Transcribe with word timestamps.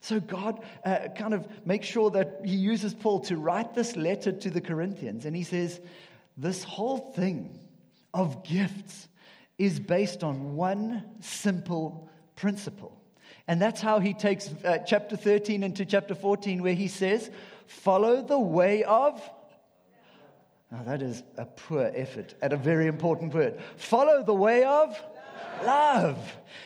So 0.00 0.18
God 0.18 0.64
uh, 0.84 1.08
kind 1.16 1.34
of 1.34 1.46
makes 1.66 1.86
sure 1.86 2.10
that 2.10 2.40
he 2.44 2.56
uses 2.56 2.94
Paul 2.94 3.20
to 3.20 3.36
write 3.36 3.74
this 3.74 3.96
letter 3.96 4.32
to 4.32 4.50
the 4.50 4.60
Corinthians. 4.60 5.26
And 5.26 5.36
he 5.36 5.44
says, 5.44 5.80
This 6.36 6.64
whole 6.64 6.98
thing 6.98 7.58
of 8.14 8.42
gifts 8.42 9.08
is 9.58 9.78
based 9.78 10.24
on 10.24 10.56
one 10.56 11.04
simple 11.20 12.08
principle. 12.34 12.96
And 13.46 13.60
that's 13.60 13.80
how 13.80 13.98
he 13.98 14.14
takes 14.14 14.48
uh, 14.64 14.78
chapter 14.86 15.16
13 15.16 15.62
into 15.62 15.84
chapter 15.84 16.14
14, 16.14 16.62
where 16.62 16.74
he 16.74 16.88
says, 16.88 17.30
Follow 17.66 18.22
the 18.22 18.38
way 18.38 18.84
of. 18.84 19.20
Now, 20.72 20.82
that 20.84 21.02
is 21.02 21.22
a 21.36 21.44
poor 21.44 21.90
effort 21.94 22.34
at 22.40 22.52
a 22.52 22.56
very 22.56 22.86
important 22.86 23.34
word. 23.34 23.60
Follow 23.76 24.22
the 24.22 24.34
way 24.34 24.64
of 24.64 25.00
love. 25.64 26.18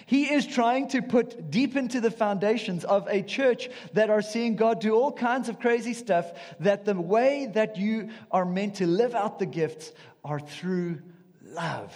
He 0.07 0.33
is 0.33 0.47
trying 0.47 0.89
to 0.89 1.03
put 1.03 1.51
deep 1.51 1.77
into 1.77 2.01
the 2.01 2.11
foundations 2.11 2.85
of 2.85 3.07
a 3.09 3.23
church 3.23 3.69
that 3.95 4.11
are 4.11 4.23
seeing 4.23 4.57
God 4.57 4.81
do 4.81 4.95
all 4.95 5.13
kinds 5.13 5.49
of 5.49 5.59
crazy 5.59 5.95
stuff, 5.95 6.33
that 6.61 6.85
the 6.85 7.01
way 7.01 7.51
that 7.55 7.77
you 7.77 8.11
are 8.31 8.45
meant 8.45 8.77
to 8.77 8.87
live 8.87 9.15
out 9.15 9.39
the 9.39 9.47
gifts 9.47 9.93
are 10.25 10.41
through 10.41 11.01
love. 11.43 11.95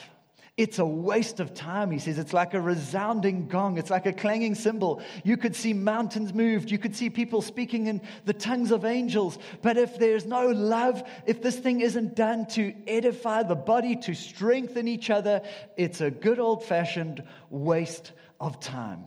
It's 0.58 0.80
a 0.80 0.84
waste 0.84 1.38
of 1.38 1.54
time, 1.54 1.92
he 1.92 2.00
says. 2.00 2.18
It's 2.18 2.32
like 2.32 2.52
a 2.52 2.60
resounding 2.60 3.46
gong. 3.46 3.78
It's 3.78 3.90
like 3.90 4.06
a 4.06 4.12
clanging 4.12 4.56
cymbal. 4.56 5.00
You 5.22 5.36
could 5.36 5.54
see 5.54 5.72
mountains 5.72 6.34
moved. 6.34 6.72
You 6.72 6.78
could 6.78 6.96
see 6.96 7.10
people 7.10 7.42
speaking 7.42 7.86
in 7.86 8.00
the 8.24 8.32
tongues 8.32 8.72
of 8.72 8.84
angels. 8.84 9.38
But 9.62 9.78
if 9.78 10.00
there's 10.00 10.26
no 10.26 10.48
love, 10.48 11.00
if 11.26 11.40
this 11.40 11.56
thing 11.56 11.80
isn't 11.80 12.16
done 12.16 12.46
to 12.48 12.74
edify 12.88 13.44
the 13.44 13.54
body, 13.54 13.94
to 13.98 14.14
strengthen 14.14 14.88
each 14.88 15.10
other, 15.10 15.42
it's 15.76 16.00
a 16.00 16.10
good 16.10 16.40
old 16.40 16.64
fashioned 16.64 17.22
waste 17.50 18.10
of 18.40 18.58
time. 18.58 19.04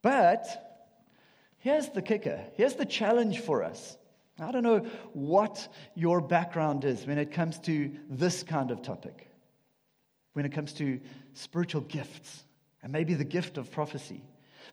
But 0.00 0.46
here's 1.58 1.90
the 1.90 2.00
kicker. 2.00 2.40
Here's 2.54 2.76
the 2.76 2.86
challenge 2.86 3.40
for 3.40 3.64
us. 3.64 3.98
I 4.38 4.50
don't 4.50 4.62
know 4.62 4.86
what 5.12 5.68
your 5.94 6.22
background 6.22 6.86
is 6.86 7.06
when 7.06 7.18
it 7.18 7.32
comes 7.32 7.58
to 7.58 7.90
this 8.08 8.42
kind 8.42 8.70
of 8.70 8.80
topic 8.80 9.29
when 10.40 10.46
it 10.46 10.54
comes 10.54 10.72
to 10.72 10.98
spiritual 11.34 11.82
gifts 11.82 12.44
and 12.82 12.90
maybe 12.90 13.12
the 13.12 13.24
gift 13.24 13.58
of 13.58 13.70
prophecy. 13.70 14.22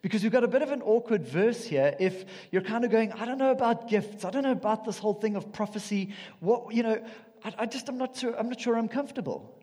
Because 0.02 0.24
we've 0.24 0.32
got 0.32 0.46
a 0.46 0.48
bit 0.48 0.62
of 0.62 0.72
an 0.72 0.82
awkward 0.82 1.28
verse 1.28 1.66
here 1.66 1.94
if 2.00 2.24
you're 2.52 2.62
kind 2.62 2.86
of 2.86 2.92
going, 2.92 3.12
I 3.12 3.26
don't 3.26 3.38
know 3.38 3.52
about 3.52 3.90
gifts. 3.90 4.24
I 4.24 4.30
don't 4.30 4.44
know 4.44 4.54
about 4.54 4.86
this 4.86 4.98
whole 4.98 5.16
thing 5.16 5.36
of 5.36 5.52
prophecy. 5.52 6.14
What, 6.40 6.74
you 6.74 6.84
know, 6.84 7.04
I, 7.44 7.54
I 7.60 7.66
just, 7.66 7.90
I'm 7.90 7.98
not, 7.98 8.16
sure, 8.16 8.34
I'm 8.40 8.48
not 8.48 8.62
sure 8.62 8.78
I'm 8.78 8.88
comfortable. 8.88 9.60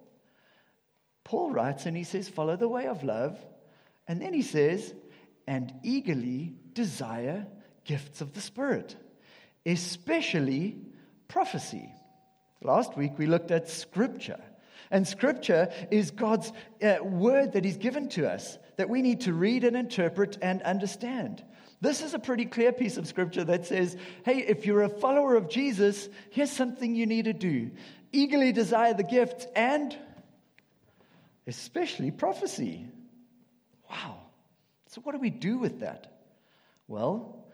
Paul 1.25 1.53
writes 1.53 1.87
and 1.87 1.97
he 1.97 2.05
says, 2.05 2.29
follow 2.29 2.57
the 2.57 2.69
way 2.69 2.87
of 2.87 3.03
love. 3.03 3.39
And 4.07 4.21
then 4.21 4.35
he 4.35 4.43
says, 4.43 4.95
and 5.47 5.73
eagerly 5.83 6.53
desire 6.75 7.47
gifts 7.87 8.21
of 8.21 8.35
the 8.35 8.43
Spirit, 8.43 8.95
especially 9.65 10.77
prophecy. 11.29 11.89
Last 12.61 12.95
week 12.95 13.13
we 13.17 13.25
looked 13.25 13.51
at 13.51 13.71
scripture. 13.71 14.43
And 14.91 15.07
scripture 15.07 15.73
is 15.91 16.11
God's 16.11 16.53
uh, 16.83 16.97
word 17.03 17.53
that 17.53 17.65
He's 17.65 17.77
given 17.77 18.09
to 18.11 18.31
us 18.31 18.59
that 18.77 18.89
we 18.89 19.03
need 19.03 19.23
to 19.23 19.33
read 19.33 19.65
and 19.65 19.77
interpret 19.77 20.39
and 20.43 20.63
understand. 20.63 21.45
This 21.81 22.03
is 22.03 22.15
a 22.15 22.19
pretty 22.19 22.47
clear 22.47 22.73
piece 22.73 22.97
of 22.97 23.07
scripture 23.07 23.45
that 23.45 23.67
says, 23.67 23.97
hey, 24.25 24.39
if 24.39 24.65
you're 24.65 24.83
a 24.83 24.89
follower 24.89 25.37
of 25.37 25.49
Jesus, 25.49 26.09
here's 26.31 26.51
something 26.51 26.95
you 26.95 27.07
need 27.07 27.27
to 27.27 27.33
do 27.33 27.71
eagerly 28.11 28.53
desire 28.53 28.95
the 28.95 29.03
gifts 29.03 29.47
and 29.57 29.97
especially 31.47 32.11
prophecy. 32.11 32.87
Wow. 33.91 34.19
So, 34.89 35.01
what 35.01 35.13
do 35.13 35.19
we 35.19 35.31
do 35.31 35.59
with 35.59 35.81
that? 35.81 36.21
Well, 36.87 37.45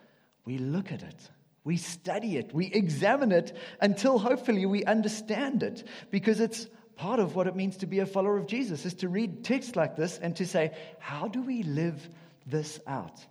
we 0.44 0.58
look 0.58 0.92
at 0.92 1.02
it. 1.02 1.30
We 1.64 1.76
study 1.76 2.36
it. 2.36 2.54
We 2.54 2.66
examine 2.66 3.32
it 3.32 3.56
until 3.80 4.18
hopefully 4.18 4.66
we 4.66 4.84
understand 4.84 5.62
it 5.62 5.86
because 6.10 6.40
it's 6.40 6.66
part 7.00 7.18
of 7.18 7.34
what 7.34 7.46
it 7.46 7.56
means 7.56 7.78
to 7.78 7.86
be 7.86 8.00
a 8.00 8.06
follower 8.06 8.36
of 8.36 8.46
Jesus 8.46 8.84
is 8.84 8.92
to 8.92 9.08
read 9.08 9.42
texts 9.42 9.74
like 9.74 9.96
this 9.96 10.18
and 10.18 10.36
to 10.36 10.46
say, 10.46 10.72
how 10.98 11.28
do 11.28 11.40
we 11.40 11.62
live 11.62 12.06
this 12.46 12.78
out? 12.86 13.24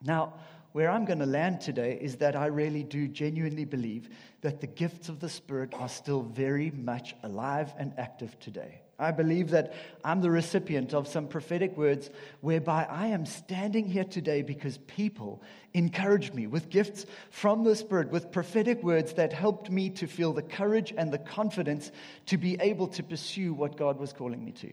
Now, 0.00 0.34
where 0.70 0.88
I'm 0.88 1.04
going 1.04 1.18
to 1.18 1.26
land 1.26 1.60
today 1.60 1.98
is 2.00 2.16
that 2.16 2.36
I 2.36 2.46
really 2.46 2.84
do 2.84 3.08
genuinely 3.08 3.64
believe 3.64 4.08
that 4.42 4.60
the 4.60 4.68
gifts 4.68 5.08
of 5.08 5.18
the 5.18 5.28
Spirit 5.28 5.74
are 5.74 5.88
still 5.88 6.22
very 6.22 6.70
much 6.70 7.16
alive 7.24 7.72
and 7.78 7.92
active 7.98 8.38
today. 8.38 8.80
I 8.98 9.10
believe 9.10 9.50
that 9.50 9.72
I'm 10.04 10.20
the 10.20 10.30
recipient 10.30 10.94
of 10.94 11.08
some 11.08 11.26
prophetic 11.26 11.76
words 11.76 12.10
whereby 12.40 12.86
I 12.88 13.08
am 13.08 13.26
standing 13.26 13.86
here 13.86 14.04
today 14.04 14.42
because 14.42 14.78
people 14.78 15.42
encouraged 15.72 16.34
me 16.34 16.46
with 16.46 16.70
gifts 16.70 17.06
from 17.30 17.64
the 17.64 17.74
Spirit, 17.74 18.10
with 18.10 18.30
prophetic 18.30 18.82
words 18.82 19.14
that 19.14 19.32
helped 19.32 19.70
me 19.70 19.90
to 19.90 20.06
feel 20.06 20.32
the 20.32 20.42
courage 20.42 20.94
and 20.96 21.12
the 21.12 21.18
confidence 21.18 21.90
to 22.26 22.36
be 22.36 22.56
able 22.60 22.86
to 22.88 23.02
pursue 23.02 23.52
what 23.52 23.76
God 23.76 23.98
was 23.98 24.12
calling 24.12 24.44
me 24.44 24.52
to. 24.52 24.72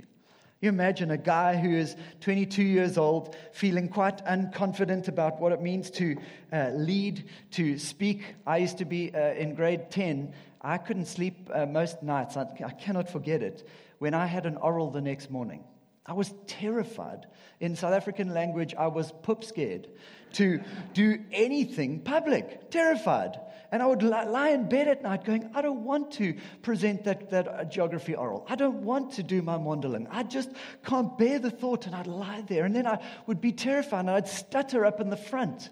You 0.61 0.69
imagine 0.69 1.09
a 1.09 1.17
guy 1.17 1.55
who 1.55 1.71
is 1.75 1.95
22 2.19 2.61
years 2.61 2.95
old, 2.95 3.35
feeling 3.51 3.89
quite 3.89 4.23
unconfident 4.25 5.07
about 5.07 5.41
what 5.41 5.51
it 5.51 5.61
means 5.61 5.89
to 5.91 6.15
uh, 6.53 6.69
lead, 6.75 7.27
to 7.51 7.79
speak. 7.79 8.35
I 8.45 8.57
used 8.57 8.77
to 8.77 8.85
be 8.85 9.11
uh, 9.15 9.33
in 9.33 9.55
grade 9.55 9.89
10. 9.89 10.31
I 10.61 10.77
couldn't 10.77 11.07
sleep 11.07 11.49
uh, 11.51 11.65
most 11.65 12.03
nights. 12.03 12.37
I, 12.37 12.45
I 12.63 12.69
cannot 12.69 13.09
forget 13.09 13.41
it 13.41 13.67
when 14.01 14.15
I 14.15 14.25
had 14.25 14.47
an 14.47 14.57
oral 14.57 14.89
the 14.89 14.99
next 14.99 15.29
morning. 15.29 15.63
I 16.07 16.13
was 16.13 16.33
terrified. 16.47 17.27
In 17.59 17.75
South 17.75 17.93
African 17.93 18.33
language, 18.33 18.73
I 18.73 18.87
was 18.87 19.11
poop 19.21 19.43
scared 19.43 19.87
to 20.33 20.59
do 20.95 21.23
anything 21.31 21.99
public, 21.99 22.71
terrified. 22.71 23.39
And 23.71 23.83
I 23.83 23.85
would 23.85 24.01
lie 24.01 24.49
in 24.49 24.67
bed 24.67 24.87
at 24.87 25.03
night 25.03 25.23
going, 25.23 25.51
I 25.53 25.61
don't 25.61 25.83
want 25.83 26.13
to 26.13 26.35
present 26.63 27.03
that, 27.03 27.29
that 27.29 27.47
uh, 27.47 27.63
geography 27.65 28.15
oral. 28.15 28.43
I 28.49 28.55
don't 28.55 28.81
want 28.81 29.13
to 29.13 29.23
do 29.23 29.43
my 29.43 29.59
Mondeling. 29.59 30.07
I 30.09 30.23
just 30.23 30.49
can't 30.83 31.15
bear 31.15 31.37
the 31.37 31.51
thought. 31.51 31.85
And 31.85 31.93
I'd 31.93 32.07
lie 32.07 32.43
there. 32.47 32.65
And 32.65 32.75
then 32.75 32.87
I 32.87 33.03
would 33.27 33.39
be 33.39 33.51
terrified 33.51 33.99
and 33.99 34.09
I'd 34.09 34.27
stutter 34.27 34.83
up 34.83 34.99
in 34.99 35.11
the 35.11 35.15
front. 35.15 35.69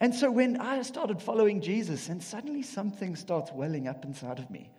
And 0.00 0.14
so 0.14 0.30
when 0.30 0.60
I 0.60 0.82
started 0.82 1.22
following 1.22 1.62
Jesus, 1.62 2.10
and 2.10 2.22
suddenly 2.22 2.62
something 2.62 3.16
starts 3.16 3.50
welling 3.52 3.88
up 3.88 4.04
inside 4.04 4.38
of 4.38 4.50
me 4.50 4.70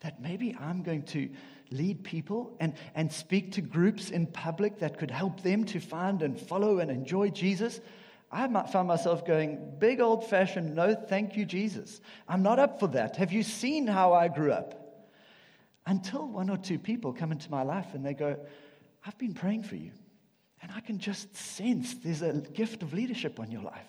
that 0.00 0.20
maybe 0.20 0.56
I'm 0.60 0.82
going 0.82 1.02
to 1.04 1.28
lead 1.70 2.02
people 2.02 2.56
and, 2.60 2.74
and 2.94 3.12
speak 3.12 3.52
to 3.52 3.60
groups 3.60 4.10
in 4.10 4.26
public 4.26 4.78
that 4.78 4.98
could 4.98 5.10
help 5.10 5.42
them 5.42 5.64
to 5.64 5.80
find 5.80 6.22
and 6.22 6.40
follow 6.40 6.78
and 6.78 6.90
enjoy 6.90 7.30
Jesus, 7.30 7.80
I 8.30 8.46
found 8.66 8.88
myself 8.88 9.24
going, 9.24 9.72
big 9.78 10.00
old 10.00 10.26
fashioned, 10.26 10.74
no 10.74 10.94
thank 10.94 11.36
you, 11.36 11.46
Jesus. 11.46 12.00
I'm 12.28 12.42
not 12.42 12.58
up 12.58 12.78
for 12.78 12.88
that. 12.88 13.16
Have 13.16 13.32
you 13.32 13.42
seen 13.42 13.86
how 13.86 14.12
I 14.12 14.28
grew 14.28 14.52
up? 14.52 14.74
Until 15.86 16.28
one 16.28 16.50
or 16.50 16.58
two 16.58 16.78
people 16.78 17.14
come 17.14 17.32
into 17.32 17.50
my 17.50 17.62
life 17.62 17.94
and 17.94 18.04
they 18.04 18.12
go, 18.12 18.36
I've 19.06 19.16
been 19.16 19.32
praying 19.32 19.62
for 19.62 19.76
you. 19.76 19.92
And 20.60 20.70
I 20.72 20.80
can 20.80 20.98
just 20.98 21.34
sense 21.34 21.94
there's 21.94 22.20
a 22.20 22.32
gift 22.52 22.82
of 22.82 22.92
leadership 22.92 23.40
on 23.40 23.50
your 23.50 23.62
life. 23.62 23.88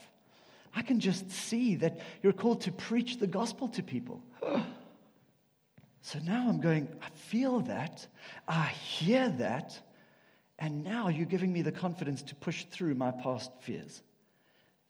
I 0.76 0.84
can 0.84 1.00
just 1.00 1.30
see 1.32 1.76
that 1.78 2.00
you're 2.22 2.32
called 2.32 2.62
to 2.62 2.72
preach 2.72 3.18
the 3.18 3.28
gospel 3.28 3.68
to 3.70 3.84
people. 3.84 4.24
So 6.02 6.20
now 6.20 6.48
I'm 6.48 6.62
going, 6.62 6.88
I 7.02 7.10
feel 7.16 7.60
that, 7.62 8.08
I 8.48 8.68
hear 8.68 9.30
that, 9.30 9.80
and 10.58 10.84
now 10.84 11.10
you're 11.10 11.26
giving 11.26 11.52
me 11.52 11.62
the 11.62 11.72
confidence 11.72 12.22
to 12.24 12.36
push 12.36 12.66
through 12.66 12.96
my 12.96 13.12
past 13.12 13.52
fears. 13.62 14.02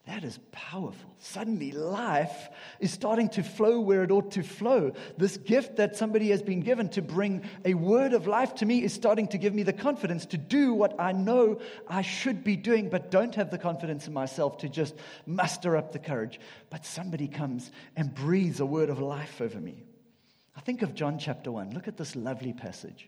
That 0.08 0.24
is 0.24 0.40
powerful. 0.52 1.16
Suddenly, 1.20 1.72
life 1.72 2.50
is 2.80 2.92
starting 2.92 3.30
to 3.30 3.44
flow 3.44 3.80
where 3.80 4.04
it 4.04 4.10
ought 4.10 4.32
to 4.32 4.42
flow. 4.42 4.94
This 5.18 5.38
gift 5.38 5.76
that 5.76 5.98
somebody 5.98 6.30
has 6.30 6.42
been 6.42 6.62
given 6.62 6.90
to 6.90 7.04
bring 7.04 7.44
a 7.64 7.76
word 7.76 8.14
of 8.14 8.26
life 8.26 8.56
to 8.56 8.66
me 8.66 8.84
is 8.84 8.92
starting 8.92 9.28
to 9.28 9.38
give 9.38 9.54
me 9.54 9.62
the 9.62 9.74
confidence 9.74 10.26
to 10.28 10.38
do 10.38 10.74
what 10.74 11.00
I 11.00 11.12
know 11.12 11.60
I 11.88 12.02
should 12.02 12.44
be 12.44 12.56
doing, 12.56 12.90
but 12.90 13.12
don't 13.12 13.36
have 13.36 13.52
the 13.52 13.60
confidence 13.60 14.08
in 14.08 14.14
myself 14.14 14.58
to 14.60 14.70
just 14.70 14.96
muster 15.28 15.78
up 15.78 15.92
the 15.92 16.00
courage. 16.00 16.40
But 16.72 16.86
somebody 16.86 17.28
comes 17.28 17.72
and 17.96 18.16
breathes 18.16 18.62
a 18.62 18.66
word 18.66 18.90
of 18.90 19.00
life 19.00 19.42
over 19.42 19.60
me. 19.60 19.84
I 20.60 20.62
think 20.62 20.82
of 20.82 20.94
John 20.94 21.18
chapter 21.18 21.54
1. 21.54 21.72
Look 21.72 21.88
at 21.88 21.96
this 21.96 22.18
lovely 22.18 22.52
passage. 22.52 23.08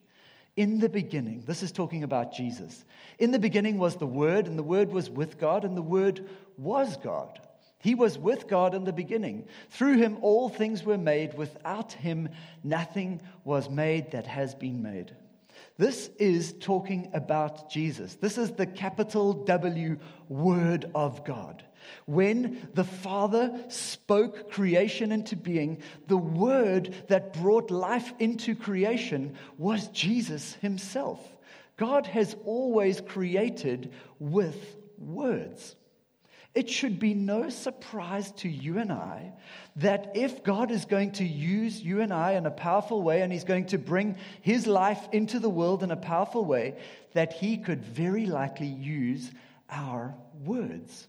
In 0.56 0.80
the 0.80 0.88
beginning, 0.88 1.44
this 1.46 1.64
is 1.64 1.74
talking 1.74 2.06
about 2.06 2.32
Jesus. 2.32 2.86
In 3.20 3.32
the 3.32 3.40
beginning 3.40 3.78
was 3.78 3.98
the 3.98 4.08
Word, 4.08 4.48
and 4.48 4.58
the 4.58 4.64
Word 4.64 4.90
was 4.90 5.10
with 5.10 5.38
God, 5.38 5.66
and 5.66 5.76
the 5.76 5.82
Word 5.82 6.30
was 6.58 6.96
God. 6.96 7.42
He 7.80 7.94
was 7.94 8.18
with 8.18 8.48
God 8.48 8.74
in 8.74 8.86
the 8.86 8.94
beginning. 8.94 9.50
Through 9.70 9.98
him, 9.98 10.20
all 10.22 10.48
things 10.48 10.86
were 10.86 10.98
made. 10.98 11.34
Without 11.34 11.92
him, 11.92 12.30
nothing 12.64 13.22
was 13.44 13.70
made 13.70 14.12
that 14.12 14.28
has 14.28 14.56
been 14.56 14.82
made. 14.82 15.14
This 15.78 16.10
is 16.20 16.54
talking 16.54 17.12
about 17.14 17.70
Jesus. 17.70 18.16
This 18.16 18.38
is 18.38 18.54
the 18.54 18.66
capital 18.66 19.34
W 19.34 20.00
Word 20.30 20.90
of 20.96 21.26
God. 21.26 21.66
When 22.06 22.70
the 22.74 22.84
Father 22.84 23.64
spoke 23.70 24.52
creation 24.52 25.12
into 25.12 25.36
being, 25.36 25.82
the 26.08 26.18
Word 26.18 26.96
that 27.08 27.34
brought 27.34 27.72
life 27.72 28.14
into 28.20 28.56
creation 28.56 29.36
was 29.58 29.88
Jesus 29.90 30.54
Himself. 30.56 31.20
God 31.78 32.06
has 32.08 32.36
always 32.46 33.02
created 33.02 33.92
with 34.20 34.78
words. 34.98 35.76
It 36.54 36.70
should 36.70 37.00
be 37.00 37.14
no 37.14 37.50
surprise 37.50 38.32
to 38.34 38.50
you 38.50 38.78
and 38.78 38.92
I 38.92 39.32
that 39.78 40.12
if 40.16 40.44
God 40.44 40.70
is 40.70 40.84
going 40.84 41.14
to 41.14 41.24
use 41.24 41.82
you 41.82 42.02
and 42.02 42.14
I 42.14 42.34
in 42.34 42.46
a 42.46 42.52
powerful 42.52 43.02
way 43.02 43.22
and 43.22 43.32
He's 43.32 43.46
going 43.46 43.68
to 43.68 43.78
bring 43.78 44.18
His 44.42 44.68
life 44.68 45.08
into 45.14 45.40
the 45.40 45.50
world 45.50 45.82
in 45.82 45.92
a 45.92 45.98
powerful 45.98 46.44
way, 46.44 46.76
that 47.14 47.32
He 47.32 47.58
could 47.58 47.84
very 47.84 48.26
likely 48.26 48.68
use 48.68 49.32
our 49.70 50.14
words. 50.44 51.08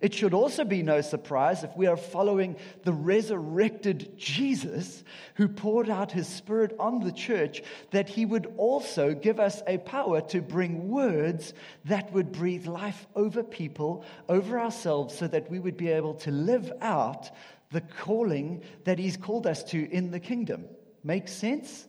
It 0.00 0.14
should 0.14 0.32
also 0.32 0.64
be 0.64 0.82
no 0.82 1.00
surprise 1.00 1.64
if 1.64 1.76
we 1.76 1.86
are 1.86 1.96
following 1.96 2.56
the 2.84 2.92
resurrected 2.92 4.16
Jesus 4.16 5.02
who 5.34 5.48
poured 5.48 5.90
out 5.90 6.12
his 6.12 6.28
spirit 6.28 6.76
on 6.78 7.00
the 7.00 7.12
church 7.12 7.62
that 7.90 8.08
he 8.08 8.24
would 8.24 8.54
also 8.56 9.12
give 9.12 9.40
us 9.40 9.60
a 9.66 9.78
power 9.78 10.20
to 10.28 10.40
bring 10.40 10.88
words 10.88 11.52
that 11.86 12.12
would 12.12 12.30
breathe 12.30 12.66
life 12.66 13.06
over 13.16 13.42
people, 13.42 14.04
over 14.28 14.60
ourselves, 14.60 15.16
so 15.16 15.26
that 15.26 15.50
we 15.50 15.58
would 15.58 15.76
be 15.76 15.88
able 15.88 16.14
to 16.14 16.30
live 16.30 16.72
out 16.80 17.30
the 17.72 17.80
calling 17.80 18.62
that 18.84 18.98
he's 18.98 19.16
called 19.16 19.46
us 19.46 19.64
to 19.64 19.90
in 19.90 20.12
the 20.12 20.20
kingdom. 20.20 20.64
Makes 21.02 21.32
sense? 21.32 21.87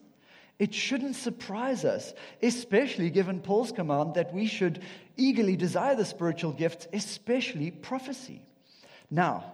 It 0.59 0.73
shouldn't 0.73 1.15
surprise 1.15 1.85
us, 1.85 2.13
especially 2.43 3.09
given 3.09 3.39
Paul's 3.39 3.71
command 3.71 4.15
that 4.15 4.33
we 4.33 4.45
should 4.45 4.81
eagerly 5.15 5.55
desire 5.55 5.95
the 5.95 6.03
spiritual 6.03 6.51
gifts, 6.51 6.85
especially 6.91 7.71
prophecy. 7.71 8.41
Now, 9.09 9.53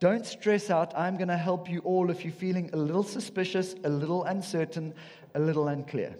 don't 0.00 0.24
stress 0.24 0.70
out. 0.70 0.96
I'm 0.96 1.16
going 1.16 1.28
to 1.28 1.36
help 1.36 1.70
you 1.70 1.80
all 1.80 2.10
if 2.10 2.24
you're 2.24 2.32
feeling 2.32 2.70
a 2.72 2.76
little 2.76 3.02
suspicious, 3.02 3.74
a 3.84 3.88
little 3.90 4.24
uncertain, 4.24 4.94
a 5.34 5.40
little 5.40 5.68
unclear. 5.68 6.16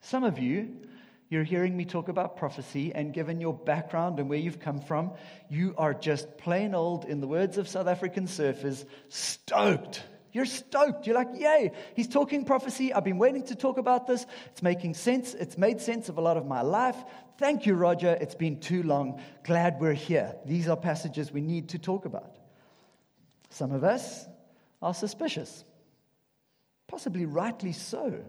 Some 0.00 0.22
of 0.22 0.38
you, 0.38 0.76
you're 1.28 1.44
hearing 1.44 1.76
me 1.76 1.84
talk 1.84 2.08
about 2.08 2.36
prophecy, 2.36 2.92
and 2.94 3.12
given 3.12 3.40
your 3.40 3.54
background 3.54 4.18
and 4.20 4.28
where 4.28 4.38
you've 4.38 4.60
come 4.60 4.80
from, 4.80 5.12
you 5.48 5.74
are 5.78 5.94
just 5.94 6.38
plain 6.38 6.74
old, 6.74 7.04
in 7.04 7.20
the 7.20 7.28
words 7.28 7.58
of 7.58 7.68
South 7.68 7.86
African 7.86 8.26
surfers, 8.26 8.84
stoked 9.08 10.02
you're 10.32 10.46
stoked. 10.46 11.06
You're 11.06 11.16
like, 11.16 11.30
yay, 11.34 11.72
he's 11.94 12.08
talking 12.08 12.44
prophecy. 12.44 12.92
I've 12.92 13.04
been 13.04 13.18
waiting 13.18 13.44
to 13.44 13.54
talk 13.54 13.78
about 13.78 14.06
this. 14.06 14.26
It's 14.46 14.62
making 14.62 14.94
sense. 14.94 15.34
It's 15.34 15.58
made 15.58 15.80
sense 15.80 16.08
of 16.08 16.18
a 16.18 16.20
lot 16.20 16.36
of 16.36 16.46
my 16.46 16.62
life. 16.62 16.96
Thank 17.38 17.66
you, 17.66 17.74
Roger. 17.74 18.16
It's 18.20 18.34
been 18.34 18.60
too 18.60 18.82
long. 18.82 19.20
Glad 19.44 19.80
we're 19.80 19.92
here. 19.92 20.34
These 20.44 20.68
are 20.68 20.76
passages 20.76 21.32
we 21.32 21.40
need 21.40 21.70
to 21.70 21.78
talk 21.78 22.04
about. 22.04 22.36
Some 23.50 23.72
of 23.72 23.82
us 23.82 24.26
are 24.80 24.94
suspicious, 24.94 25.64
possibly 26.86 27.26
rightly 27.26 27.72
so. 27.72 28.24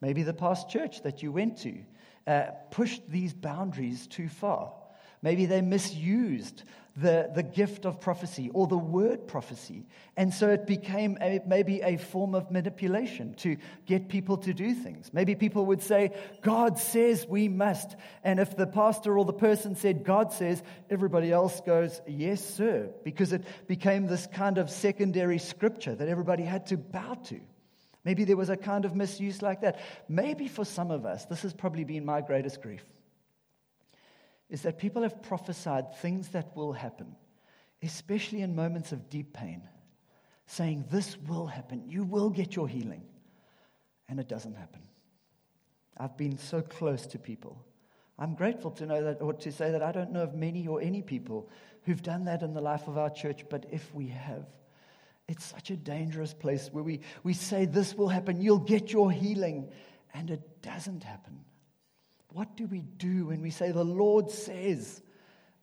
Maybe 0.00 0.22
the 0.22 0.34
past 0.34 0.68
church 0.68 1.02
that 1.02 1.22
you 1.22 1.32
went 1.32 1.58
to 1.58 1.78
uh, 2.26 2.42
pushed 2.70 3.08
these 3.08 3.32
boundaries 3.32 4.06
too 4.06 4.28
far. 4.28 4.72
Maybe 5.22 5.46
they 5.46 5.62
misused 5.62 6.64
the, 6.96 7.30
the 7.34 7.42
gift 7.42 7.86
of 7.86 8.00
prophecy 8.00 8.50
or 8.52 8.66
the 8.66 8.76
word 8.76 9.26
prophecy. 9.26 9.86
And 10.16 10.32
so 10.32 10.50
it 10.50 10.66
became 10.66 11.16
a, 11.22 11.40
maybe 11.46 11.80
a 11.80 11.96
form 11.96 12.34
of 12.34 12.50
manipulation 12.50 13.34
to 13.36 13.56
get 13.86 14.08
people 14.08 14.36
to 14.38 14.52
do 14.52 14.74
things. 14.74 15.10
Maybe 15.12 15.34
people 15.34 15.66
would 15.66 15.82
say, 15.82 16.12
God 16.42 16.78
says 16.78 17.26
we 17.26 17.48
must. 17.48 17.96
And 18.24 18.38
if 18.38 18.56
the 18.56 18.66
pastor 18.66 19.16
or 19.16 19.24
the 19.24 19.32
person 19.32 19.74
said, 19.74 20.04
God 20.04 20.32
says, 20.32 20.62
everybody 20.90 21.32
else 21.32 21.60
goes, 21.60 22.00
Yes, 22.06 22.44
sir, 22.44 22.90
because 23.04 23.32
it 23.32 23.44
became 23.66 24.06
this 24.06 24.26
kind 24.26 24.58
of 24.58 24.68
secondary 24.68 25.38
scripture 25.38 25.94
that 25.94 26.08
everybody 26.08 26.42
had 26.42 26.66
to 26.66 26.76
bow 26.76 27.14
to. 27.26 27.40
Maybe 28.04 28.24
there 28.24 28.36
was 28.36 28.50
a 28.50 28.56
kind 28.56 28.84
of 28.84 28.96
misuse 28.96 29.40
like 29.40 29.60
that. 29.60 29.78
Maybe 30.08 30.48
for 30.48 30.64
some 30.64 30.90
of 30.90 31.06
us, 31.06 31.24
this 31.26 31.42
has 31.42 31.54
probably 31.54 31.84
been 31.84 32.04
my 32.04 32.20
greatest 32.20 32.60
grief 32.60 32.82
is 34.52 34.60
that 34.62 34.78
people 34.78 35.02
have 35.02 35.22
prophesied 35.22 35.96
things 35.96 36.28
that 36.28 36.54
will 36.54 36.74
happen, 36.74 37.16
especially 37.82 38.42
in 38.42 38.54
moments 38.54 38.92
of 38.92 39.08
deep 39.08 39.32
pain, 39.32 39.62
saying, 40.46 40.84
This 40.90 41.16
will 41.26 41.46
happen. 41.46 41.82
You 41.86 42.04
will 42.04 42.28
get 42.28 42.54
your 42.54 42.68
healing. 42.68 43.02
And 44.10 44.20
it 44.20 44.28
doesn't 44.28 44.54
happen. 44.54 44.82
I've 45.96 46.18
been 46.18 46.36
so 46.36 46.60
close 46.60 47.06
to 47.06 47.18
people. 47.18 47.64
I'm 48.18 48.34
grateful 48.34 48.70
to 48.72 48.84
know 48.84 49.02
that, 49.02 49.22
or 49.22 49.32
to 49.32 49.50
say 49.50 49.70
that 49.70 49.82
I 49.82 49.90
don't 49.90 50.12
know 50.12 50.22
of 50.22 50.34
many 50.34 50.68
or 50.68 50.82
any 50.82 51.00
people 51.00 51.48
who've 51.84 52.02
done 52.02 52.26
that 52.26 52.42
in 52.42 52.52
the 52.52 52.60
life 52.60 52.88
of 52.88 52.98
our 52.98 53.08
church, 53.08 53.46
but 53.48 53.64
if 53.70 53.94
we 53.94 54.08
have, 54.08 54.44
it's 55.28 55.46
such 55.46 55.70
a 55.70 55.76
dangerous 55.76 56.34
place 56.34 56.68
where 56.70 56.84
we, 56.84 57.00
we 57.22 57.32
say, 57.32 57.64
This 57.64 57.94
will 57.94 58.08
happen, 58.08 58.42
you'll 58.42 58.58
get 58.58 58.92
your 58.92 59.10
healing, 59.10 59.70
and 60.12 60.30
it 60.30 60.60
doesn't 60.60 61.04
happen. 61.04 61.40
What 62.32 62.56
do 62.56 62.66
we 62.66 62.80
do 62.80 63.26
when 63.26 63.42
we 63.42 63.50
say, 63.50 63.72
the 63.72 63.84
Lord 63.84 64.30
says, 64.30 65.02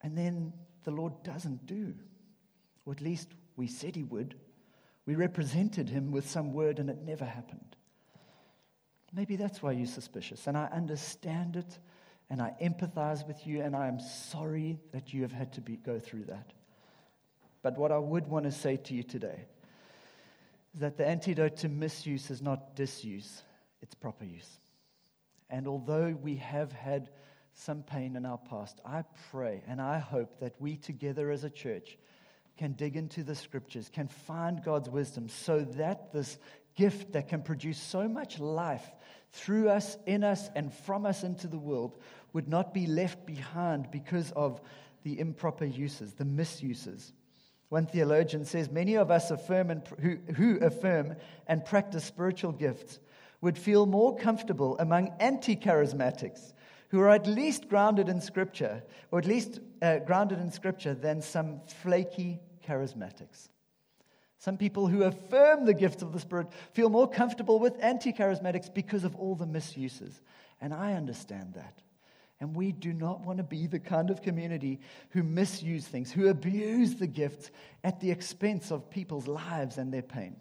and 0.01 0.17
then 0.17 0.53
the 0.83 0.91
Lord 0.91 1.23
doesn't 1.23 1.65
do? 1.65 1.93
Or 2.85 2.93
at 2.93 3.01
least 3.01 3.29
we 3.55 3.67
said 3.67 3.95
he 3.95 4.03
would. 4.03 4.35
We 5.05 5.15
represented 5.15 5.89
him 5.89 6.11
with 6.11 6.29
some 6.29 6.53
word 6.53 6.79
and 6.79 6.89
it 6.89 7.01
never 7.03 7.25
happened. 7.25 7.75
Maybe 9.11 9.35
that's 9.35 9.63
why 9.63 9.71
you're 9.71 9.87
suspicious. 9.87 10.45
And 10.45 10.55
I 10.55 10.65
understand 10.65 11.55
it 11.55 11.79
and 12.29 12.41
I 12.41 12.53
empathize 12.61 13.27
with 13.27 13.47
you 13.47 13.61
and 13.61 13.75
I 13.75 13.87
am 13.87 13.99
sorry 13.99 14.79
that 14.91 15.13
you 15.13 15.23
have 15.23 15.31
had 15.31 15.51
to 15.53 15.61
be, 15.61 15.77
go 15.77 15.97
through 15.97 16.25
that. 16.25 16.53
But 17.63 17.77
what 17.77 17.91
I 17.91 17.97
would 17.97 18.27
want 18.27 18.45
to 18.45 18.51
say 18.51 18.77
to 18.77 18.93
you 18.93 19.01
today 19.01 19.45
is 20.75 20.81
that 20.81 20.97
the 20.97 21.07
antidote 21.07 21.57
to 21.57 21.69
misuse 21.69 22.29
is 22.29 22.41
not 22.41 22.75
disuse, 22.75 23.41
it's 23.81 23.95
proper 23.95 24.25
use. 24.25 24.59
And 25.49 25.67
although 25.67 26.15
we 26.21 26.35
have 26.37 26.71
had 26.71 27.09
some 27.53 27.83
pain 27.83 28.15
in 28.15 28.25
our 28.25 28.37
past, 28.37 28.79
I 28.85 29.03
pray 29.31 29.63
and 29.67 29.81
I 29.81 29.99
hope 29.99 30.39
that 30.39 30.53
we 30.59 30.77
together 30.77 31.31
as 31.31 31.43
a 31.43 31.49
church 31.49 31.97
can 32.57 32.73
dig 32.73 32.95
into 32.95 33.23
the 33.23 33.35
scriptures, 33.35 33.89
can 33.91 34.07
find 34.07 34.63
God's 34.63 34.89
wisdom 34.89 35.29
so 35.29 35.61
that 35.77 36.11
this 36.11 36.37
gift 36.75 37.13
that 37.13 37.29
can 37.29 37.41
produce 37.41 37.79
so 37.79 38.07
much 38.07 38.39
life 38.39 38.85
through 39.31 39.69
us, 39.69 39.97
in 40.05 40.23
us, 40.23 40.49
and 40.55 40.73
from 40.73 41.05
us 41.05 41.23
into 41.23 41.47
the 41.47 41.57
world 41.57 41.97
would 42.33 42.47
not 42.47 42.73
be 42.73 42.85
left 42.85 43.25
behind 43.25 43.89
because 43.91 44.31
of 44.31 44.61
the 45.03 45.19
improper 45.19 45.65
uses, 45.65 46.13
the 46.13 46.25
misuses. 46.25 47.13
One 47.69 47.85
theologian 47.85 48.45
says 48.45 48.69
many 48.69 48.95
of 48.95 49.11
us 49.11 49.31
affirm 49.31 49.69
and, 49.69 49.87
who, 49.99 50.17
who 50.33 50.57
affirm 50.57 51.15
and 51.47 51.63
practice 51.63 52.03
spiritual 52.03 52.51
gifts 52.51 52.99
would 53.41 53.57
feel 53.57 53.85
more 53.85 54.15
comfortable 54.15 54.77
among 54.79 55.13
anti 55.19 55.55
charismatics 55.55 56.53
who 56.89 56.99
are 56.99 57.09
at 57.09 57.27
least 57.27 57.69
grounded 57.69 58.09
in 58.09 58.19
Scripture, 58.19 58.83
or 59.11 59.19
at 59.19 59.25
least 59.25 59.59
uh, 59.81 59.99
grounded 59.99 60.39
in 60.39 60.51
Scripture, 60.51 60.95
than 60.95 61.21
some 61.21 61.61
flaky 61.83 62.39
charismatics. 62.67 63.49
Some 64.39 64.57
people 64.57 64.87
who 64.87 65.03
affirm 65.03 65.65
the 65.65 65.73
gifts 65.73 66.01
of 66.01 66.13
the 66.13 66.19
Spirit 66.19 66.47
feel 66.73 66.89
more 66.89 67.09
comfortable 67.09 67.59
with 67.59 67.81
anti 67.81 68.11
charismatics 68.11 68.73
because 68.73 69.03
of 69.03 69.15
all 69.15 69.35
the 69.35 69.45
misuses. 69.45 70.21
And 70.61 70.73
I 70.73 70.93
understand 70.93 71.53
that. 71.55 71.81
And 72.41 72.55
we 72.55 72.71
do 72.71 72.93
not 72.93 73.25
want 73.25 73.37
to 73.37 73.43
be 73.43 73.67
the 73.67 73.79
kind 73.79 74.09
of 74.09 74.21
community 74.21 74.79
who 75.09 75.23
misuse 75.23 75.85
things, 75.85 76.09
who 76.09 76.29
abuse 76.29 76.95
the 76.95 77.07
gifts 77.07 77.51
at 77.83 77.99
the 77.99 78.11
expense 78.11 78.71
of 78.71 78.89
people's 78.89 79.27
lives 79.27 79.77
and 79.77 79.93
their 79.93 80.01
pain. 80.01 80.37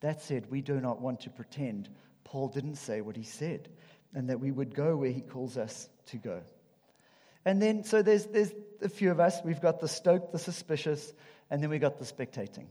That 0.00 0.22
said, 0.22 0.50
we 0.50 0.62
do 0.62 0.80
not 0.80 1.00
want 1.00 1.20
to 1.20 1.30
pretend 1.30 1.90
Paul 2.26 2.48
didn't 2.48 2.74
say 2.74 3.02
what 3.02 3.16
he 3.16 3.22
said, 3.22 3.68
and 4.12 4.28
that 4.30 4.40
we 4.40 4.50
would 4.50 4.74
go 4.74 4.96
where 4.96 5.12
he 5.12 5.20
calls 5.20 5.56
us 5.56 5.88
to 6.06 6.16
go. 6.16 6.40
And 7.44 7.62
then, 7.62 7.84
so 7.84 8.02
there's, 8.02 8.26
there's 8.26 8.52
a 8.82 8.88
few 8.88 9.12
of 9.12 9.20
us. 9.20 9.38
We've 9.44 9.60
got 9.60 9.78
the 9.78 9.86
stoked, 9.86 10.32
the 10.32 10.38
suspicious, 10.40 11.12
and 11.50 11.62
then 11.62 11.70
we 11.70 11.78
got 11.78 12.00
the 12.00 12.04
spectating. 12.04 12.66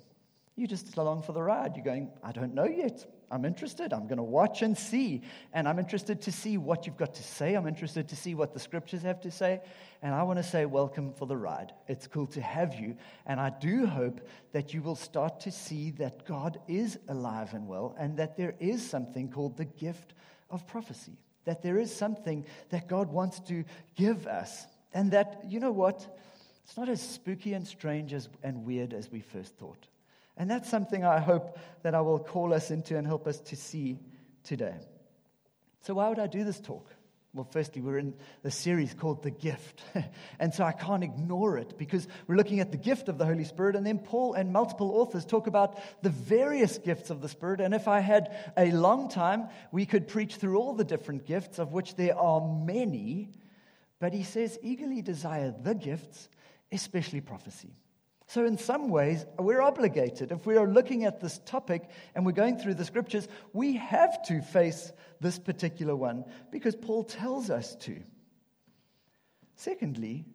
You 0.57 0.67
just 0.67 0.97
along 0.97 1.21
for 1.23 1.31
the 1.31 1.41
ride. 1.41 1.77
You're 1.77 1.85
going, 1.85 2.11
I 2.21 2.33
don't 2.33 2.53
know 2.53 2.65
yet. 2.65 3.05
I'm 3.31 3.45
interested. 3.45 3.93
I'm 3.93 4.07
going 4.07 4.17
to 4.17 4.23
watch 4.23 4.61
and 4.61 4.77
see. 4.77 5.21
And 5.53 5.67
I'm 5.67 5.79
interested 5.79 6.21
to 6.23 6.31
see 6.31 6.57
what 6.57 6.85
you've 6.85 6.97
got 6.97 7.15
to 7.15 7.23
say. 7.23 7.55
I'm 7.55 7.67
interested 7.67 8.09
to 8.09 8.15
see 8.15 8.35
what 8.35 8.53
the 8.53 8.59
scriptures 8.59 9.01
have 9.01 9.21
to 9.21 9.31
say. 9.31 9.61
And 10.01 10.13
I 10.13 10.23
want 10.23 10.37
to 10.37 10.43
say, 10.43 10.65
welcome 10.65 11.13
for 11.13 11.25
the 11.25 11.37
ride. 11.37 11.73
It's 11.87 12.07
cool 12.07 12.27
to 12.27 12.41
have 12.41 12.75
you. 12.75 12.95
And 13.25 13.39
I 13.39 13.49
do 13.49 13.85
hope 13.85 14.21
that 14.51 14.73
you 14.73 14.81
will 14.81 14.95
start 14.95 15.39
to 15.41 15.51
see 15.51 15.91
that 15.91 16.25
God 16.25 16.59
is 16.67 16.99
alive 17.07 17.53
and 17.53 17.67
well 17.67 17.95
and 17.97 18.17
that 18.17 18.37
there 18.37 18.55
is 18.59 18.87
something 18.87 19.29
called 19.29 19.57
the 19.57 19.65
gift 19.65 20.13
of 20.49 20.67
prophecy. 20.67 21.17
That 21.45 21.61
there 21.61 21.77
is 21.77 21.95
something 21.95 22.45
that 22.69 22.87
God 22.87 23.11
wants 23.11 23.39
to 23.41 23.65
give 23.95 24.27
us. 24.27 24.65
And 24.93 25.11
that, 25.11 25.41
you 25.47 25.59
know 25.59 25.71
what? 25.71 26.07
It's 26.65 26.77
not 26.77 26.89
as 26.89 27.01
spooky 27.01 27.53
and 27.53 27.67
strange 27.67 28.13
as, 28.13 28.29
and 28.43 28.65
weird 28.65 28.93
as 28.93 29.11
we 29.11 29.19
first 29.19 29.55
thought. 29.57 29.87
And 30.37 30.49
that's 30.49 30.69
something 30.69 31.05
I 31.05 31.19
hope 31.19 31.57
that 31.83 31.95
I 31.95 32.01
will 32.01 32.19
call 32.19 32.53
us 32.53 32.71
into 32.71 32.97
and 32.97 33.07
help 33.07 33.27
us 33.27 33.39
to 33.39 33.55
see 33.55 33.99
today. 34.43 34.75
So, 35.81 35.93
why 35.93 36.09
would 36.09 36.19
I 36.19 36.27
do 36.27 36.43
this 36.43 36.59
talk? 36.59 36.89
Well, 37.35 37.47
firstly, 37.51 37.81
we're 37.81 37.97
in 37.97 38.13
the 38.43 38.51
series 38.51 38.93
called 38.93 39.21
The 39.21 39.29
Gift. 39.29 39.81
and 40.39 40.53
so 40.53 40.63
I 40.63 40.71
can't 40.71 41.03
ignore 41.03 41.57
it 41.57 41.77
because 41.77 42.07
we're 42.27 42.37
looking 42.37 42.61
at 42.61 42.71
the 42.71 42.77
gift 42.77 43.09
of 43.09 43.17
the 43.17 43.25
Holy 43.25 43.43
Spirit. 43.43 43.75
And 43.75 43.85
then 43.85 43.99
Paul 43.99 44.35
and 44.35 44.53
multiple 44.53 44.91
authors 44.91 45.25
talk 45.25 45.45
about 45.45 45.77
the 46.01 46.09
various 46.09 46.77
gifts 46.77 47.09
of 47.09 47.21
the 47.21 47.27
Spirit. 47.27 47.59
And 47.59 47.73
if 47.73 47.89
I 47.89 47.99
had 47.99 48.33
a 48.55 48.71
long 48.71 49.09
time, 49.09 49.49
we 49.73 49.85
could 49.85 50.07
preach 50.07 50.35
through 50.37 50.57
all 50.57 50.75
the 50.75 50.85
different 50.85 51.25
gifts, 51.25 51.59
of 51.59 51.73
which 51.73 51.95
there 51.95 52.17
are 52.17 52.39
many. 52.39 53.31
But 53.99 54.13
he 54.13 54.23
says, 54.23 54.57
eagerly 54.63 55.01
desire 55.01 55.53
the 55.61 55.75
gifts, 55.75 56.29
especially 56.71 57.19
prophecy. 57.19 57.75
So, 58.27 58.45
in 58.45 58.57
some 58.57 58.89
ways, 58.89 59.25
we're 59.37 59.61
obligated. 59.61 60.31
If 60.31 60.47
we 60.47 60.57
are 60.57 60.67
looking 60.67 61.05
at 61.05 61.21
this 61.21 61.39
topic 61.45 61.89
and 62.15 62.25
we're 62.25 62.31
going 62.31 62.57
through 62.57 62.73
the 62.73 62.85
scriptures, 62.85 63.27
we 63.53 63.73
have 63.77 64.23
to 64.23 64.41
face 64.41 64.91
this 65.21 65.37
particular 65.37 65.95
one 65.95 66.25
because 66.51 66.75
Paul 66.75 67.03
tells 67.03 67.49
us 67.49 67.75
to. 67.81 68.01
Secondly, 69.55 70.25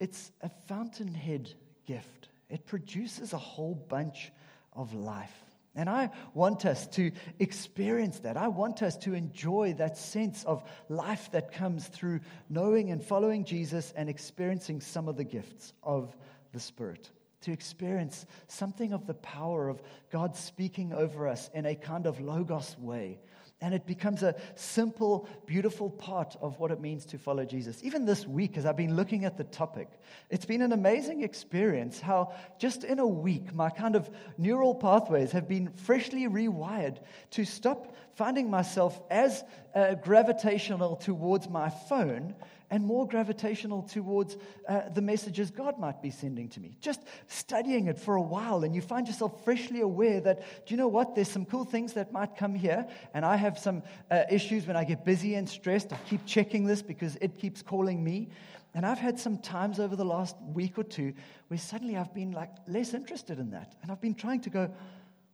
it's 0.00 0.32
a 0.40 0.48
fountainhead 0.66 1.52
gift, 1.86 2.28
it 2.48 2.66
produces 2.66 3.32
a 3.32 3.38
whole 3.38 3.74
bunch 3.74 4.32
of 4.72 4.94
life. 4.94 5.44
And 5.76 5.90
I 5.90 6.10
want 6.34 6.66
us 6.66 6.86
to 6.88 7.10
experience 7.40 8.20
that. 8.20 8.36
I 8.36 8.46
want 8.46 8.82
us 8.82 8.96
to 8.98 9.14
enjoy 9.14 9.74
that 9.78 9.98
sense 9.98 10.44
of 10.44 10.62
life 10.88 11.32
that 11.32 11.52
comes 11.52 11.88
through 11.88 12.20
knowing 12.48 12.92
and 12.92 13.02
following 13.02 13.44
Jesus 13.44 13.92
and 13.96 14.08
experiencing 14.08 14.80
some 14.80 15.08
of 15.08 15.16
the 15.16 15.24
gifts 15.24 15.72
of 15.82 16.16
the 16.54 16.60
Spirit. 16.60 17.10
To 17.42 17.52
experience 17.52 18.24
something 18.48 18.94
of 18.94 19.06
the 19.06 19.12
power 19.12 19.68
of 19.68 19.82
God 20.10 20.34
speaking 20.34 20.94
over 20.94 21.28
us 21.28 21.50
in 21.52 21.66
a 21.66 21.74
kind 21.74 22.06
of 22.06 22.18
logos 22.18 22.74
way 22.78 23.18
and 23.64 23.72
it 23.72 23.86
becomes 23.86 24.22
a 24.22 24.34
simple, 24.56 25.26
beautiful 25.46 25.88
part 25.88 26.36
of 26.42 26.58
what 26.58 26.70
it 26.70 26.80
means 26.82 27.06
to 27.06 27.16
follow 27.16 27.46
Jesus. 27.46 27.82
Even 27.82 28.04
this 28.04 28.26
week, 28.26 28.58
as 28.58 28.66
I've 28.66 28.76
been 28.76 28.94
looking 28.94 29.24
at 29.24 29.38
the 29.38 29.44
topic, 29.44 29.88
it's 30.28 30.44
been 30.44 30.60
an 30.60 30.72
amazing 30.72 31.22
experience 31.22 31.98
how 31.98 32.34
just 32.58 32.84
in 32.84 32.98
a 32.98 33.06
week, 33.06 33.54
my 33.54 33.70
kind 33.70 33.96
of 33.96 34.10
neural 34.36 34.74
pathways 34.74 35.32
have 35.32 35.48
been 35.48 35.70
freshly 35.72 36.28
rewired 36.28 36.98
to 37.30 37.46
stop 37.46 37.96
finding 38.16 38.50
myself 38.50 39.00
as 39.10 39.42
uh, 39.74 39.94
gravitational 39.94 40.96
towards 40.96 41.48
my 41.48 41.70
phone 41.70 42.34
and 42.74 42.84
more 42.84 43.06
gravitational 43.06 43.82
towards 43.82 44.36
uh, 44.68 44.88
the 44.92 45.00
messages 45.00 45.48
God 45.52 45.78
might 45.78 46.02
be 46.02 46.10
sending 46.10 46.48
to 46.48 46.60
me. 46.60 46.76
Just 46.80 47.02
studying 47.28 47.86
it 47.86 47.96
for 47.96 48.16
a 48.16 48.20
while, 48.20 48.64
and 48.64 48.74
you 48.74 48.82
find 48.82 49.06
yourself 49.06 49.44
freshly 49.44 49.80
aware 49.80 50.20
that, 50.22 50.40
do 50.66 50.74
you 50.74 50.76
know 50.76 50.88
what? 50.88 51.14
There's 51.14 51.30
some 51.30 51.44
cool 51.44 51.64
things 51.64 51.92
that 51.92 52.10
might 52.10 52.36
come 52.36 52.52
here, 52.52 52.84
and 53.14 53.24
I 53.24 53.36
have 53.36 53.60
some 53.60 53.84
uh, 54.10 54.24
issues 54.28 54.66
when 54.66 54.76
I 54.76 54.82
get 54.82 55.04
busy 55.04 55.36
and 55.36 55.48
stressed. 55.48 55.92
I 55.92 55.98
keep 56.10 56.26
checking 56.26 56.66
this 56.66 56.82
because 56.82 57.14
it 57.20 57.38
keeps 57.38 57.62
calling 57.62 58.02
me. 58.02 58.30
And 58.74 58.84
I've 58.84 58.98
had 58.98 59.20
some 59.20 59.38
times 59.38 59.78
over 59.78 59.94
the 59.94 60.04
last 60.04 60.34
week 60.52 60.76
or 60.76 60.82
two 60.82 61.14
where 61.46 61.58
suddenly 61.58 61.96
I've 61.96 62.12
been 62.12 62.32
like 62.32 62.50
less 62.66 62.92
interested 62.92 63.38
in 63.38 63.52
that. 63.52 63.76
And 63.82 63.92
I've 63.92 64.00
been 64.00 64.16
trying 64.16 64.40
to 64.40 64.50
go, 64.50 64.68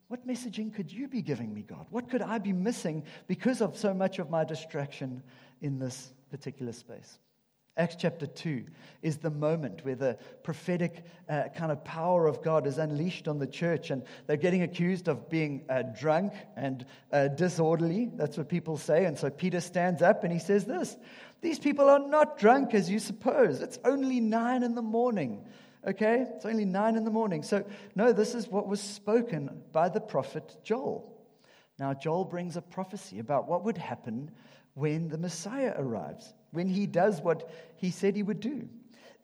what 0.09 0.27
messaging 0.27 0.75
could 0.75 0.93
you 0.93 1.09
be 1.09 1.23
giving 1.23 1.55
me, 1.55 1.63
God? 1.63 1.87
What 1.89 2.11
could 2.11 2.21
I 2.21 2.37
be 2.37 2.53
missing 2.53 3.03
because 3.29 3.63
of 3.63 3.79
so 3.79 3.95
much 3.95 4.19
of 4.19 4.29
my 4.29 4.45
distraction 4.45 5.23
in 5.63 5.79
this 5.79 6.13
particular 6.31 6.73
space? 6.73 7.19
Acts 7.81 7.97
chapter 7.99 8.27
2 8.27 8.67
is 9.01 9.17
the 9.17 9.31
moment 9.31 9.87
where 9.87 9.95
the 9.95 10.19
prophetic 10.43 11.03
uh, 11.31 11.45
kind 11.57 11.73
of 11.73 11.83
power 11.83 12.27
of 12.27 12.43
God 12.43 12.67
is 12.67 12.77
unleashed 12.77 13.27
on 13.27 13.39
the 13.39 13.47
church, 13.47 13.89
and 13.91 14.03
they're 14.27 14.37
getting 14.37 14.61
accused 14.61 15.09
of 15.09 15.31
being 15.31 15.65
uh, 15.71 15.85
drunk 15.99 16.35
and 16.57 16.85
uh, 17.11 17.29
disorderly. 17.29 18.11
That's 18.17 18.37
what 18.37 18.51
people 18.51 18.77
say. 18.77 19.07
And 19.07 19.19
so 19.19 19.31
Peter 19.31 19.61
stands 19.61 20.03
up 20.03 20.25
and 20.25 20.33
he 20.33 20.39
says 20.39 20.67
this 20.67 20.99
These 21.41 21.59
people 21.59 21.89
are 21.89 21.99
not 21.99 22.39
drunk 22.39 22.75
as 22.75 22.91
you 22.91 22.99
suppose. 22.99 23.63
It's 23.63 23.79
only 23.83 24.21
nine 24.21 24.63
in 24.63 24.75
the 24.75 24.83
morning. 24.83 25.47
Okay? 25.87 26.27
It's 26.37 26.45
only 26.45 26.67
nine 26.67 26.97
in 26.97 27.07
the 27.07 27.11
morning. 27.11 27.43
So, 27.43 27.65
no, 27.95 28.13
this 28.13 28.35
is 28.35 28.47
what 28.47 28.69
was 28.69 28.83
spoken 28.83 29.63
by 29.73 29.89
the 29.89 30.03
prophet 30.03 30.55
Joel. 30.63 31.19
Now, 31.79 31.95
Joel 31.95 32.27
brings 32.27 32.59
a 32.59 32.61
prophecy 32.61 33.21
about 33.21 33.49
what 33.49 33.65
would 33.65 33.79
happen 33.79 34.33
when 34.75 35.09
the 35.09 35.17
Messiah 35.17 35.73
arrives 35.79 36.35
when 36.53 36.69
he 36.69 36.87
does 36.87 37.21
what 37.21 37.51
he 37.77 37.91
said 37.91 38.17
he 38.17 38.23
would 38.23 38.41
do. 38.41 38.69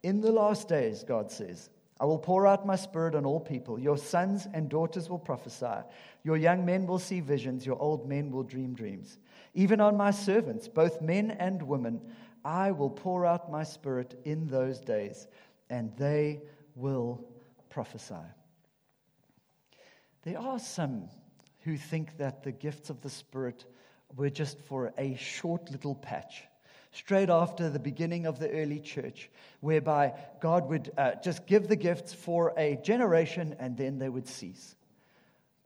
In 0.02 0.21
the 0.21 0.33
last 0.33 0.68
days, 0.68 1.02
God 1.02 1.30
says, 1.30 1.71
I 1.99 2.04
will 2.04 2.18
pour 2.18 2.47
out 2.47 2.66
my 2.66 2.76
spirit 2.76 3.14
on 3.14 3.25
all 3.25 3.40
people. 3.40 3.78
Your 3.78 3.97
sons 3.97 4.47
and 4.52 4.68
daughters 4.68 5.09
will 5.09 5.18
prophesy. 5.18 5.83
Your 6.25 6.37
young 6.37 6.66
men 6.66 6.87
will 6.87 6.99
see 6.99 7.21
visions. 7.21 7.64
Your 7.64 7.80
old 7.80 8.06
men 8.06 8.30
will 8.30 8.42
dream 8.42 8.75
dreams. 8.75 9.18
Even 9.54 9.80
on 9.80 9.97
my 9.97 10.11
servants, 10.11 10.68
both 10.68 11.00
men 11.00 11.30
and 11.30 11.62
women, 11.62 12.00
I 12.45 12.73
will 12.73 12.90
pour 12.90 13.25
out 13.25 13.50
my 13.50 13.64
spirit 13.64 14.21
in 14.25 14.47
those 14.47 14.78
days, 14.78 15.26
and 15.71 15.97
they 15.97 16.42
will 16.75 17.25
prophesy. 17.71 18.14
There 20.23 20.38
are 20.38 20.59
some 20.59 21.09
who 21.61 21.76
think 21.76 22.18
that 22.18 22.42
the 22.42 22.52
gifts 22.52 22.90
of 22.90 23.00
the 23.00 23.11
Spirit 23.11 23.64
were 24.16 24.30
just 24.30 24.61
for 24.61 24.92
a 24.99 25.16
short 25.16 25.71
little 25.71 25.95
patch 25.95 26.45
straight 26.93 27.31
after 27.31 27.69
the 27.71 27.78
beginning 27.78 28.26
of 28.26 28.38
the 28.38 28.50
early 28.50 28.81
church, 28.81 29.31
whereby 29.61 30.14
God 30.40 30.69
would 30.69 30.90
uh, 30.97 31.12
just 31.23 31.47
give 31.47 31.69
the 31.69 31.76
gifts 31.76 32.12
for 32.12 32.52
a 32.57 32.76
generation 32.83 33.57
and 33.59 33.76
then 33.76 33.99
they 33.99 34.09
would 34.09 34.28
cease. 34.28 34.76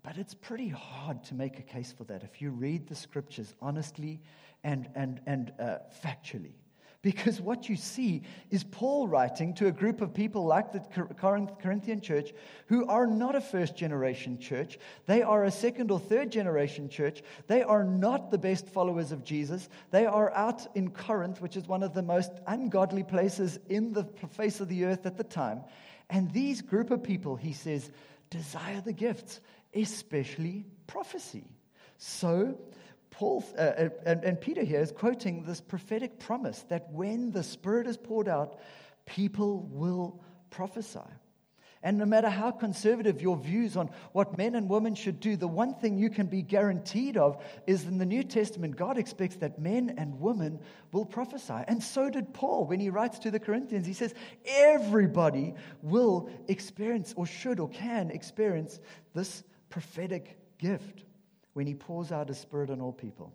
But 0.03 0.17
it's 0.17 0.35
pretty 0.35 0.69
hard 0.69 1.23
to 1.25 1.35
make 1.35 1.59
a 1.59 1.63
case 1.63 1.93
for 1.93 2.05
that 2.05 2.23
if 2.23 2.41
you 2.41 2.51
read 2.51 2.87
the 2.87 2.95
scriptures 2.95 3.55
honestly 3.61 4.21
and, 4.65 4.89
and, 4.95 5.21
and 5.27 5.53
uh, 5.59 5.79
factually. 6.05 6.55
Because 7.03 7.41
what 7.41 7.71
you 7.71 7.77
see 7.77 8.25
is 8.51 8.63
Paul 8.63 9.09
writing 9.09 9.55
to 9.55 9.69
a 9.69 9.73
group 9.73 10.03
of 10.03 10.13
people 10.13 10.45
like 10.45 10.71
the 10.71 10.81
Corinthian 11.59 12.03
church 12.03 12.35
who 12.67 12.87
are 12.87 13.07
not 13.07 13.35
a 13.35 13.41
first 13.41 13.75
generation 13.75 14.39
church. 14.39 14.79
They 15.07 15.23
are 15.23 15.45
a 15.45 15.51
second 15.51 15.91
or 15.91 15.99
third 15.99 16.31
generation 16.31 16.91
church. 16.91 17.23
They 17.47 17.63
are 17.63 17.85
not 17.85 18.31
the 18.31 18.37
best 18.37 18.69
followers 18.69 19.13
of 19.13 19.25
Jesus. 19.25 19.71
They 19.91 20.05
are 20.05 20.31
out 20.35 20.67
in 20.75 20.91
Corinth, 20.91 21.41
which 21.41 21.57
is 21.57 21.67
one 21.67 21.83
of 21.83 21.95
the 21.95 22.03
most 22.03 22.33
ungodly 22.47 23.03
places 23.03 23.59
in 23.71 23.95
the 23.95 24.05
face 24.33 24.61
of 24.61 24.69
the 24.69 24.85
earth 24.85 25.07
at 25.07 25.17
the 25.17 25.25
time. 25.25 25.63
And 26.11 26.31
these 26.33 26.61
group 26.61 26.91
of 26.91 27.03
people, 27.03 27.35
he 27.35 27.55
says, 27.55 27.91
desire 28.29 28.83
the 28.83 28.93
gifts, 28.93 29.41
especially 29.75 30.67
prophecy. 30.87 31.45
So 31.97 32.59
Paul 33.11 33.45
uh, 33.59 33.89
and, 34.07 34.25
and 34.25 34.41
Peter 34.41 34.63
here 34.63 34.81
is 34.81 34.93
quoting 34.93 35.45
this 35.45 35.61
prophetic 35.61 36.19
promise 36.19 36.65
that 36.69 36.91
when 36.93 37.31
the 37.33 37.43
Spirit 37.43 37.87
is 37.87 37.97
poured 37.97 38.29
out, 38.29 38.59
people 39.05 39.69
will 39.71 40.23
prophesy. 40.51 41.01
And 41.83 41.97
no 41.97 42.05
matter 42.05 42.29
how 42.29 42.51
conservative 42.51 43.23
your 43.23 43.39
views 43.39 43.75
on 43.75 43.89
what 44.13 44.37
men 44.37 44.55
and 44.55 44.69
women 44.69 44.95
should 44.95 45.19
do, 45.19 45.35
the 45.37 45.49
one 45.49 45.75
thing 45.75 45.97
you 45.97 46.11
can 46.11 46.27
be 46.27 46.43
guaranteed 46.43 47.17
of 47.17 47.43
is 47.67 47.85
in 47.85 47.97
the 47.97 48.05
New 48.05 48.23
Testament, 48.23 48.77
God 48.77 48.99
expects 48.99 49.37
that 49.37 49.59
men 49.59 49.95
and 49.97 50.21
women 50.21 50.61
will 50.93 51.07
prophesy. 51.07 51.65
And 51.69 51.83
so 51.83 52.11
did 52.11 52.35
Paul 52.35 52.67
when 52.67 52.81
he 52.81 52.91
writes 52.91 53.19
to 53.21 53.31
the 53.31 53.41
Corinthians. 53.41 53.87
He 53.87 53.95
says, 53.95 54.15
everybody 54.47 55.55
will 55.81 56.29
experience, 56.49 57.15
or 57.17 57.25
should, 57.25 57.59
or 57.59 57.71
can 57.71 58.11
experience 58.11 58.79
this 59.15 59.43
prophetic 59.71 60.37
gift 60.59 61.05
when 61.61 61.67
he 61.67 61.75
pours 61.75 62.11
out 62.11 62.29
his 62.29 62.39
spirit 62.39 62.71
on 62.71 62.81
all 62.81 62.91
people. 62.91 63.35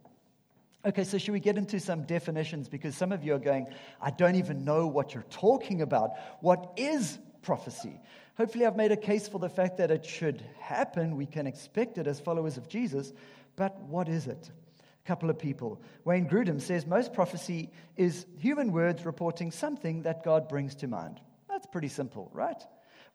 Okay, 0.84 1.04
so 1.04 1.20
should 1.20 1.34
we 1.34 1.40
get 1.40 1.60
into 1.60 1.80
some 1.80 2.06
definitions? 2.06 2.68
Because 2.68 2.98
some 2.98 3.12
of 3.12 3.24
you 3.24 3.36
are 3.36 3.40
going, 3.40 3.68
I 4.02 4.10
don't 4.10 4.34
even 4.34 4.66
know 4.66 4.88
what 4.88 5.14
you're 5.14 5.28
talking 5.30 5.84
about. 5.84 6.14
What 6.42 6.74
is 6.76 7.20
prophecy? 7.44 8.02
Hopefully, 8.36 8.66
I've 8.66 8.76
made 8.76 8.92
a 8.92 8.98
case 8.98 9.28
for 9.28 9.38
the 9.38 9.48
fact 9.48 9.78
that 9.78 9.92
it 9.92 10.04
should 10.04 10.44
happen. 10.58 11.18
We 11.18 11.28
can 11.28 11.46
expect 11.46 12.00
it 12.00 12.08
as 12.08 12.20
followers 12.20 12.58
of 12.58 12.68
Jesus. 12.68 13.14
But 13.58 13.80
what 13.82 14.10
is 14.10 14.26
it? 14.26 14.50
A 14.80 15.08
couple 15.08 15.30
of 15.30 15.38
people. 15.38 15.80
Wayne 16.04 16.28
Grudem 16.28 16.60
says 16.60 16.88
most 16.88 17.14
prophecy 17.14 17.70
is 17.96 18.26
human 18.40 18.72
words 18.72 19.06
reporting 19.06 19.52
something 19.52 20.02
that 20.02 20.24
God 20.24 20.50
brings 20.50 20.74
to 20.78 20.88
mind. 20.88 21.20
That's 21.48 21.68
pretty 21.68 21.90
simple, 21.90 22.32
right? 22.34 22.60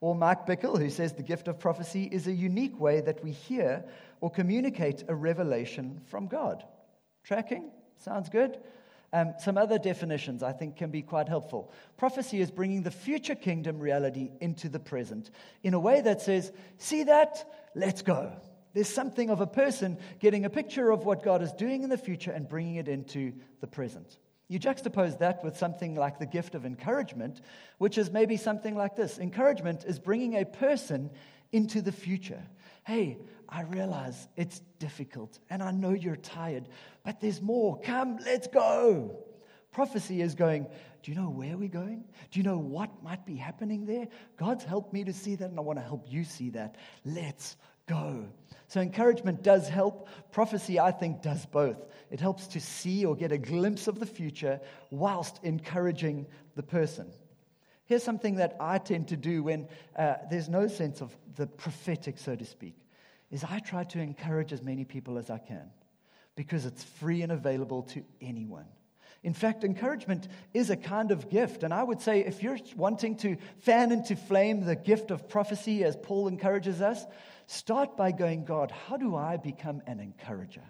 Or 0.01 0.15
Mark 0.15 0.47
Bickle, 0.47 0.79
who 0.79 0.89
says 0.89 1.13
the 1.13 1.23
gift 1.23 1.47
of 1.47 1.59
prophecy 1.59 2.09
is 2.11 2.27
a 2.27 2.33
unique 2.33 2.79
way 2.81 3.01
that 3.03 3.23
we 3.23 3.33
hear 3.33 3.85
or 4.21 4.31
communicate 4.31 5.05
a 5.09 5.15
revelation 5.15 6.01
from 6.07 6.27
God. 6.27 6.65
Tracking? 7.25 7.71
Sounds 7.99 8.31
good? 8.31 8.59
Um, 9.13 9.35
some 9.41 9.59
other 9.59 9.79
definitions 9.79 10.43
I 10.43 10.53
think 10.53 10.77
can 10.77 10.91
be 10.91 11.03
quite 11.03 11.29
helpful. 11.29 11.73
Prophecy 11.97 12.41
is 12.41 12.51
bringing 12.51 12.83
the 12.83 12.91
future 12.91 13.35
kingdom 13.35 13.79
reality 13.79 14.31
into 14.41 14.69
the 14.69 14.79
present 14.79 15.31
in 15.63 15.75
a 15.75 15.81
way 15.81 16.01
that 16.01 16.23
says, 16.23 16.53
See 16.79 17.05
that? 17.05 17.69
Let's 17.75 18.03
go. 18.03 18.33
There's 18.73 18.89
something 18.89 19.31
of 19.31 19.41
a 19.41 19.47
person 19.47 19.99
getting 20.21 20.45
a 20.45 20.51
picture 20.51 20.91
of 20.91 21.05
what 21.05 21.25
God 21.25 21.43
is 21.43 21.53
doing 21.53 21.83
in 21.83 21.91
the 21.91 21.99
future 21.99 22.31
and 22.31 22.49
bringing 22.49 22.77
it 22.77 22.87
into 22.89 23.33
the 23.61 23.67
present. 23.67 24.17
You 24.51 24.59
juxtapose 24.59 25.21
that 25.21 25.45
with 25.45 25.57
something 25.57 25.95
like 25.95 26.19
the 26.19 26.27
gift 26.27 26.57
of 26.57 26.67
encouragement, 26.67 27.41
which 27.79 27.97
is 27.97 28.11
maybe 28.11 28.37
something 28.37 28.75
like 28.75 28.97
this 28.97 29.17
Encouragement 29.21 29.85
is 29.85 30.01
bringing 30.01 30.35
a 30.35 30.45
person 30.45 31.09
into 31.53 31.81
the 31.81 31.93
future. 31.93 32.43
Hey, 32.85 33.19
I 33.49 33.63
realize 33.63 34.27
it's 34.37 34.59
difficult 34.81 35.39
and 35.51 35.63
I 35.63 35.71
know 35.71 35.93
you're 35.93 36.17
tired, 36.17 36.69
but 37.05 37.21
there's 37.21 37.41
more. 37.41 37.79
Come, 37.83 38.19
let's 38.25 38.49
go. 38.49 39.25
Prophecy 39.71 40.21
is 40.21 40.35
going, 40.35 40.67
Do 41.05 41.13
you 41.13 41.17
know 41.17 41.31
where 41.31 41.57
we're 41.57 41.69
going? 41.69 42.03
Do 42.33 42.41
you 42.41 42.43
know 42.43 42.59
what 42.59 43.05
might 43.05 43.25
be 43.25 43.37
happening 43.37 43.87
there? 43.87 44.09
God's 44.37 44.65
helped 44.65 44.93
me 44.93 45.05
to 45.05 45.13
see 45.13 45.37
that, 45.37 45.51
and 45.51 45.61
I 45.61 45.63
want 45.63 45.79
to 45.79 45.85
help 45.85 46.07
you 46.09 46.25
see 46.25 46.51
that. 46.51 46.75
Let's 47.05 47.57
go. 47.91 48.25
So, 48.69 48.81
encouragement 48.81 49.43
does 49.43 49.69
help. 49.69 50.09
Prophecy, 50.31 50.79
I 50.79 50.93
think, 50.93 51.23
does 51.23 51.45
both. 51.45 51.79
It 52.11 52.21
helps 52.21 52.47
to 52.49 52.61
see 52.61 53.05
or 53.05 53.17
get 53.17 53.33
a 53.33 53.39
glimpse 53.39 53.89
of 53.89 53.99
the 53.99 54.07
future 54.07 54.61
whilst 54.91 55.41
encouraging 55.43 56.27
the 56.55 56.63
person. 56.63 57.11
Here's 57.87 58.05
something 58.05 58.37
that 58.37 58.57
I 58.61 58.79
tend 58.79 59.09
to 59.09 59.17
do 59.17 59.43
when 59.43 59.67
uh, 59.97 60.15
there's 60.31 60.49
no 60.49 60.69
sense 60.69 61.01
of 61.01 61.17
the 61.35 61.49
prophetic, 61.49 62.19
so 62.19 62.37
to 62.37 62.45
speak, 62.45 62.77
is 63.33 63.43
I 63.43 63.59
try 63.59 63.83
to 63.85 63.99
encourage 63.99 64.53
as 64.53 64.63
many 64.63 64.85
people 64.85 65.19
as 65.19 65.31
I 65.31 65.39
can 65.39 65.69
because 66.37 66.67
it's 66.67 66.85
free 66.85 67.23
and 67.23 67.33
available 67.33 67.83
to 67.83 68.05
anyone. 68.21 68.67
In 69.23 69.35
fact, 69.35 69.65
encouragement 69.65 70.29
is 70.55 70.71
a 70.71 70.77
kind 70.77 71.11
of 71.11 71.29
gift. 71.29 71.63
And 71.63 71.75
I 71.75 71.83
would 71.83 72.01
say 72.01 72.21
if 72.21 72.43
you're 72.43 72.59
wanting 72.75 73.17
to 73.19 73.37
fan 73.59 73.93
into 73.93 74.17
flame 74.17 74.65
the 74.65 74.77
gift 74.77 75.11
of 75.11 75.29
prophecy, 75.29 75.85
as 75.85 75.97
Paul 75.97 76.29
encourages 76.29 76.81
us, 76.81 77.05
start 77.47 77.97
by 77.97 78.13
going, 78.13 78.45
God, 78.45 78.71
how 78.71 78.97
do 78.97 79.15
I 79.15 79.37
become 79.37 79.83
an 79.87 80.01
encourager? 80.01 80.65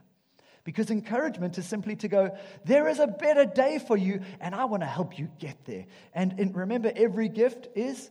Because 0.64 0.90
encouragement 0.90 1.57
is 1.59 1.66
simply 1.66 1.97
to 1.97 2.09
go, 2.09 2.37
there 2.64 2.88
is 2.88 2.99
a 2.99 3.07
better 3.07 3.45
day 3.47 3.78
for 3.78 3.97
you, 3.97 4.21
and 4.40 4.54
I 4.54 4.66
want 4.66 4.83
to 4.83 4.87
help 4.87 5.19
you 5.19 5.30
get 5.38 5.64
there. 5.64 5.87
And, 6.12 6.54
remember, 6.54 6.92
every 6.95 7.28
gift 7.28 7.69
is 7.75 8.11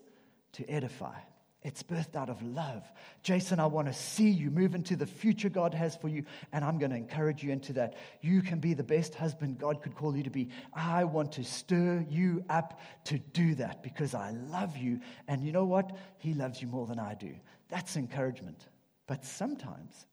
to 0.54 0.70
edify. 0.70 1.20
It's 1.62 1.84
birthed 1.84 2.16
out 2.16 2.30
of 2.30 2.42
love. 2.42 2.90
Jason, 3.22 3.60
I 3.60 3.66
want 3.66 3.88
to 3.88 3.94
see 3.94 4.30
you 4.30 4.50
move 4.50 4.76
into 4.76 4.96
the 4.96 5.06
future 5.06 5.50
God 5.50 5.74
has 5.74 5.94
for 5.94 6.08
you, 6.08 6.24
and 6.54 6.64
I'm 6.64 6.78
going 6.80 6.92
to 6.92 6.98
encourage 6.98 7.44
you 7.44 7.52
into 7.52 7.74
that. 7.74 7.96
You 8.22 8.42
can 8.42 8.60
be 8.60 8.74
the 8.74 8.84
best 8.84 9.14
husband 9.14 9.58
God 9.58 9.82
could 9.82 9.94
call 9.94 10.16
you 10.16 10.24
to 10.24 10.30
be. 10.30 10.50
I 10.74 11.04
want 11.04 11.34
to 11.34 11.44
stir 11.44 12.06
you 12.10 12.46
up 12.50 12.80
to 13.06 13.20
do 13.20 13.56
that 13.56 13.84
because 13.84 14.16
I 14.16 14.32
love 14.32 14.78
you. 14.78 15.02
And 15.28 15.44
you 15.44 15.52
know 15.52 15.66
what? 15.66 15.98
He 16.18 16.34
loves 16.34 16.62
you 16.62 16.70
more 16.70 16.88
than 16.88 16.98
I 16.98 17.14
do. 17.14 17.36
That's 17.68 17.98
encouragement. 17.98 18.66
But 19.06 19.26
sometimes 19.26 20.06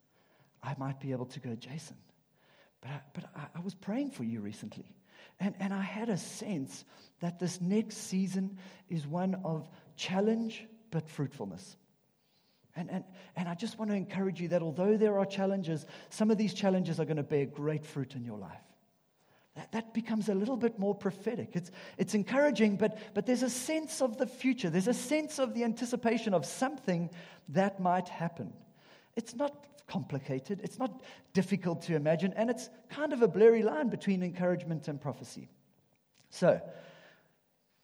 I 0.65 0.75
might 0.79 0.99
be 0.99 1.13
able 1.13 1.27
to 1.27 1.39
go, 1.39 1.55
Jason, 1.55 1.97
but 2.81 2.91
I, 2.91 3.01
but 3.13 3.25
I, 3.37 3.47
I 3.55 3.61
was 3.61 3.75
praying 3.75 4.11
for 4.11 4.25
you 4.25 4.41
recently. 4.41 4.97
And, 5.39 5.55
and 5.61 5.73
I 5.73 5.83
had 5.83 6.09
a 6.09 6.17
sense 6.17 6.85
that 7.21 7.39
this 7.39 7.61
next 7.61 7.99
season 7.99 8.59
is 8.89 9.07
one 9.07 9.37
of 9.45 9.69
challenge 9.97 10.67
but 10.97 11.11
fruitfulness. 11.11 11.77
And, 12.75 12.91
and, 12.91 13.05
and 13.37 13.47
I 13.51 13.55
just 13.55 13.79
want 13.79 13.91
to 13.91 13.95
encourage 13.95 14.41
you 14.41 14.49
that 14.49 14.63
although 14.63 14.97
there 14.97 15.19
are 15.19 15.27
challenges, 15.27 15.85
some 16.09 16.31
of 16.31 16.39
these 16.39 16.55
challenges 16.55 16.99
are 16.99 17.05
going 17.05 17.19
to 17.19 17.23
bear 17.23 17.45
great 17.45 17.85
fruit 17.85 18.15
in 18.15 18.25
your 18.25 18.39
life. 18.39 18.65
That, 19.57 19.73
that 19.73 19.93
becomes 19.93 20.31
a 20.31 20.35
little 20.35 20.57
bit 20.57 20.79
more 20.79 20.95
prophetic. 20.95 21.51
It's, 21.53 21.71
it's 21.99 22.15
encouraging, 22.15 22.77
but, 22.77 22.97
but 23.13 23.27
there's 23.27 23.43
a 23.43 23.51
sense 23.51 24.01
of 24.01 24.17
the 24.17 24.27
future. 24.27 24.71
There's 24.71 24.89
a 24.89 24.95
sense 24.95 25.39
of 25.39 25.53
the 25.53 25.65
anticipation 25.65 26.33
of 26.33 26.47
something 26.47 27.11
that 27.51 27.79
might 27.79 28.09
happen. 28.09 28.55
It's 29.17 29.37
not 29.37 29.67
complicated, 29.87 30.63
it's 30.65 30.79
not 30.79 31.03
difficult 31.35 31.83
to 31.83 31.95
imagine, 31.95 32.33
and 32.39 32.49
it's 32.49 32.71
kind 32.89 33.13
of 33.13 33.21
a 33.21 33.29
blurry 33.29 33.63
line 33.63 33.91
between 33.91 34.23
encouragement 34.23 34.89
and 34.89 34.99
prophecy. 34.99 35.51
So, 36.31 36.59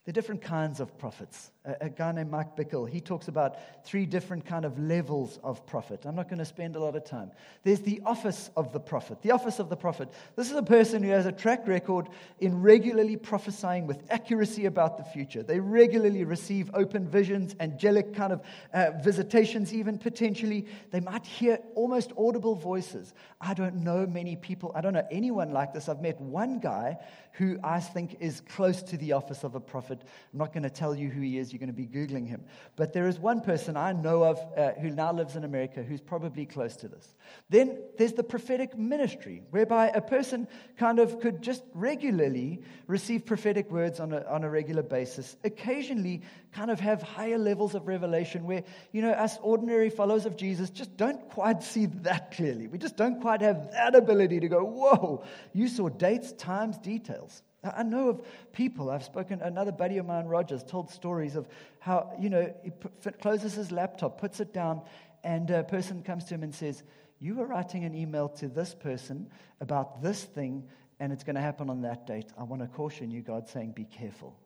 there 0.04 0.10
are 0.10 0.14
different 0.14 0.42
kinds 0.42 0.80
of 0.80 0.98
prophets. 0.98 1.52
A, 1.64 1.88
guy 1.88 2.10
named 2.10 2.28
Mike 2.28 2.56
Bickle, 2.56 2.88
he 2.88 3.00
talks 3.00 3.28
about 3.28 3.86
three 3.86 4.04
different 4.04 4.44
kind 4.44 4.64
of 4.64 4.76
levels 4.76 5.38
of 5.44 5.64
prophet. 5.64 6.04
I'm 6.04 6.16
not 6.16 6.28
going 6.28 6.40
to 6.40 6.44
spend 6.44 6.74
a 6.74 6.80
lot 6.80 6.96
of 6.96 7.04
time. 7.04 7.30
There's 7.62 7.82
the 7.82 8.02
office 8.04 8.50
of 8.56 8.72
the 8.72 8.80
prophet. 8.80 9.22
The 9.22 9.30
office 9.30 9.60
of 9.60 9.68
the 9.68 9.76
prophet. 9.76 10.08
This 10.34 10.50
is 10.50 10.56
a 10.56 10.62
person 10.64 11.04
who 11.04 11.10
has 11.10 11.24
a 11.24 11.30
track 11.30 11.68
record 11.68 12.08
in 12.40 12.62
regularly 12.62 13.16
prophesying 13.16 13.86
with 13.86 14.02
accuracy 14.10 14.66
about 14.66 14.98
the 14.98 15.04
future. 15.04 15.44
They 15.44 15.60
regularly 15.60 16.24
receive 16.24 16.68
open 16.74 17.06
visions, 17.06 17.54
angelic 17.60 18.12
kind 18.12 18.32
of 18.32 18.42
uh, 18.74 18.90
visitations, 19.04 19.72
even 19.72 19.98
potentially. 19.98 20.66
They 20.90 20.98
might 20.98 21.24
hear 21.24 21.60
almost 21.76 22.10
audible 22.18 22.56
voices. 22.56 23.14
I 23.40 23.54
don't 23.54 23.76
know 23.76 24.04
many 24.04 24.34
people. 24.34 24.72
I 24.74 24.80
don't 24.80 24.94
know 24.94 25.06
anyone 25.12 25.52
like 25.52 25.72
this. 25.72 25.88
I've 25.88 26.02
met 26.02 26.20
one 26.20 26.58
guy 26.58 26.98
who 27.34 27.58
I 27.62 27.78
think 27.78 28.16
is 28.18 28.40
close 28.40 28.82
to 28.82 28.96
the 28.96 29.12
office 29.12 29.44
of 29.44 29.54
a 29.54 29.60
prophet. 29.96 30.08
I'm 30.32 30.38
not 30.38 30.52
going 30.52 30.62
to 30.62 30.70
tell 30.70 30.94
you 30.94 31.08
who 31.08 31.20
he 31.20 31.38
is, 31.38 31.52
you're 31.52 31.58
going 31.58 31.68
to 31.68 31.72
be 31.72 31.86
Googling 31.86 32.28
him. 32.28 32.44
But 32.76 32.92
there 32.92 33.06
is 33.08 33.18
one 33.18 33.40
person 33.40 33.76
I 33.76 33.92
know 33.92 34.24
of 34.24 34.40
uh, 34.56 34.72
who 34.80 34.90
now 34.90 35.12
lives 35.12 35.36
in 35.36 35.44
America 35.44 35.82
who's 35.82 36.00
probably 36.00 36.46
close 36.46 36.76
to 36.76 36.88
this. 36.88 37.14
Then 37.50 37.78
there's 37.98 38.12
the 38.12 38.22
prophetic 38.22 38.76
ministry, 38.76 39.42
whereby 39.50 39.88
a 39.88 40.00
person 40.00 40.48
kind 40.76 40.98
of 40.98 41.20
could 41.20 41.42
just 41.42 41.62
regularly 41.74 42.62
receive 42.86 43.26
prophetic 43.26 43.70
words 43.70 44.00
on 44.00 44.12
a, 44.12 44.24
on 44.26 44.44
a 44.44 44.50
regular 44.50 44.82
basis, 44.82 45.36
occasionally 45.44 46.22
kind 46.52 46.70
of 46.70 46.80
have 46.80 47.02
higher 47.02 47.38
levels 47.38 47.74
of 47.74 47.86
revelation 47.86 48.44
where, 48.44 48.64
you 48.92 49.02
know, 49.02 49.12
us 49.12 49.38
ordinary 49.42 49.90
followers 49.90 50.26
of 50.26 50.36
Jesus 50.36 50.70
just 50.70 50.96
don't 50.96 51.28
quite 51.30 51.62
see 51.62 51.86
that 52.02 52.32
clearly. 52.32 52.66
We 52.66 52.78
just 52.78 52.96
don't 52.96 53.20
quite 53.20 53.40
have 53.40 53.70
that 53.72 53.94
ability 53.94 54.40
to 54.40 54.48
go, 54.48 54.64
whoa, 54.64 55.24
you 55.52 55.68
saw 55.68 55.88
dates, 55.88 56.32
times, 56.32 56.78
details. 56.78 57.42
I 57.64 57.84
know 57.84 58.08
of 58.08 58.22
people, 58.52 58.90
I've 58.90 59.04
spoken, 59.04 59.40
another 59.40 59.70
buddy 59.70 59.98
of 59.98 60.06
mine, 60.06 60.26
Rogers, 60.26 60.64
told 60.64 60.90
stories 60.90 61.36
of 61.36 61.48
how, 61.78 62.12
you 62.18 62.28
know, 62.28 62.52
he 62.64 62.70
put, 62.70 63.20
closes 63.20 63.54
his 63.54 63.70
laptop, 63.70 64.20
puts 64.20 64.40
it 64.40 64.52
down, 64.52 64.82
and 65.22 65.48
a 65.50 65.62
person 65.62 66.02
comes 66.02 66.24
to 66.24 66.34
him 66.34 66.42
and 66.42 66.52
says, 66.52 66.82
You 67.20 67.36
were 67.36 67.46
writing 67.46 67.84
an 67.84 67.94
email 67.94 68.28
to 68.30 68.48
this 68.48 68.74
person 68.74 69.30
about 69.60 70.02
this 70.02 70.24
thing, 70.24 70.64
and 70.98 71.12
it's 71.12 71.22
going 71.22 71.36
to 71.36 71.42
happen 71.42 71.70
on 71.70 71.82
that 71.82 72.06
date. 72.06 72.26
I 72.36 72.42
want 72.42 72.62
to 72.62 72.68
caution 72.68 73.12
you, 73.12 73.22
God, 73.22 73.48
saying, 73.48 73.72
Be 73.72 73.84
careful. 73.84 74.36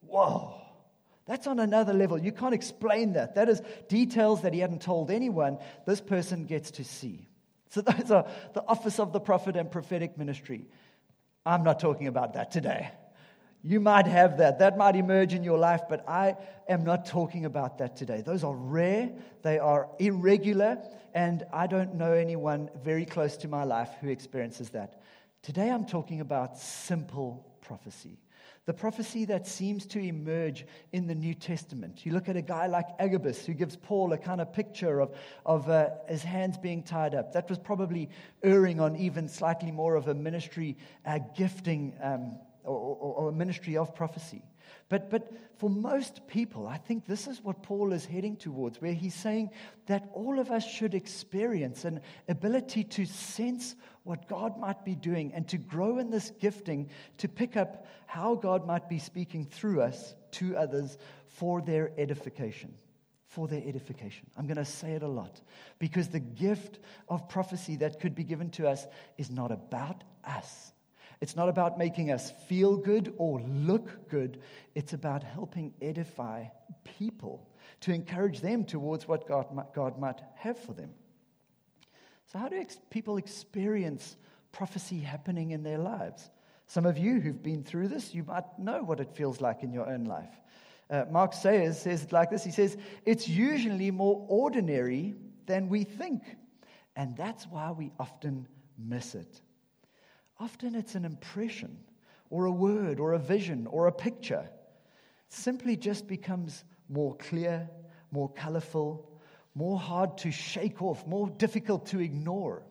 Whoa. 0.00 0.54
That's 1.26 1.46
on 1.46 1.58
another 1.58 1.92
level. 1.92 2.18
You 2.18 2.32
can't 2.32 2.54
explain 2.54 3.12
that. 3.12 3.34
That 3.34 3.48
is 3.48 3.62
details 3.88 4.42
that 4.42 4.54
he 4.54 4.60
hadn't 4.60 4.82
told 4.82 5.10
anyone. 5.10 5.58
This 5.86 6.00
person 6.00 6.46
gets 6.46 6.72
to 6.72 6.84
see. 6.84 7.28
So, 7.68 7.82
those 7.82 8.10
are 8.10 8.26
the 8.52 8.64
office 8.66 8.98
of 8.98 9.12
the 9.12 9.20
prophet 9.20 9.56
and 9.56 9.70
prophetic 9.70 10.18
ministry. 10.18 10.66
I'm 11.44 11.64
not 11.64 11.80
talking 11.80 12.06
about 12.06 12.34
that 12.34 12.50
today. 12.50 12.90
You 13.62 13.80
might 13.80 14.06
have 14.06 14.38
that. 14.38 14.58
That 14.58 14.78
might 14.78 14.96
emerge 14.96 15.34
in 15.34 15.44
your 15.44 15.58
life, 15.58 15.82
but 15.88 16.08
I 16.08 16.36
am 16.68 16.84
not 16.84 17.04
talking 17.04 17.44
about 17.44 17.78
that 17.78 17.96
today. 17.96 18.22
Those 18.22 18.42
are 18.42 18.54
rare, 18.54 19.10
they 19.42 19.58
are 19.58 19.88
irregular, 19.98 20.78
and 21.14 21.44
I 21.52 21.66
don't 21.66 21.94
know 21.94 22.12
anyone 22.12 22.70
very 22.82 23.04
close 23.04 23.36
to 23.38 23.48
my 23.48 23.64
life 23.64 23.90
who 24.00 24.08
experiences 24.08 24.70
that. 24.70 25.02
Today 25.42 25.70
I'm 25.70 25.84
talking 25.84 26.20
about 26.20 26.58
simple 26.58 27.46
prophecy. 27.60 28.18
The 28.66 28.74
prophecy 28.74 29.24
that 29.24 29.46
seems 29.46 29.86
to 29.86 29.98
emerge 29.98 30.66
in 30.92 31.06
the 31.06 31.14
New 31.14 31.34
Testament. 31.34 32.04
You 32.04 32.12
look 32.12 32.28
at 32.28 32.36
a 32.36 32.42
guy 32.42 32.66
like 32.66 32.86
Agabus, 32.98 33.46
who 33.46 33.54
gives 33.54 33.74
Paul 33.74 34.12
a 34.12 34.18
kind 34.18 34.40
of 34.40 34.52
picture 34.52 35.00
of, 35.00 35.16
of 35.46 35.68
uh, 35.68 35.88
his 36.08 36.22
hands 36.22 36.58
being 36.58 36.82
tied 36.82 37.14
up. 37.14 37.32
That 37.32 37.48
was 37.48 37.58
probably 37.58 38.10
erring 38.42 38.78
on 38.78 38.96
even 38.96 39.28
slightly 39.28 39.72
more 39.72 39.96
of 39.96 40.08
a 40.08 40.14
ministry 40.14 40.76
uh, 41.06 41.18
gifting 41.36 41.94
um, 42.02 42.38
or, 42.64 42.76
or, 42.76 43.14
or 43.14 43.28
a 43.30 43.32
ministry 43.32 43.76
of 43.76 43.94
prophecy. 43.94 44.42
But, 44.88 45.08
but 45.08 45.32
for 45.56 45.70
most 45.70 46.26
people, 46.26 46.66
I 46.66 46.76
think 46.76 47.06
this 47.06 47.26
is 47.26 47.42
what 47.42 47.62
Paul 47.62 47.92
is 47.92 48.04
heading 48.04 48.36
towards, 48.36 48.80
where 48.80 48.92
he's 48.92 49.14
saying 49.14 49.50
that 49.86 50.08
all 50.12 50.38
of 50.38 50.50
us 50.50 50.66
should 50.66 50.94
experience 50.94 51.84
an 51.84 52.00
ability 52.28 52.84
to 52.84 53.04
sense 53.04 53.76
what 54.04 54.28
God 54.28 54.58
might 54.58 54.84
be 54.84 54.94
doing 54.94 55.32
and 55.34 55.46
to 55.48 55.58
grow 55.58 55.98
in 55.98 56.10
this 56.10 56.30
gifting 56.40 56.90
to 57.18 57.28
pick 57.28 57.56
up 57.56 57.86
how 58.06 58.34
God 58.34 58.66
might 58.66 58.88
be 58.88 58.98
speaking 58.98 59.44
through 59.44 59.82
us 59.82 60.14
to 60.32 60.56
others 60.56 60.96
for 61.26 61.60
their 61.60 61.92
edification. 61.98 62.74
For 63.26 63.46
their 63.46 63.62
edification. 63.64 64.26
I'm 64.36 64.46
going 64.46 64.56
to 64.56 64.64
say 64.64 64.92
it 64.92 65.02
a 65.02 65.08
lot 65.08 65.40
because 65.78 66.08
the 66.08 66.20
gift 66.20 66.80
of 67.08 67.28
prophecy 67.28 67.76
that 67.76 68.00
could 68.00 68.14
be 68.14 68.24
given 68.24 68.50
to 68.50 68.68
us 68.68 68.86
is 69.18 69.30
not 69.30 69.52
about 69.52 70.02
us. 70.24 70.72
It's 71.20 71.36
not 71.36 71.48
about 71.48 71.78
making 71.78 72.10
us 72.10 72.32
feel 72.48 72.76
good 72.76 73.12
or 73.18 73.40
look 73.42 74.08
good. 74.08 74.40
It's 74.74 74.94
about 74.94 75.22
helping 75.22 75.74
edify 75.82 76.46
people 76.98 77.46
to 77.80 77.92
encourage 77.92 78.40
them 78.40 78.64
towards 78.64 79.06
what 79.06 79.28
God 79.28 79.52
might, 79.54 79.74
God 79.74 79.98
might 79.98 80.20
have 80.36 80.58
for 80.58 80.72
them. 80.72 80.90
So, 82.32 82.38
how 82.38 82.48
do 82.48 82.56
ex- 82.56 82.78
people 82.90 83.16
experience 83.16 84.16
prophecy 84.52 85.00
happening 85.00 85.50
in 85.50 85.64
their 85.64 85.78
lives? 85.78 86.30
Some 86.66 86.86
of 86.86 86.96
you 86.96 87.20
who've 87.20 87.42
been 87.42 87.64
through 87.64 87.88
this, 87.88 88.14
you 88.14 88.22
might 88.22 88.56
know 88.56 88.84
what 88.84 89.00
it 89.00 89.10
feels 89.10 89.40
like 89.40 89.64
in 89.64 89.72
your 89.72 89.88
own 89.88 90.04
life. 90.04 90.30
Uh, 90.88 91.04
Mark 91.10 91.32
Sayers 91.32 91.78
says 91.78 92.04
it 92.04 92.12
like 92.12 92.30
this 92.30 92.44
He 92.44 92.52
says, 92.52 92.76
It's 93.04 93.28
usually 93.28 93.90
more 93.90 94.24
ordinary 94.28 95.14
than 95.46 95.68
we 95.68 95.82
think, 95.82 96.22
and 96.94 97.16
that's 97.16 97.48
why 97.48 97.72
we 97.72 97.90
often 97.98 98.46
miss 98.78 99.16
it. 99.16 99.40
Often 100.38 100.76
it's 100.76 100.94
an 100.94 101.04
impression, 101.04 101.76
or 102.30 102.44
a 102.44 102.52
word, 102.52 103.00
or 103.00 103.14
a 103.14 103.18
vision, 103.18 103.66
or 103.66 103.88
a 103.88 103.92
picture. 103.92 104.48
It 104.48 105.32
simply 105.32 105.76
just 105.76 106.06
becomes 106.06 106.62
more 106.88 107.16
clear, 107.16 107.68
more 108.12 108.28
colorful, 108.28 109.09
more 109.54 109.78
hard 109.78 110.18
to 110.18 110.30
shake 110.30 110.82
off, 110.82 111.06
more 111.06 111.28
difficult 111.28 111.86
to 111.86 112.00
ignore. 112.00 112.62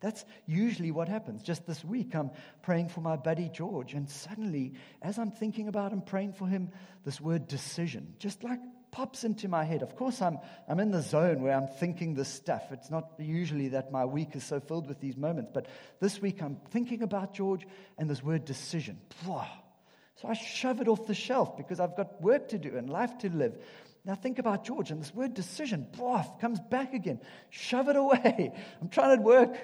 That's 0.00 0.24
usually 0.46 0.90
what 0.90 1.08
happens. 1.08 1.44
Just 1.44 1.64
this 1.64 1.84
week, 1.84 2.14
I'm 2.16 2.32
praying 2.62 2.88
for 2.88 3.00
my 3.00 3.16
buddy 3.16 3.48
George, 3.48 3.94
and 3.94 4.10
suddenly, 4.10 4.74
as 5.00 5.16
I'm 5.18 5.30
thinking 5.30 5.68
about 5.68 5.92
and 5.92 6.04
praying 6.04 6.32
for 6.32 6.48
him, 6.48 6.70
this 7.04 7.20
word 7.20 7.46
decision 7.46 8.14
just 8.18 8.42
like 8.42 8.58
pops 8.90 9.24
into 9.24 9.48
my 9.48 9.64
head. 9.64 9.82
Of 9.82 9.96
course, 9.96 10.20
I'm, 10.20 10.38
I'm 10.68 10.78
in 10.78 10.90
the 10.90 11.02
zone 11.02 11.42
where 11.42 11.56
I'm 11.56 11.66
thinking 11.66 12.14
this 12.14 12.28
stuff. 12.28 12.64
It's 12.72 12.90
not 12.90 13.12
usually 13.18 13.68
that 13.68 13.90
my 13.90 14.04
week 14.04 14.36
is 14.36 14.44
so 14.44 14.60
filled 14.60 14.86
with 14.86 15.00
these 15.00 15.16
moments, 15.16 15.50
but 15.54 15.66
this 15.98 16.20
week 16.20 16.42
I'm 16.42 16.58
thinking 16.70 17.02
about 17.02 17.32
George 17.32 17.66
and 17.96 18.08
this 18.10 18.22
word 18.22 18.44
decision. 18.44 19.00
So 19.24 20.28
I 20.28 20.34
shove 20.34 20.80
it 20.80 20.88
off 20.88 21.06
the 21.06 21.14
shelf 21.14 21.56
because 21.56 21.80
I've 21.80 21.96
got 21.96 22.20
work 22.20 22.48
to 22.50 22.58
do 22.58 22.76
and 22.76 22.90
life 22.90 23.16
to 23.18 23.30
live. 23.30 23.56
Now 24.04 24.14
think 24.14 24.38
about 24.38 24.64
George 24.64 24.90
and 24.90 25.00
this 25.00 25.14
word 25.14 25.34
decision, 25.34 25.86
boff, 25.96 26.40
comes 26.40 26.58
back 26.58 26.92
again. 26.92 27.20
Shove 27.50 27.88
it 27.88 27.96
away. 27.96 28.52
I'm 28.80 28.88
trying 28.88 29.16
to 29.16 29.22
work. 29.22 29.56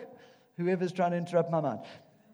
Whoever's 0.57 0.92
trying 0.92 1.11
to 1.11 1.16
interrupt 1.16 1.51
my 1.51 1.61
mind. 1.61 1.81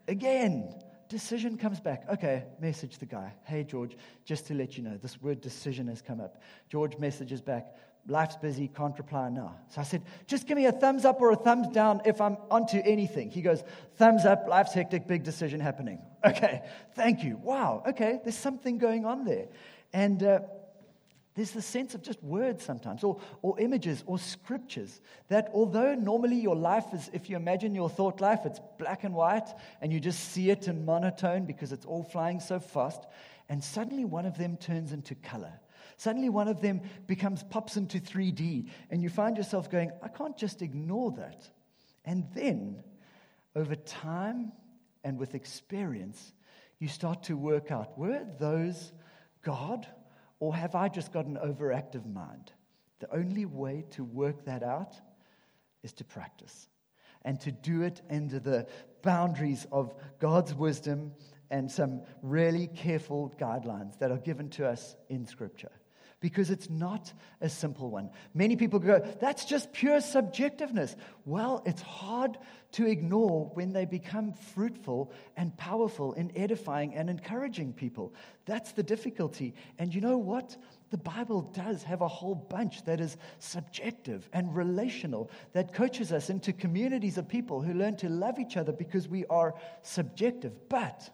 Again, 0.06 0.74
decision 1.08 1.56
comes 1.56 1.80
back. 1.80 2.04
Okay, 2.12 2.44
message 2.60 2.98
the 2.98 3.06
guy. 3.06 3.32
Hey, 3.44 3.64
George, 3.64 3.96
just 4.24 4.46
to 4.48 4.54
let 4.54 4.76
you 4.76 4.82
know, 4.82 4.98
this 5.00 5.20
word 5.22 5.40
decision 5.40 5.88
has 5.88 6.02
come 6.02 6.20
up. 6.20 6.42
George 6.68 6.98
messages 6.98 7.40
back. 7.40 7.74
Life's 8.06 8.36
busy, 8.36 8.68
can't 8.68 8.96
reply 8.98 9.30
now. 9.30 9.56
So 9.68 9.80
I 9.80 9.84
said, 9.84 10.02
just 10.26 10.46
give 10.46 10.58
me 10.58 10.66
a 10.66 10.72
thumbs 10.72 11.06
up 11.06 11.22
or 11.22 11.30
a 11.30 11.36
thumbs 11.36 11.68
down 11.68 12.02
if 12.04 12.20
I'm 12.20 12.36
onto 12.50 12.82
anything. 12.84 13.30
He 13.30 13.40
goes, 13.40 13.64
thumbs 13.96 14.26
up, 14.26 14.46
life's 14.46 14.74
hectic, 14.74 15.06
big 15.06 15.22
decision 15.22 15.60
happening. 15.60 16.00
Okay, 16.24 16.62
thank 16.94 17.22
you. 17.22 17.36
Wow, 17.42 17.82
okay, 17.86 18.18
there's 18.24 18.34
something 18.38 18.78
going 18.78 19.04
on 19.04 19.26
there. 19.26 19.46
And 19.92 20.22
uh, 20.22 20.40
there's 21.34 21.50
the 21.50 21.62
sense 21.62 21.94
of 21.94 22.02
just 22.02 22.22
words 22.22 22.64
sometimes, 22.64 23.02
or, 23.02 23.20
or 23.42 23.58
images, 23.58 24.04
or 24.06 24.18
scriptures, 24.18 25.00
that 25.28 25.50
although 25.52 25.94
normally 25.94 26.36
your 26.36 26.54
life 26.54 26.86
is, 26.92 27.10
if 27.12 27.28
you 27.28 27.36
imagine 27.36 27.74
your 27.74 27.90
thought 27.90 28.20
life, 28.20 28.40
it's 28.44 28.60
black 28.78 29.02
and 29.02 29.14
white, 29.14 29.48
and 29.80 29.92
you 29.92 29.98
just 29.98 30.20
see 30.30 30.50
it 30.50 30.68
in 30.68 30.84
monotone 30.84 31.44
because 31.44 31.72
it's 31.72 31.86
all 31.86 32.04
flying 32.04 32.38
so 32.38 32.60
fast, 32.60 33.06
and 33.48 33.62
suddenly 33.62 34.04
one 34.04 34.26
of 34.26 34.38
them 34.38 34.56
turns 34.56 34.92
into 34.92 35.16
color. 35.16 35.52
Suddenly 35.96 36.28
one 36.28 36.48
of 36.48 36.60
them 36.60 36.82
becomes, 37.06 37.42
pops 37.42 37.76
into 37.76 37.98
3D, 37.98 38.68
and 38.90 39.02
you 39.02 39.08
find 39.08 39.36
yourself 39.36 39.68
going, 39.68 39.90
I 40.02 40.08
can't 40.08 40.36
just 40.36 40.62
ignore 40.62 41.10
that. 41.12 41.48
And 42.04 42.26
then, 42.34 42.82
over 43.56 43.74
time 43.74 44.52
and 45.02 45.18
with 45.18 45.34
experience, 45.34 46.32
you 46.78 46.88
start 46.88 47.24
to 47.24 47.36
work 47.36 47.70
out 47.70 47.98
were 47.98 48.24
those 48.38 48.92
God, 49.42 49.86
or 50.40 50.54
have 50.54 50.74
I 50.74 50.88
just 50.88 51.12
got 51.12 51.26
an 51.26 51.38
overactive 51.42 52.06
mind? 52.06 52.52
The 53.00 53.14
only 53.14 53.44
way 53.44 53.84
to 53.92 54.04
work 54.04 54.44
that 54.44 54.62
out 54.62 54.94
is 55.82 55.92
to 55.94 56.04
practice 56.04 56.68
and 57.22 57.40
to 57.40 57.52
do 57.52 57.82
it 57.82 58.02
under 58.10 58.38
the 58.38 58.66
boundaries 59.02 59.66
of 59.72 59.94
God's 60.18 60.54
wisdom 60.54 61.12
and 61.50 61.70
some 61.70 62.02
really 62.22 62.66
careful 62.68 63.32
guidelines 63.38 63.98
that 63.98 64.10
are 64.10 64.18
given 64.18 64.48
to 64.50 64.66
us 64.66 64.96
in 65.08 65.26
Scripture 65.26 65.72
because 66.20 66.50
it's 66.50 66.70
not 66.70 67.12
a 67.40 67.48
simple 67.48 67.90
one. 67.90 68.10
Many 68.32 68.56
people 68.56 68.78
go, 68.78 69.00
that's 69.20 69.44
just 69.44 69.72
pure 69.72 69.98
subjectiveness. 69.98 70.96
Well, 71.24 71.62
it's 71.66 71.82
hard 71.82 72.38
to 72.72 72.86
ignore 72.86 73.50
when 73.54 73.72
they 73.72 73.84
become 73.84 74.32
fruitful 74.32 75.12
and 75.36 75.56
powerful 75.56 76.12
in 76.14 76.32
edifying 76.36 76.94
and 76.94 77.08
encouraging 77.08 77.72
people. 77.72 78.14
That's 78.46 78.72
the 78.72 78.82
difficulty. 78.82 79.54
And 79.78 79.94
you 79.94 80.00
know 80.00 80.18
what? 80.18 80.56
The 80.90 80.98
Bible 80.98 81.42
does 81.42 81.82
have 81.82 82.00
a 82.00 82.08
whole 82.08 82.34
bunch 82.34 82.84
that 82.84 83.00
is 83.00 83.16
subjective 83.38 84.28
and 84.32 84.54
relational, 84.54 85.30
that 85.52 85.74
coaches 85.74 86.12
us 86.12 86.30
into 86.30 86.52
communities 86.52 87.18
of 87.18 87.28
people 87.28 87.60
who 87.60 87.74
learn 87.74 87.96
to 87.96 88.08
love 88.08 88.38
each 88.38 88.56
other 88.56 88.72
because 88.72 89.08
we 89.08 89.24
are 89.26 89.54
subjective. 89.82 90.52
But 90.68 91.10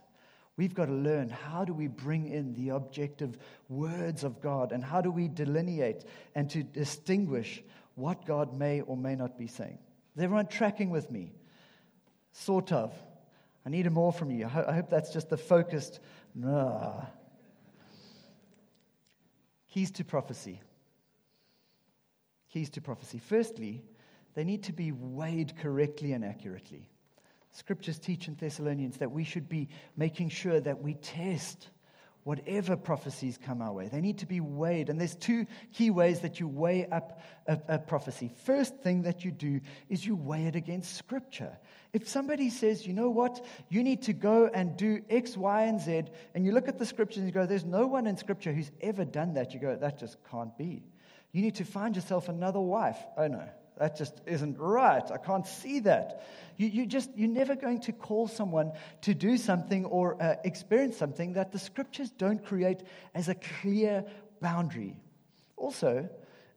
We've 0.61 0.75
got 0.75 0.87
to 0.89 0.93
learn 0.93 1.31
how 1.31 1.65
do 1.65 1.73
we 1.73 1.87
bring 1.87 2.29
in 2.29 2.53
the 2.53 2.69
objective 2.77 3.39
words 3.71 4.25
of 4.25 4.43
God 4.43 4.73
and 4.73 4.85
how 4.85 5.01
do 5.01 5.11
we 5.11 5.27
delineate 5.27 6.05
and 6.35 6.51
to 6.51 6.63
distinguish 6.63 7.63
what 7.95 8.27
God 8.27 8.53
may 8.53 8.83
or 8.83 8.95
may 8.95 9.15
not 9.15 9.39
be 9.39 9.47
saying. 9.47 9.79
Is 10.15 10.23
everyone 10.23 10.49
tracking 10.49 10.91
with 10.91 11.11
me? 11.11 11.33
Sort 12.33 12.73
of. 12.73 12.93
I 13.65 13.71
need 13.71 13.91
more 13.91 14.13
from 14.13 14.31
you. 14.31 14.45
I 14.45 14.75
hope 14.75 14.91
that's 14.91 15.15
just 15.15 15.31
the 15.31 15.39
focused. 15.39 15.99
Nah. 16.35 17.07
Keys 19.73 19.91
to 19.93 20.05
prophecy. 20.05 20.61
Keys 22.53 22.69
to 22.69 22.83
prophecy. 22.83 23.19
Firstly, 23.19 23.83
they 24.35 24.45
need 24.45 24.65
to 24.65 24.75
be 24.75 24.93
weighed 24.93 25.57
correctly 25.57 26.13
and 26.13 26.23
accurately. 26.23 26.90
Scriptures 27.53 27.99
teach 27.99 28.29
in 28.29 28.35
Thessalonians 28.35 28.99
that 28.99 29.11
we 29.11 29.25
should 29.25 29.49
be 29.49 29.69
making 29.97 30.29
sure 30.29 30.61
that 30.61 30.83
we 30.83 30.95
test 30.95 31.69
whatever 32.23 32.77
prophecies 32.77 33.39
come 33.43 33.63
our 33.63 33.73
way. 33.73 33.89
They 33.89 34.01
need 34.01 34.19
to 34.19 34.27
be 34.27 34.41
weighed. 34.41 34.91
And 34.91 35.01
there's 35.01 35.15
two 35.15 35.47
key 35.73 35.91
ways 35.91 36.21
that 36.21 36.39
you 36.39 36.47
weigh 36.47 36.87
up 36.87 37.21
a, 37.47 37.59
a, 37.69 37.79
prophecy. 37.79 38.31
First 38.45 38.77
thing 38.79 39.03
that 39.03 39.25
you 39.25 39.31
do 39.31 39.61
is 39.89 40.05
you 40.05 40.15
weigh 40.15 40.45
it 40.47 40.55
against 40.55 40.97
Scripture. 40.97 41.57
If 41.93 42.09
somebody 42.09 42.51
says, 42.51 42.87
you 42.87 42.93
know 42.93 43.09
what, 43.09 43.45
you 43.69 43.83
need 43.83 44.03
to 44.03 44.13
go 44.13 44.51
and 44.53 44.77
do 44.77 45.03
X, 45.09 45.37
Y, 45.37 45.63
and 45.63 45.81
Z, 45.81 46.05
and 46.35 46.45
you 46.45 46.53
look 46.53 46.69
at 46.69 46.79
the 46.79 46.87
Scriptures 46.87 47.19
and 47.19 47.27
you 47.27 47.33
go, 47.33 47.47
there's 47.47 47.65
no 47.65 47.87
one 47.87 48.07
in 48.07 48.17
Scripture 48.17 48.53
who's 48.53 48.71
ever 48.83 49.05
done 49.05 49.35
that, 49.35 49.55
you 49.55 49.61
go, 49.61 49.75
that 49.75 49.99
just 49.99 50.19
can't 50.31 50.57
be. 50.59 50.83
You 51.33 51.43
need 51.43 51.55
to 51.57 51.65
find 51.65 51.97
yourself 51.97 52.29
another 52.29 52.61
wife. 52.61 52.99
Oh 53.17 53.29
no, 53.29 53.49
that 53.81 53.97
just 53.97 54.21
isn't 54.27 54.59
right. 54.59 55.11
I 55.11 55.17
can't 55.17 55.47
see 55.47 55.81
that. 55.81 56.23
You, 56.59 56.69
you 56.69 56.85
just, 56.85 57.09
you're 57.17 57.31
never 57.31 57.57
going 57.57 57.81
to 57.81 57.93
call 57.93 58.29
someone 58.29 58.73
to 59.01 59.15
do 59.15 59.39
something 59.39 59.87
or 59.87 60.23
uh, 60.23 60.37
experience 60.45 60.99
something 60.99 61.33
that 61.33 61.51
the 61.51 61.59
scriptures 61.59 62.11
don't 62.11 62.45
create 62.45 62.83
as 63.15 63.31
a 63.31 63.35
clear 63.35 64.05
boundary. 64.43 64.99
Also, 65.57 66.11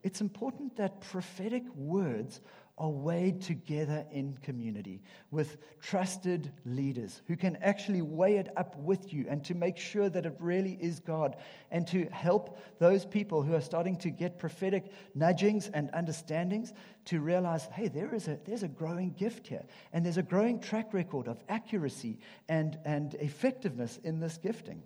it's 0.04 0.20
important 0.20 0.76
that 0.76 1.00
prophetic 1.00 1.64
words 1.76 2.42
weighed 2.90 3.42
together 3.42 4.06
in 4.12 4.38
community 4.42 5.02
with 5.32 5.58
trusted 5.82 6.52
leaders 6.66 7.22
who 7.28 7.36
can 7.36 7.56
actually 7.58 8.02
weigh 8.02 8.38
it 8.38 8.50
up 8.58 8.76
with 8.78 9.14
you 9.14 9.26
and 9.30 9.44
to 9.46 9.54
make 9.54 9.78
sure 9.78 10.10
that 10.10 10.26
it 10.26 10.36
really 10.40 10.78
is 10.82 11.00
God 11.00 11.36
and 11.72 11.88
to 11.88 12.06
help 12.12 12.60
those 12.80 13.06
people 13.06 13.42
who 13.42 13.56
are 13.56 13.62
starting 13.62 13.96
to 13.98 14.10
get 14.10 14.40
prophetic 14.40 14.92
nudgings 15.16 15.70
and 15.74 15.90
understandings 15.94 16.74
to 17.06 17.20
realize 17.20 17.68
hey, 17.74 17.88
there 17.88 18.14
is 18.14 18.28
a, 18.28 18.40
there's 18.46 18.64
a 18.64 18.68
growing 18.68 19.12
gift 19.14 19.48
here 19.48 19.64
and 19.92 20.06
there's 20.06 20.18
a 20.18 20.24
growing 20.24 20.60
track 20.60 20.94
record 20.94 21.28
of 21.28 21.44
accuracy 21.50 22.20
and, 22.50 22.78
and 22.86 23.16
effectiveness 23.16 24.00
in 24.04 24.20
this 24.20 24.38
gifting. 24.38 24.84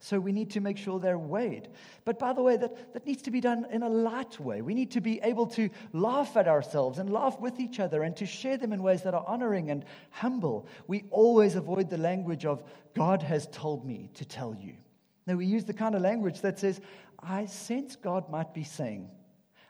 So 0.00 0.20
we 0.20 0.30
need 0.30 0.50
to 0.52 0.60
make 0.60 0.78
sure 0.78 1.00
they're 1.00 1.18
weighed. 1.18 1.68
But 2.04 2.18
by 2.18 2.32
the 2.32 2.42
way, 2.42 2.56
that, 2.56 2.92
that 2.92 3.04
needs 3.04 3.22
to 3.22 3.32
be 3.32 3.40
done 3.40 3.66
in 3.72 3.82
a 3.82 3.88
light 3.88 4.38
way. 4.38 4.62
We 4.62 4.74
need 4.74 4.92
to 4.92 5.00
be 5.00 5.20
able 5.22 5.46
to 5.48 5.68
laugh 5.92 6.36
at 6.36 6.46
ourselves 6.46 6.98
and 6.98 7.10
laugh 7.10 7.40
with 7.40 7.58
each 7.58 7.80
other 7.80 8.04
and 8.04 8.16
to 8.16 8.26
share 8.26 8.56
them 8.56 8.72
in 8.72 8.82
ways 8.82 9.02
that 9.02 9.14
are 9.14 9.24
honoring 9.26 9.70
and 9.70 9.84
humble. 10.10 10.68
We 10.86 11.04
always 11.10 11.56
avoid 11.56 11.90
the 11.90 11.98
language 11.98 12.44
of, 12.44 12.62
God 12.94 13.22
has 13.22 13.48
told 13.48 13.84
me 13.84 14.10
to 14.14 14.24
tell 14.24 14.54
you. 14.54 14.74
No, 15.26 15.36
we 15.36 15.46
use 15.46 15.64
the 15.64 15.74
kind 15.74 15.94
of 15.94 16.02
language 16.02 16.40
that 16.42 16.58
says, 16.58 16.80
I 17.20 17.46
sense 17.46 17.96
God 17.96 18.30
might 18.30 18.54
be 18.54 18.64
saying, 18.64 19.10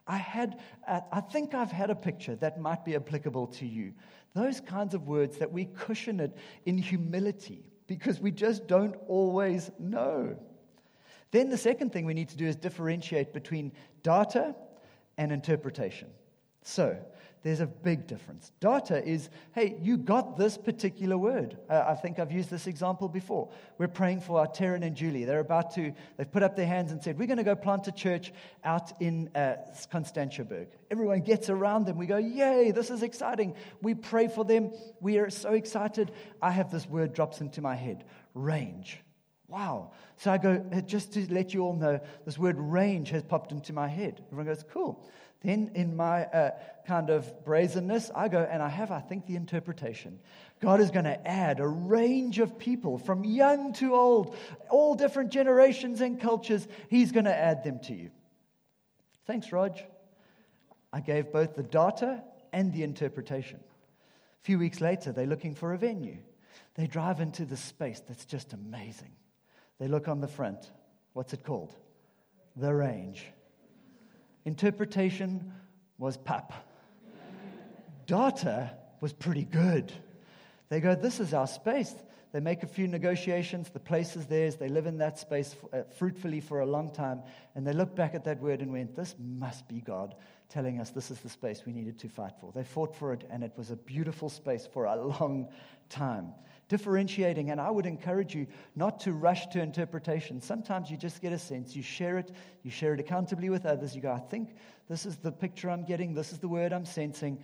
I, 0.07 0.19
had, 0.19 0.59
uh, 0.87 1.01
I 1.11 1.21
think 1.21 1.55
I've 1.55 1.73
had 1.73 1.91
a 1.91 1.95
picture 1.95 2.37
that 2.37 2.61
might 2.61 2.85
be 2.85 2.97
applicable 2.97 3.47
to 3.49 3.67
you. 3.67 3.95
Those 4.35 4.61
kinds 4.61 4.95
of 4.95 5.07
words 5.07 5.39
that 5.39 5.51
we 5.51 5.65
cushion 5.65 6.21
it 6.21 6.37
in 6.67 6.77
humility 6.77 7.65
because 7.89 8.21
we 8.21 8.31
just 8.31 8.69
don't 8.69 8.95
always 9.09 9.73
know. 9.81 10.37
Then 11.33 11.49
the 11.51 11.59
second 11.59 11.93
thing 11.93 12.05
we 12.05 12.15
need 12.15 12.29
to 12.29 12.37
do 12.37 12.47
is 12.47 12.55
differentiate 12.55 13.33
between 13.33 13.73
data 14.05 14.55
and 15.17 15.33
interpretation. 15.33 16.09
So, 16.63 16.97
there's 17.43 17.61
a 17.61 17.67
big 17.67 18.07
difference. 18.07 18.53
Data 18.61 19.05
is, 19.07 19.31
hey, 19.55 19.77
you 19.81 19.97
got 19.97 20.37
this 20.37 20.59
particular 20.59 21.17
word. 21.17 21.57
Uh, 21.69 21.85
I 21.87 21.95
think 21.95 22.19
I've 22.19 22.33
used 22.33 22.51
this 22.51 22.67
example 22.67 23.09
before. 23.09 23.49
We're 23.79 23.89
praying 23.89 24.21
for 24.23 24.41
our 24.41 24.47
Taryn 24.47 24.85
and 24.85 24.97
Julie. 24.97 25.25
They're 25.25 25.41
about 25.41 25.75
to, 25.75 25.93
they've 26.17 26.31
put 26.31 26.43
up 26.43 26.57
their 26.57 26.67
hands 26.67 26.93
and 26.93 27.03
said, 27.03 27.19
we're 27.19 27.27
going 27.27 27.39
to 27.39 27.45
go 27.45 27.55
plant 27.55 27.87
a 27.89 27.93
church 27.93 28.33
out 28.65 29.01
in 29.01 29.31
uh, 29.35 29.57
Constantiaberg. 29.93 30.67
Everyone 30.91 31.21
gets 31.21 31.49
around 31.49 31.87
them. 31.87 31.97
We 31.97 32.07
go, 32.07 32.19
yay, 32.19 32.73
this 32.73 32.91
is 32.91 33.03
exciting. 33.03 33.55
We 33.83 33.95
pray 33.95 34.29
for 34.29 34.45
them. 34.45 34.73
We 35.01 35.19
are 35.19 35.31
so 35.31 35.53
excited. 35.53 36.13
I 36.43 36.51
have 36.51 36.71
this 36.71 36.87
word 36.89 37.13
drops 37.13 37.41
into 37.41 37.63
my 37.63 37.77
head 37.77 38.05
range. 38.35 39.01
Wow. 39.49 39.93
So 40.17 40.31
I 40.31 40.37
go, 40.37 40.63
uh, 40.73 40.83
just 40.83 41.15
to 41.15 41.33
let 41.33 41.55
you 41.55 41.63
all 41.63 41.75
know, 41.75 42.01
this 42.27 42.37
word 42.37 42.59
range 42.59 43.09
has 43.11 43.23
popped 43.23 43.51
into 43.51 43.73
my 43.73 43.89
head. 43.89 44.23
Everyone 44.27 44.47
goes, 44.47 44.65
cool. 44.71 45.09
Then, 45.41 45.71
in 45.75 45.95
my 45.95 46.25
uh, 46.25 46.51
kind 46.87 47.11
of 47.11 47.45
brazenness, 47.45 48.11
I 48.15 48.29
go 48.29 48.47
and 48.51 48.61
I 48.61 48.69
have, 48.69 48.91
I 48.91 49.01
think, 49.01 49.27
the 49.27 49.37
interpretation. 49.37 50.19
God 50.61 50.81
is 50.81 50.91
going 50.91 51.05
to 51.05 51.29
add 51.29 51.61
a 51.61 51.67
range 51.67 52.41
of 52.41 52.59
people 52.59 52.99
from 52.99 53.25
young 53.25 53.73
to 53.75 53.95
old, 53.95 54.35
all 54.69 54.97
different 54.97 55.31
generations 55.31 56.01
and 56.01 56.21
cultures. 56.21 56.67
He's 56.89 57.13
going 57.13 57.27
to 57.27 57.35
add 57.35 57.63
them 57.63 57.79
to 57.85 57.95
you. 57.95 58.11
Thanks, 59.27 59.53
Raj. 59.53 59.85
I 60.93 61.01
gave 61.01 61.31
both 61.31 61.55
the 61.55 61.63
data 61.63 62.23
and 62.53 62.73
the 62.73 62.83
interpretation. 62.83 63.61
A 63.61 64.45
few 64.45 64.59
weeks 64.59 64.81
later, 64.81 65.13
they're 65.13 65.27
looking 65.27 65.55
for 65.55 65.73
a 65.73 65.79
venue. 65.79 66.17
They 66.75 66.87
drive 66.87 67.21
into 67.21 67.45
the 67.45 67.57
space 67.57 68.01
that's 68.01 68.25
just 68.25 68.55
amazing. 68.55 69.13
They 69.79 69.87
look 69.87 70.09
on 70.09 70.21
the 70.21 70.29
front. 70.29 70.71
What's 71.13 71.33
it 71.33 71.45
called? 71.45 71.73
The 72.57 72.75
range. 72.75 73.27
Interpretation 74.49 75.53
was 75.99 76.17
pap. 76.17 76.55
Data 78.07 78.71
was 78.99 79.13
pretty 79.13 79.45
good. 79.45 79.93
They 80.71 80.81
go, 80.81 80.95
This 80.95 81.21
is 81.21 81.35
our 81.35 81.47
space. 81.47 81.95
They 82.33 82.41
make 82.41 82.63
a 82.63 82.67
few 82.67 82.89
negotiations. 82.89 83.69
The 83.69 83.79
place 83.79 84.17
is 84.17 84.25
theirs. 84.25 84.57
They 84.57 84.71
live 84.71 84.87
in 84.87 84.97
that 84.99 85.19
space 85.19 85.55
uh, 85.71 85.83
fruitfully 85.99 86.41
for 86.41 86.61
a 86.61 86.67
long 86.67 86.91
time. 86.95 87.21
And 87.55 87.67
they 87.67 87.75
look 87.75 87.95
back 87.95 88.15
at 88.15 88.25
that 88.25 88.41
word 88.41 88.63
and 88.63 88.73
went, 88.73 88.97
This 88.97 89.15
must 89.19 89.69
be 89.69 89.83
God 89.83 90.15
telling 90.49 90.81
us 90.81 90.89
this 90.89 91.11
is 91.11 91.21
the 91.21 91.29
space 91.29 91.65
we 91.67 91.75
needed 91.75 91.99
to 91.99 92.09
fight 92.09 92.33
for. 92.41 92.51
They 92.51 92.65
fought 92.65 92.97
for 92.97 93.13
it, 93.13 93.25
and 93.31 93.45
it 93.45 93.53
was 93.55 93.71
a 93.71 93.77
beautiful 93.77 94.31
space 94.31 94.67
for 94.67 94.87
a 94.87 94.97
long 94.97 95.51
time. 95.91 96.33
Differentiating, 96.69 97.51
and 97.51 97.61
I 97.61 97.71
would 97.71 97.87
encourage 97.87 98.35
you 98.35 98.47
not 98.77 99.01
to 99.01 99.13
rush 99.13 99.47
to 99.49 99.61
interpretation. 99.61 100.41
Sometimes 100.41 100.91
you 100.91 100.97
just 100.97 101.23
get 101.23 101.33
a 101.33 101.39
sense, 101.39 101.75
you 101.75 101.83
share 101.83 102.19
it, 102.19 102.31
you 102.63 102.71
share 102.71 102.93
it 102.95 103.01
accountably 103.01 103.49
with 103.49 103.65
others. 103.65 103.97
You 103.97 104.03
go, 104.03 104.13
I 104.13 104.19
think 104.19 104.55
this 104.89 105.07
is 105.07 105.17
the 105.17 105.33
picture 105.33 105.71
I'm 105.71 105.85
getting, 105.85 106.15
this 106.15 106.33
is 106.33 106.39
the 106.39 106.49
word 106.49 106.73
I'm 106.73 106.85
sensing 106.85 107.39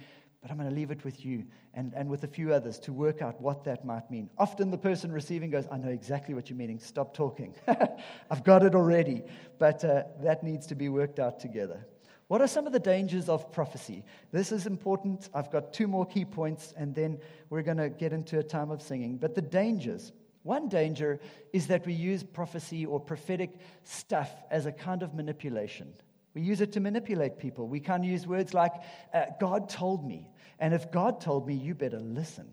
but 0.45 0.51
I'm 0.51 0.59
going 0.59 0.69
to 0.69 0.77
leave 0.77 0.91
it 0.91 1.03
with 1.07 1.25
you 1.25 1.47
and, 1.73 1.95
and 1.97 2.07
with 2.07 2.25
a 2.25 2.27
few 2.27 2.53
others 2.53 2.79
to 2.81 2.93
work 2.93 3.23
out 3.23 3.41
what 3.41 3.65
that 3.65 3.83
might 3.87 4.11
mean. 4.11 4.29
Often 4.37 4.71
the 4.71 4.77
person 4.77 5.11
receiving 5.11 5.49
goes, 5.49 5.65
I 5.73 5.79
know 5.79 5.89
exactly 5.89 6.35
what 6.35 6.51
you're 6.51 6.59
meaning. 6.59 6.79
Stop 6.79 7.15
talking. 7.15 7.55
I've 8.31 8.45
got 8.45 8.63
it 8.63 8.75
already. 8.75 9.23
But 9.59 9.83
uh, 9.83 10.03
that 10.21 10.43
needs 10.43 10.67
to 10.67 10.75
be 10.75 10.91
worked 10.91 11.19
out 11.19 11.41
together. 11.41 11.87
What 12.29 12.41
are 12.41 12.47
some 12.47 12.67
of 12.67 12.73
the 12.73 12.79
dangers 12.79 13.29
of 13.29 13.53
prophecy? 13.53 14.05
This 14.33 14.51
is 14.51 14.67
important. 14.67 15.29
I've 15.35 15.51
got 15.51 15.73
two 15.73 15.87
more 15.87 16.07
key 16.07 16.25
points, 16.25 16.73
and 16.77 16.95
then 16.95 17.19
we're 17.51 17.63
going 17.63 17.77
to 17.77 17.91
get 17.91 18.13
into 18.13 18.39
a 18.39 18.43
time 18.43 18.71
of 18.71 18.81
singing. 18.81 19.19
But 19.19 19.35
the 19.35 19.43
dangers. 19.43 20.13
One 20.43 20.69
danger 20.69 21.21
is 21.55 21.69
that 21.69 21.87
we 21.87 21.95
use 21.95 22.23
prophecy 22.23 22.85
or 22.85 23.01
prophetic 23.01 23.59
stuff 23.85 24.31
as 24.51 24.67
a 24.67 24.73
kind 24.73 25.03
of 25.03 25.15
manipulation. 25.15 25.95
We 26.35 26.43
use 26.43 26.61
it 26.61 26.73
to 26.73 26.81
manipulate 26.81 27.39
people. 27.39 27.67
We 27.67 27.81
can't 27.81 28.05
use 28.05 28.27
words 28.27 28.53
like, 28.53 28.73
uh, 29.15 29.27
God 29.41 29.71
told 29.71 30.07
me. 30.07 30.29
And 30.59 30.75
if 30.75 30.91
God 30.91 31.21
told 31.21 31.47
me, 31.47 31.55
you 31.55 31.75
better 31.75 31.99
listen. 31.99 32.53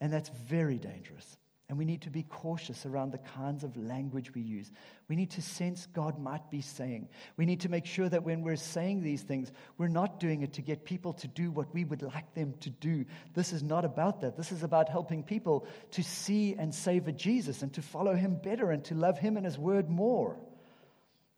And 0.00 0.12
that's 0.12 0.28
very 0.28 0.76
dangerous. 0.76 1.38
And 1.68 1.78
we 1.78 1.86
need 1.86 2.02
to 2.02 2.10
be 2.10 2.24
cautious 2.24 2.84
around 2.84 3.12
the 3.12 3.18
kinds 3.18 3.64
of 3.64 3.74
language 3.74 4.34
we 4.34 4.42
use. 4.42 4.70
We 5.08 5.16
need 5.16 5.30
to 5.30 5.42
sense 5.42 5.86
God 5.86 6.18
might 6.18 6.50
be 6.50 6.60
saying. 6.60 7.08
We 7.38 7.46
need 7.46 7.60
to 7.60 7.70
make 7.70 7.86
sure 7.86 8.06
that 8.06 8.22
when 8.22 8.42
we're 8.42 8.56
saying 8.56 9.02
these 9.02 9.22
things, 9.22 9.50
we're 9.78 9.88
not 9.88 10.20
doing 10.20 10.42
it 10.42 10.52
to 10.54 10.62
get 10.62 10.84
people 10.84 11.14
to 11.14 11.28
do 11.28 11.50
what 11.50 11.72
we 11.72 11.84
would 11.84 12.02
like 12.02 12.34
them 12.34 12.52
to 12.60 12.70
do. 12.70 13.06
This 13.32 13.54
is 13.54 13.62
not 13.62 13.86
about 13.86 14.20
that. 14.20 14.36
This 14.36 14.52
is 14.52 14.62
about 14.62 14.90
helping 14.90 15.22
people 15.22 15.66
to 15.92 16.02
see 16.02 16.54
and 16.54 16.74
savor 16.74 17.12
Jesus 17.12 17.62
and 17.62 17.72
to 17.72 17.82
follow 17.82 18.14
him 18.14 18.36
better 18.36 18.70
and 18.70 18.84
to 18.84 18.94
love 18.94 19.18
him 19.18 19.38
and 19.38 19.46
his 19.46 19.56
word 19.56 19.88
more. 19.88 20.36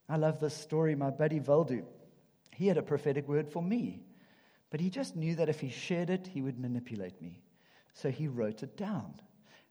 I 0.08 0.16
love 0.16 0.40
this 0.40 0.56
story. 0.56 0.96
My 0.96 1.10
buddy 1.10 1.38
Valdu, 1.38 1.84
he 2.50 2.66
had 2.66 2.78
a 2.78 2.82
prophetic 2.82 3.28
word 3.28 3.48
for 3.48 3.62
me. 3.62 4.02
But 4.70 4.80
he 4.80 4.90
just 4.90 5.14
knew 5.14 5.36
that 5.36 5.48
if 5.48 5.60
he 5.60 5.70
shared 5.70 6.10
it, 6.10 6.26
he 6.26 6.42
would 6.42 6.58
manipulate 6.58 7.22
me. 7.22 7.40
So 7.94 8.10
he 8.10 8.26
wrote 8.26 8.64
it 8.64 8.76
down. 8.76 9.14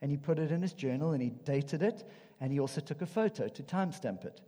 And 0.02 0.12
he 0.12 0.18
put 0.18 0.40
it 0.40 0.52
in 0.52 0.62
his 0.62 0.74
journal 0.74 1.12
and 1.12 1.22
he 1.22 1.30
dated 1.30 1.82
it. 1.82 2.04
And 2.40 2.52
he 2.52 2.60
also 2.60 2.82
took 2.82 3.02
a 3.02 3.06
photo 3.06 3.48
to 3.48 3.64
timestamp 3.64 4.26
it. 4.26 4.42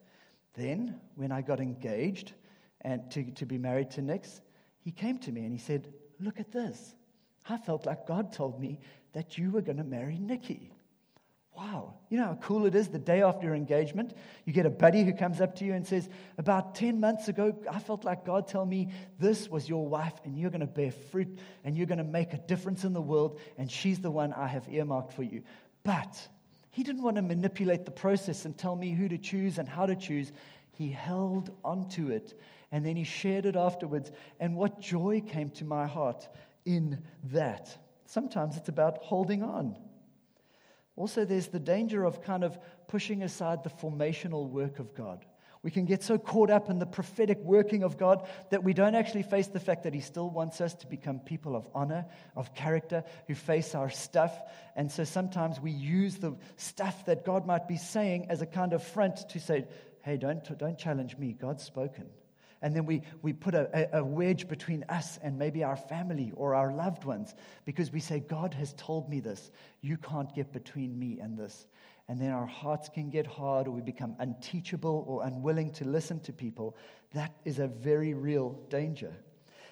Then, 0.53 0.99
when 1.15 1.31
I 1.31 1.41
got 1.41 1.59
engaged 1.59 2.33
and 2.81 3.09
to, 3.11 3.23
to 3.31 3.45
be 3.45 3.57
married 3.57 3.91
to 3.91 4.01
Nix, 4.01 4.41
he 4.79 4.91
came 4.91 5.17
to 5.19 5.31
me 5.31 5.43
and 5.43 5.51
he 5.51 5.59
said, 5.59 5.93
Look 6.19 6.39
at 6.39 6.51
this. 6.51 6.95
I 7.47 7.57
felt 7.57 7.85
like 7.85 8.07
God 8.07 8.33
told 8.33 8.59
me 8.59 8.79
that 9.13 9.37
you 9.37 9.51
were 9.51 9.61
going 9.61 9.77
to 9.77 9.83
marry 9.83 10.17
Nikki. 10.17 10.73
Wow. 11.57 11.95
You 12.09 12.19
know 12.19 12.25
how 12.25 12.35
cool 12.35 12.67
it 12.67 12.75
is 12.75 12.89
the 12.89 12.99
day 12.99 13.23
after 13.23 13.47
your 13.47 13.55
engagement? 13.55 14.13
You 14.45 14.53
get 14.53 14.67
a 14.67 14.69
buddy 14.69 15.03
who 15.03 15.11
comes 15.11 15.41
up 15.41 15.55
to 15.55 15.65
you 15.65 15.73
and 15.73 15.87
says, 15.87 16.07
About 16.37 16.75
10 16.75 16.99
months 16.99 17.29
ago, 17.29 17.57
I 17.69 17.79
felt 17.79 18.05
like 18.05 18.25
God 18.25 18.47
told 18.47 18.69
me 18.69 18.91
this 19.19 19.49
was 19.49 19.67
your 19.67 19.87
wife 19.87 20.13
and 20.23 20.37
you're 20.37 20.51
going 20.51 20.61
to 20.61 20.67
bear 20.67 20.91
fruit 20.91 21.39
and 21.63 21.75
you're 21.75 21.87
going 21.87 21.97
to 21.97 22.03
make 22.03 22.33
a 22.33 22.37
difference 22.37 22.83
in 22.83 22.93
the 22.93 23.01
world 23.01 23.39
and 23.57 23.71
she's 23.71 23.99
the 23.99 24.11
one 24.11 24.33
I 24.33 24.45
have 24.45 24.69
earmarked 24.69 25.13
for 25.13 25.23
you. 25.23 25.41
But 25.83 26.27
he 26.69 26.83
didn't 26.83 27.01
want 27.01 27.15
to 27.15 27.23
manipulate 27.23 27.85
the 27.85 27.91
process 27.91 28.45
and 28.45 28.55
tell 28.55 28.75
me 28.75 28.91
who 28.91 29.09
to 29.09 29.17
choose 29.17 29.57
and 29.57 29.67
how 29.67 29.87
to 29.87 29.95
choose. 29.95 30.31
He 30.73 30.91
held 30.91 31.49
onto 31.65 32.09
it 32.09 32.39
and 32.71 32.85
then 32.85 32.95
he 32.95 33.03
shared 33.03 33.47
it 33.47 33.55
afterwards. 33.55 34.11
And 34.39 34.55
what 34.55 34.79
joy 34.79 35.23
came 35.25 35.49
to 35.51 35.65
my 35.65 35.87
heart 35.87 36.27
in 36.65 37.01
that. 37.31 37.75
Sometimes 38.05 38.57
it's 38.57 38.69
about 38.69 38.99
holding 39.01 39.41
on. 39.41 39.75
Also, 40.97 41.23
there's 41.23 41.47
the 41.47 41.59
danger 41.59 42.03
of 42.03 42.21
kind 42.21 42.43
of 42.43 42.57
pushing 42.87 43.23
aside 43.23 43.63
the 43.63 43.69
formational 43.69 44.49
work 44.49 44.79
of 44.79 44.93
God. 44.93 45.23
We 45.61 45.71
can 45.71 45.85
get 45.85 46.01
so 46.01 46.17
caught 46.17 46.49
up 46.49 46.69
in 46.69 46.79
the 46.79 46.85
prophetic 46.85 47.39
working 47.39 47.83
of 47.83 47.97
God 47.97 48.27
that 48.49 48.63
we 48.63 48.73
don't 48.73 48.95
actually 48.95 49.23
face 49.23 49.47
the 49.47 49.59
fact 49.59 49.83
that 49.83 49.93
He 49.93 50.01
still 50.01 50.29
wants 50.29 50.59
us 50.59 50.73
to 50.75 50.87
become 50.87 51.19
people 51.19 51.55
of 51.55 51.67
honor, 51.75 52.05
of 52.35 52.53
character, 52.55 53.03
who 53.27 53.35
face 53.35 53.75
our 53.75 53.89
stuff. 53.89 54.33
And 54.75 54.91
so 54.91 55.03
sometimes 55.03 55.59
we 55.59 55.71
use 55.71 56.17
the 56.17 56.35
stuff 56.55 57.05
that 57.05 57.25
God 57.25 57.45
might 57.45 57.67
be 57.67 57.77
saying 57.77 58.27
as 58.29 58.41
a 58.41 58.45
kind 58.45 58.73
of 58.73 58.83
front 58.83 59.29
to 59.29 59.39
say, 59.39 59.67
hey, 60.03 60.17
don't, 60.17 60.57
don't 60.57 60.77
challenge 60.77 61.17
me. 61.17 61.33
God's 61.33 61.63
spoken. 61.63 62.05
And 62.61 62.75
then 62.75 62.85
we, 62.85 63.03
we 63.21 63.33
put 63.33 63.53
a, 63.53 63.97
a, 63.97 64.03
wedge 64.03 64.47
between 64.47 64.83
us 64.89 65.19
and 65.21 65.37
maybe 65.37 65.63
our 65.63 65.75
family 65.75 66.31
or 66.35 66.55
our 66.55 66.73
loved 66.73 67.03
ones 67.03 67.35
because 67.65 67.91
we 67.91 67.99
say, 67.99 68.19
God 68.19 68.53
has 68.55 68.73
told 68.73 69.09
me 69.09 69.19
this. 69.19 69.51
You 69.81 69.97
can't 69.97 70.33
get 70.33 70.51
between 70.51 70.97
me 70.97 71.19
and 71.19 71.37
this. 71.37 71.67
And 72.07 72.19
then 72.19 72.31
our 72.31 72.45
hearts 72.45 72.89
can 72.89 73.09
get 73.09 73.27
hard 73.27 73.67
or 73.67 73.71
we 73.71 73.81
become 73.81 74.15
unteachable 74.19 75.05
or 75.07 75.25
unwilling 75.25 75.71
to 75.73 75.85
listen 75.85 76.19
to 76.21 76.33
people. 76.33 76.75
That 77.13 77.33
is 77.45 77.59
a 77.59 77.67
very 77.67 78.13
real 78.13 78.59
danger. 78.69 79.13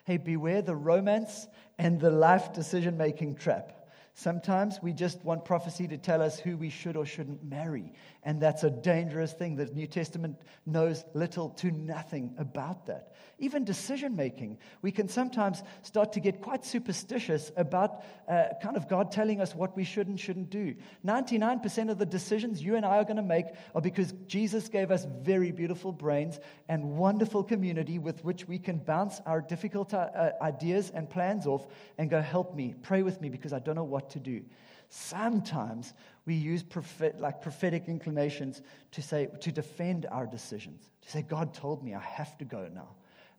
Hey, 0.04 0.18
beware 0.18 0.62
the 0.62 0.76
romance 0.76 1.48
and 1.80 2.00
the 2.00 2.12
life 2.12 2.54
decision 2.54 2.98
making 2.98 3.36
trap. 3.36 3.72
Sometimes 4.18 4.80
we 4.82 4.94
just 4.94 5.24
want 5.26 5.44
prophecy 5.44 5.88
to 5.90 5.98
tell 5.98 6.22
us 6.22 6.40
who 6.40 6.56
we 6.56 6.70
should 6.70 6.96
or 6.96 7.06
shouldn't 7.06 7.44
marry. 7.44 7.92
And 8.26 8.42
that's 8.42 8.64
a 8.64 8.72
dangerous 8.72 9.32
thing. 9.34 9.56
The 9.56 9.68
New 9.68 9.86
Testament 9.86 10.42
knows 10.66 11.06
little 11.14 11.52
to 11.52 11.70
nothing 11.70 12.34
about 12.40 12.88
that. 12.88 13.14
Even 13.38 13.64
decision 13.64 14.16
making, 14.16 14.58
we 14.82 14.92
can 14.92 15.08
sometimes 15.08 15.62
start 15.84 16.14
to 16.14 16.20
get 16.20 16.42
quite 16.42 16.66
superstitious 16.66 17.52
about 17.56 18.04
uh, 18.28 18.46
kind 18.64 18.78
of 18.78 18.90
God 18.90 19.12
telling 19.12 19.42
us 19.42 19.54
what 19.54 19.76
we 19.78 19.84
should 19.84 20.08
and 20.08 20.20
shouldn't 20.20 20.50
do. 20.50 20.74
99% 21.06 21.92
of 21.92 22.00
the 22.00 22.06
decisions 22.06 22.64
you 22.64 22.76
and 22.76 22.86
I 22.86 22.98
are 22.98 23.04
going 23.04 23.18
to 23.18 23.22
make 23.22 23.46
are 23.76 23.82
because 23.82 24.12
Jesus 24.26 24.70
gave 24.70 24.90
us 24.90 25.06
very 25.22 25.52
beautiful 25.52 25.92
brains 25.92 26.40
and 26.68 26.98
wonderful 26.98 27.44
community 27.44 28.00
with 28.00 28.24
which 28.26 28.48
we 28.48 28.58
can 28.58 28.80
bounce 28.80 29.22
our 29.28 29.40
difficult 29.40 29.94
uh, 29.94 30.32
ideas 30.42 30.90
and 30.90 31.08
plans 31.08 31.46
off 31.46 31.68
and 32.00 32.10
go, 32.10 32.22
Help 32.22 32.56
me, 32.56 32.74
pray 32.82 33.04
with 33.04 33.22
me 33.22 33.30
because 33.30 33.54
I 33.54 33.60
don't 33.60 33.76
know 33.76 33.84
what 33.84 34.10
to 34.12 34.20
do. 34.20 34.42
Sometimes 34.90 35.94
we 36.26 36.36
use 36.36 36.64
prophet, 36.64 37.20
like 37.20 37.42
prophetic 37.42 37.86
inclinations 37.88 38.62
to 38.92 39.02
say 39.02 39.28
to 39.42 39.52
defend 39.52 40.06
our 40.12 40.26
decisions. 40.26 40.90
To 41.02 41.10
say, 41.10 41.22
God 41.22 41.54
told 41.54 41.84
me 41.84 41.94
I 41.94 42.00
have 42.00 42.38
to 42.40 42.46
go 42.46 42.68
now. 42.74 42.90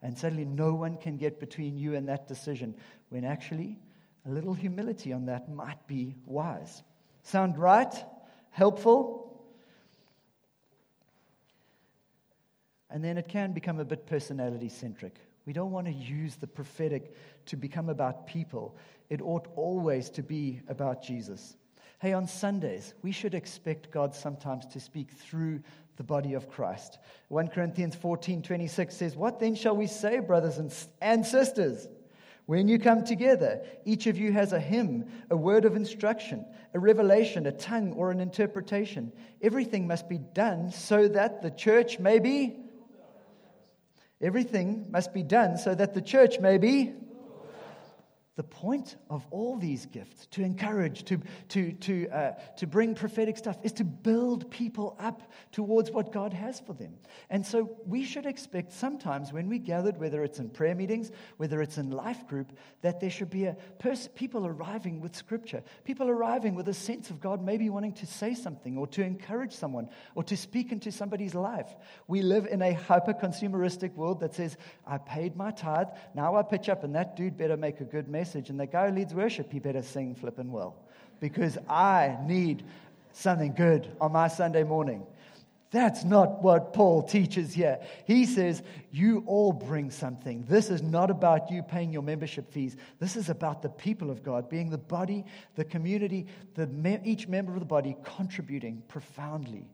And 0.01 0.17
suddenly 0.17 0.45
no 0.45 0.73
one 0.73 0.97
can 0.97 1.17
get 1.17 1.39
between 1.39 1.77
you 1.77 1.95
and 1.95 2.07
that 2.07 2.27
decision. 2.27 2.75
When 3.09 3.23
actually 3.23 3.79
a 4.25 4.29
little 4.29 4.53
humility 4.53 5.13
on 5.13 5.25
that 5.25 5.49
might 5.49 5.85
be 5.87 6.15
wise. 6.25 6.83
Sound 7.23 7.57
right? 7.57 7.93
Helpful? 8.51 9.23
And 12.89 13.03
then 13.03 13.17
it 13.17 13.27
can 13.27 13.53
become 13.53 13.79
a 13.79 13.85
bit 13.85 14.05
personality 14.05 14.69
centric. 14.69 15.15
We 15.45 15.53
don't 15.53 15.71
want 15.71 15.87
to 15.87 15.93
use 15.93 16.35
the 16.35 16.47
prophetic 16.47 17.15
to 17.45 17.55
become 17.55 17.89
about 17.89 18.27
people. 18.27 18.75
It 19.09 19.21
ought 19.21 19.47
always 19.55 20.09
to 20.11 20.23
be 20.23 20.61
about 20.67 21.03
Jesus. 21.03 21.55
Hey, 21.99 22.13
on 22.13 22.27
Sundays, 22.27 22.93
we 23.01 23.11
should 23.11 23.33
expect 23.33 23.91
God 23.91 24.13
sometimes 24.13 24.65
to 24.67 24.79
speak 24.79 25.11
through 25.11 25.61
the 25.95 26.03
body 26.03 26.35
of 26.35 26.49
Christ. 26.49 26.99
1 27.29 27.47
Corinthians 27.47 27.95
14 27.95 28.41
26 28.41 28.95
says, 28.95 29.15
What 29.15 29.39
then 29.39 29.55
shall 29.55 29.75
we 29.75 29.87
say, 29.87 30.19
brothers 30.19 30.59
and 31.01 31.25
sisters? 31.25 31.87
When 32.45 32.69
you 32.69 32.79
come 32.79 33.03
together, 33.03 33.61
each 33.83 34.07
of 34.07 34.17
you 34.17 34.31
has 34.31 34.53
a 34.53 34.59
hymn, 34.59 35.05
a 35.29 35.35
word 35.35 35.65
of 35.65 35.75
instruction, 35.75 36.45
a 36.73 36.79
revelation, 36.79 37.45
a 37.45 37.51
tongue, 37.51 37.91
or 37.93 38.09
an 38.09 38.21
interpretation. 38.21 39.11
Everything 39.41 39.85
must 39.85 40.07
be 40.07 40.17
done 40.17 40.71
so 40.71 41.09
that 41.09 41.41
the 41.41 41.51
church 41.51 41.99
may 41.99 42.19
be 42.19 42.55
Everything 44.21 44.87
must 44.89 45.13
be 45.13 45.21
done 45.21 45.57
so 45.57 45.75
that 45.75 45.93
the 45.93 46.01
church 46.01 46.39
may 46.39 46.57
be 46.57 46.93
the 48.37 48.43
point 48.43 48.97
of 49.09 49.25
all 49.31 49.57
these 49.57 49.87
gifts 49.87 50.27
to 50.27 50.43
encourage, 50.43 51.03
to, 51.05 51.19
to, 51.49 51.71
to, 51.71 52.07
uh, 52.09 52.31
to 52.55 52.67
bring 52.67 52.93
prophetic 52.93 53.35
stuff, 53.35 53.57
is 53.63 53.71
to 53.73 53.83
build 53.83 54.49
people 54.51 54.95
up 54.99 55.23
towards 55.51 55.89
what 55.89 56.13
God 56.13 56.33
has 56.33 56.59
for 56.59 56.73
them. 56.73 56.93
And 57.31 57.43
so 57.43 57.75
we 57.87 58.03
should 58.03 58.27
expect 58.27 58.71
sometimes 58.71 59.33
when 59.33 59.49
we 59.49 59.57
gathered, 59.57 59.99
whether 59.99 60.23
it's 60.23 60.37
in 60.37 60.51
prayer 60.51 60.75
meetings, 60.75 61.11
whether 61.37 61.63
it's 61.63 61.79
in 61.79 61.89
life 61.89 62.27
group, 62.27 62.53
that 62.81 62.99
there 62.99 63.09
should 63.09 63.31
be 63.31 63.45
a 63.45 63.57
pers- 63.79 64.07
people 64.13 64.45
arriving 64.45 65.01
with 65.01 65.15
scripture, 65.15 65.63
people 65.83 66.07
arriving 66.07 66.53
with 66.53 66.67
a 66.67 66.75
sense 66.75 67.09
of 67.09 67.19
God 67.19 67.43
maybe 67.43 67.71
wanting 67.71 67.93
to 67.93 68.05
say 68.05 68.35
something 68.35 68.77
or 68.77 68.85
to 68.87 69.01
encourage 69.01 69.53
someone 69.53 69.89
or 70.13 70.23
to 70.25 70.37
speak 70.37 70.71
into 70.71 70.91
somebody's 70.91 71.33
life. 71.33 71.75
We 72.07 72.21
live 72.21 72.45
in 72.45 72.61
a 72.61 72.73
hyper 72.73 73.13
consumeristic 73.13 73.95
world 73.95 74.19
that 74.19 74.35
says, 74.35 74.57
I 74.85 74.99
paid 74.99 75.35
my 75.35 75.49
tithe, 75.49 75.87
now 76.13 76.35
I 76.35 76.43
pitch 76.43 76.69
up, 76.69 76.83
and 76.83 76.93
that 76.93 77.15
dude 77.15 77.35
better 77.35 77.57
make 77.57 77.81
a 77.81 77.83
good 77.83 78.07
mess 78.07 78.26
message 78.27 78.49
and 78.49 78.59
the 78.59 78.67
guy 78.67 78.89
who 78.89 78.95
leads 78.95 79.13
worship, 79.13 79.51
he 79.53 79.59
better 79.59 79.81
sing 79.81 80.13
flippin' 80.13 80.51
well. 80.51 80.75
Because 81.21 81.57
I 81.69 82.17
need 82.25 82.63
something 83.13 83.53
good 83.53 83.89
on 84.01 84.11
my 84.11 84.27
Sunday 84.27 84.63
morning. 84.63 85.05
That's 85.71 86.03
not 86.03 86.43
what 86.43 86.73
Paul 86.73 87.03
teaches 87.03 87.53
here. 87.53 87.79
He 88.05 88.25
says, 88.25 88.63
You 88.91 89.23
all 89.25 89.53
bring 89.53 89.91
something. 89.91 90.45
This 90.47 90.69
is 90.69 90.81
not 90.81 91.09
about 91.09 91.49
you 91.49 91.63
paying 91.63 91.91
your 91.91 92.01
membership 92.01 92.51
fees. 92.51 92.75
This 92.99 93.15
is 93.15 93.29
about 93.29 93.61
the 93.61 93.69
people 93.69 94.11
of 94.11 94.23
God 94.23 94.49
being 94.49 94.69
the 94.69 94.77
body, 94.77 95.23
the 95.55 95.65
community, 95.65 96.27
the 96.55 96.67
me- 96.67 96.99
each 97.05 97.27
member 97.29 97.53
of 97.53 97.59
the 97.59 97.65
body 97.65 97.95
contributing 98.03 98.83
profoundly 98.89 99.65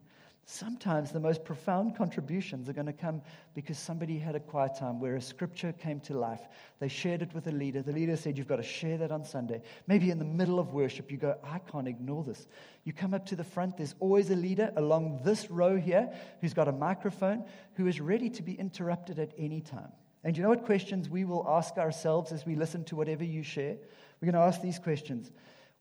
Sometimes 0.45 1.11
the 1.11 1.21
most 1.21 1.45
profound 1.45 1.95
contributions 1.95 2.67
are 2.67 2.73
going 2.73 2.87
to 2.87 2.93
come 2.93 3.21
because 3.53 3.77
somebody 3.77 4.19
had 4.19 4.35
a 4.35 4.41
quiet 4.41 4.75
time 4.77 4.99
where 4.99 5.15
a 5.15 5.21
scripture 5.21 5.71
came 5.71 6.01
to 6.01 6.17
life. 6.17 6.41
They 6.79 6.89
shared 6.89 7.21
it 7.21 7.33
with 7.33 7.47
a 7.47 7.51
leader. 7.51 7.81
The 7.81 7.93
leader 7.93 8.17
said, 8.17 8.37
You've 8.37 8.49
got 8.49 8.57
to 8.57 8.63
share 8.63 8.97
that 8.97 9.11
on 9.11 9.23
Sunday. 9.23 9.61
Maybe 9.87 10.11
in 10.11 10.19
the 10.19 10.25
middle 10.25 10.59
of 10.59 10.73
worship, 10.73 11.11
you 11.11 11.17
go, 11.17 11.37
I 11.45 11.59
can't 11.59 11.87
ignore 11.87 12.25
this. 12.25 12.45
You 12.83 12.91
come 12.91 13.13
up 13.13 13.25
to 13.27 13.37
the 13.37 13.43
front, 13.43 13.77
there's 13.77 13.95
always 14.01 14.31
a 14.31 14.35
leader 14.35 14.73
along 14.75 15.21
this 15.23 15.49
row 15.49 15.77
here 15.77 16.13
who's 16.41 16.53
got 16.53 16.67
a 16.67 16.73
microphone 16.73 17.45
who 17.75 17.87
is 17.87 18.01
ready 18.01 18.29
to 18.31 18.43
be 18.43 18.53
interrupted 18.53 19.19
at 19.19 19.31
any 19.37 19.61
time. 19.61 19.93
And 20.25 20.35
you 20.35 20.43
know 20.43 20.49
what 20.49 20.65
questions 20.65 21.09
we 21.09 21.23
will 21.23 21.45
ask 21.47 21.77
ourselves 21.77 22.33
as 22.33 22.45
we 22.45 22.55
listen 22.55 22.83
to 22.85 22.97
whatever 22.97 23.23
you 23.23 23.43
share? 23.43 23.77
We're 24.19 24.31
going 24.31 24.41
to 24.41 24.47
ask 24.47 24.61
these 24.61 24.79
questions. 24.79 25.31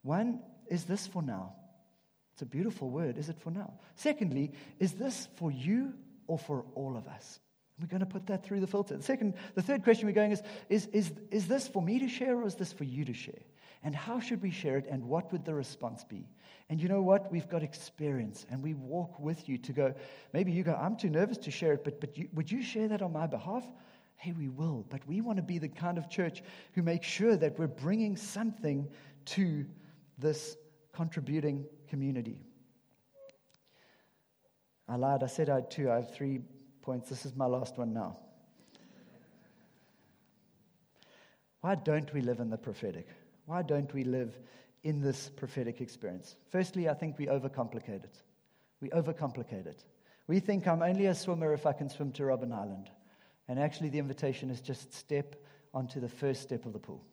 One, 0.03 0.41
is 0.69 0.85
this 0.85 1.07
for 1.07 1.23
now? 1.23 1.55
It's 2.43 2.49
a 2.49 2.57
beautiful 2.57 2.91
word. 2.91 3.19
Is 3.19 3.29
it 3.29 3.39
for 3.39 3.53
now? 3.53 3.73
Secondly, 3.95 4.51
is 4.81 4.95
this 4.95 5.29
for 5.37 5.53
you 5.53 5.95
or 6.27 6.37
for 6.37 6.65
all 6.75 6.97
of 6.97 7.07
us? 7.07 7.39
We're 7.81 7.87
going 7.87 8.01
to 8.01 8.07
put 8.07 8.27
that 8.27 8.43
through 8.45 8.59
the 8.59 8.67
filter. 8.67 8.97
The 8.97 9.03
second, 9.05 9.35
the 9.55 9.63
third 9.63 9.85
question 9.85 10.09
we're 10.09 10.13
going 10.13 10.33
is, 10.33 10.43
is, 10.69 10.87
is, 10.87 11.13
is 11.31 11.47
this 11.47 11.69
for 11.69 11.81
me 11.81 12.01
to 12.01 12.09
share 12.09 12.37
or 12.37 12.45
is 12.45 12.57
this 12.57 12.73
for 12.73 12.83
you 12.83 13.05
to 13.05 13.15
share? 13.15 13.45
And 13.85 13.95
how 13.95 14.19
should 14.19 14.43
we 14.43 14.51
share 14.51 14.77
it 14.77 14.89
and 14.91 15.05
what 15.05 15.31
would 15.31 15.45
the 15.45 15.55
response 15.55 16.03
be? 16.03 16.27
And 16.69 16.83
you 16.83 16.89
know 16.89 17.01
what? 17.01 17.31
We've 17.31 17.49
got 17.49 17.63
experience 17.63 18.45
and 18.51 18.61
we 18.61 18.75
walk 18.75 19.21
with 19.21 19.49
you 19.49 19.57
to 19.59 19.73
go, 19.73 19.95
maybe 20.33 20.51
you 20.51 20.65
go, 20.65 20.75
I'm 20.75 20.97
too 20.97 21.11
nervous 21.11 21.39
to 21.39 21.53
share 21.53 21.75
it, 21.75 21.85
but, 21.85 22.01
but 22.01 22.19
you, 22.19 22.29
would 22.35 22.51
you 22.51 22.61
share 22.61 22.89
that 22.89 23.03
on 23.03 23.13
my 23.13 23.29
behalf? 23.29 23.65
Hey, 24.17 24.33
we 24.33 24.49
will. 24.49 24.85
But 24.91 25.07
we 25.07 25.21
want 25.21 25.37
to 25.37 25.45
be 25.45 25.59
the 25.59 25.69
kind 25.69 25.97
of 25.97 26.11
church 26.11 26.43
who 26.73 26.83
makes 26.83 27.07
sure 27.07 27.37
that 27.37 27.57
we're 27.57 27.69
bringing 27.69 28.17
something 28.17 28.89
to 29.27 29.65
this 30.19 30.57
contributing 30.93 31.65
community. 31.89 32.39
I 34.89 34.97
lied. 34.97 35.23
I 35.23 35.27
said 35.27 35.49
I 35.49 35.57
had 35.57 35.71
two. 35.71 35.91
I 35.91 35.97
have 35.97 36.15
three 36.15 36.41
points. 36.83 37.09
This 37.09 37.25
is 37.25 37.35
my 37.35 37.47
last 37.47 37.79
one 37.79 37.93
now. 37.93 38.19
Why 41.61 41.77
don't 41.77 42.13
we 42.13 42.21
live 42.21 42.41
in 42.41 42.51
the 42.51 42.59
prophetic? 42.59 43.07
Why 43.47 43.63
don't 43.63 43.93
we 43.95 44.05
live 44.05 44.37
in 44.83 45.01
this 45.01 45.31
prophetic 45.31 45.81
experience? 45.81 46.37
Firstly, 46.51 46.89
I 46.89 46.95
think 46.95 47.19
we 47.19 47.27
overcomplicate 47.27 48.05
it. 48.05 48.19
We 48.81 48.89
overcomplicate 48.91 49.67
it. 49.67 49.85
We 50.27 50.41
think 50.41 50.67
I'm 50.67 50.83
only 50.83 51.07
a 51.07 51.15
swimmer 51.15 51.53
if 51.53 51.67
I 51.67 51.73
can 51.73 51.89
swim 51.89 52.11
to 52.13 52.25
Robben 52.25 52.53
Island. 52.53 52.91
And 53.49 53.59
actually, 53.59 53.91
the 53.91 53.99
invitation 53.99 54.51
is 54.51 54.61
just 54.61 54.93
step 54.93 55.37
onto 55.73 56.01
the 56.01 56.09
first 56.09 56.43
step 56.43 56.67
of 56.67 56.73
the 56.73 56.79
pool. 56.79 57.05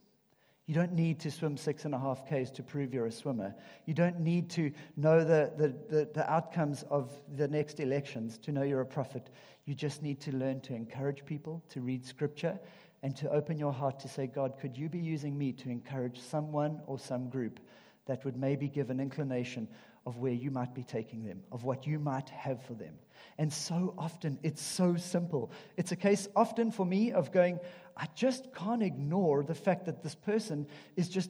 You 0.70 0.76
don't 0.76 0.94
need 0.94 1.20
to 1.22 1.32
swim 1.32 1.58
six 1.58 1.86
and 1.86 1.96
a 1.96 1.98
half 1.98 2.28
Ks 2.28 2.52
to 2.52 2.62
prove 2.62 2.94
you're 2.94 3.08
a 3.08 3.12
swimmer. 3.12 3.56
You 3.88 3.96
don't 3.96 4.20
need 4.20 4.52
to 4.52 4.72
know 4.98 5.24
the, 5.24 5.52
the, 5.58 5.70
the, 5.90 6.10
the, 6.14 6.32
outcomes 6.32 6.86
of 6.92 7.10
the 7.36 7.48
next 7.48 7.80
elections 7.80 8.38
to 8.44 8.52
know 8.52 8.62
you're 8.62 8.82
a 8.82 8.86
prophet. 8.86 9.32
You 9.66 9.74
just 9.74 10.04
need 10.04 10.22
to 10.22 10.32
learn 10.32 10.62
to 10.62 10.76
encourage 10.76 11.26
people, 11.26 11.64
to 11.70 11.82
read 11.82 12.06
scripture, 12.06 12.60
and 13.02 13.16
to 13.16 13.32
open 13.32 13.58
your 13.58 13.74
heart 13.74 14.00
to 14.02 14.08
say, 14.08 14.28
God, 14.28 14.60
could 14.62 14.78
you 14.78 14.90
be 14.90 15.00
using 15.00 15.36
me 15.36 15.54
to 15.54 15.70
encourage 15.70 16.20
someone 16.20 16.82
or 16.86 17.00
some 17.00 17.30
group 17.30 17.60
that 18.06 18.24
would 18.24 18.38
maybe 18.38 18.68
give 18.68 18.92
an 18.92 19.00
inclination 19.00 19.68
of 20.06 20.18
where 20.18 20.34
you 20.34 20.52
might 20.52 20.76
be 20.76 20.84
taking 20.84 21.24
them, 21.24 21.42
of 21.52 21.64
what 21.64 21.88
you 21.88 21.98
might 21.98 22.30
have 22.30 22.62
for 22.62 22.76
them? 22.76 22.94
And 23.40 23.52
so 23.52 23.96
often, 23.98 24.38
it's 24.44 24.62
so 24.62 24.98
simple. 24.98 25.52
It's 25.78 25.92
a 25.92 25.96
case 25.96 26.28
often 26.36 26.72
for 26.72 26.86
me 26.86 27.12
of 27.12 27.32
going, 27.32 27.60
I 28.00 28.08
just 28.16 28.54
can't 28.56 28.82
ignore 28.82 29.44
the 29.44 29.54
fact 29.54 29.86
that 29.86 30.02
this 30.02 30.16
person 30.16 30.68
is 30.96 31.10
just 31.10 31.30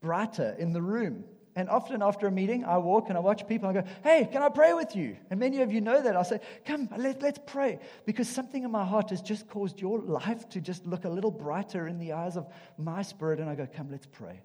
brighter 0.00 0.54
in 0.58 0.72
the 0.72 0.80
room. 0.80 1.24
And 1.56 1.68
often 1.68 2.02
after 2.02 2.26
a 2.26 2.30
meeting, 2.30 2.64
I 2.64 2.78
walk 2.78 3.08
and 3.08 3.18
I 3.18 3.20
watch 3.20 3.46
people. 3.46 3.68
I 3.68 3.72
go, 3.72 3.84
Hey, 4.02 4.28
can 4.30 4.42
I 4.42 4.48
pray 4.48 4.74
with 4.74 4.94
you? 4.94 5.16
And 5.30 5.38
many 5.38 5.60
of 5.62 5.72
you 5.72 5.80
know 5.80 6.00
that. 6.00 6.16
I'll 6.16 6.24
say, 6.24 6.40
Come, 6.64 6.88
let, 6.96 7.22
let's 7.22 7.38
pray. 7.46 7.78
Because 8.06 8.28
something 8.28 8.62
in 8.62 8.70
my 8.70 8.84
heart 8.84 9.10
has 9.10 9.22
just 9.22 9.48
caused 9.48 9.80
your 9.80 10.00
life 10.00 10.48
to 10.50 10.60
just 10.60 10.86
look 10.86 11.04
a 11.04 11.08
little 11.08 11.30
brighter 11.30 11.86
in 11.86 11.98
the 11.98 12.12
eyes 12.12 12.36
of 12.36 12.46
my 12.76 13.02
spirit. 13.02 13.40
And 13.40 13.48
I 13.48 13.54
go, 13.54 13.66
Come, 13.66 13.90
let's 13.90 14.06
pray. 14.06 14.40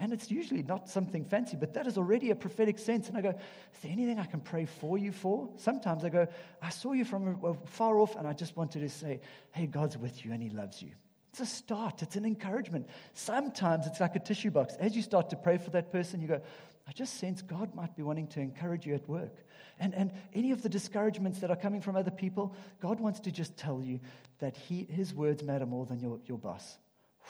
And 0.00 0.12
it's 0.12 0.30
usually 0.30 0.62
not 0.62 0.88
something 0.88 1.24
fancy, 1.24 1.56
but 1.56 1.74
that 1.74 1.86
is 1.86 1.98
already 1.98 2.30
a 2.30 2.36
prophetic 2.36 2.78
sense. 2.78 3.08
And 3.08 3.16
I 3.16 3.20
go, 3.20 3.30
Is 3.30 3.80
there 3.82 3.90
anything 3.90 4.18
I 4.18 4.26
can 4.26 4.40
pray 4.40 4.64
for 4.64 4.96
you 4.96 5.10
for? 5.10 5.48
Sometimes 5.56 6.04
I 6.04 6.08
go, 6.08 6.26
I 6.62 6.70
saw 6.70 6.92
you 6.92 7.04
from 7.04 7.56
far 7.66 7.98
off, 7.98 8.14
and 8.16 8.26
I 8.26 8.32
just 8.32 8.56
wanted 8.56 8.80
to 8.80 8.88
say, 8.88 9.20
Hey, 9.50 9.66
God's 9.66 9.98
with 9.98 10.24
you 10.24 10.32
and 10.32 10.42
He 10.42 10.50
loves 10.50 10.80
you. 10.80 10.90
It's 11.30 11.40
a 11.40 11.46
start, 11.46 12.02
it's 12.02 12.16
an 12.16 12.24
encouragement. 12.24 12.88
Sometimes 13.12 13.86
it's 13.86 14.00
like 14.00 14.16
a 14.16 14.20
tissue 14.20 14.50
box. 14.50 14.74
As 14.78 14.96
you 14.96 15.02
start 15.02 15.30
to 15.30 15.36
pray 15.36 15.58
for 15.58 15.70
that 15.70 15.92
person, 15.92 16.20
you 16.20 16.28
go, 16.28 16.40
I 16.86 16.92
just 16.92 17.18
sense 17.18 17.42
God 17.42 17.74
might 17.74 17.94
be 17.96 18.02
wanting 18.02 18.28
to 18.28 18.40
encourage 18.40 18.86
you 18.86 18.94
at 18.94 19.06
work. 19.08 19.34
And, 19.78 19.94
and 19.94 20.10
any 20.32 20.52
of 20.52 20.62
the 20.62 20.68
discouragements 20.68 21.40
that 21.40 21.50
are 21.50 21.56
coming 21.56 21.80
from 21.80 21.96
other 21.96 22.10
people, 22.10 22.54
God 22.80 22.98
wants 22.98 23.20
to 23.20 23.30
just 23.30 23.56
tell 23.56 23.82
you 23.82 24.00
that 24.38 24.56
he, 24.56 24.84
His 24.84 25.12
words 25.12 25.42
matter 25.42 25.66
more 25.66 25.86
than 25.86 26.00
your, 26.00 26.18
your 26.26 26.38
boss. 26.38 26.78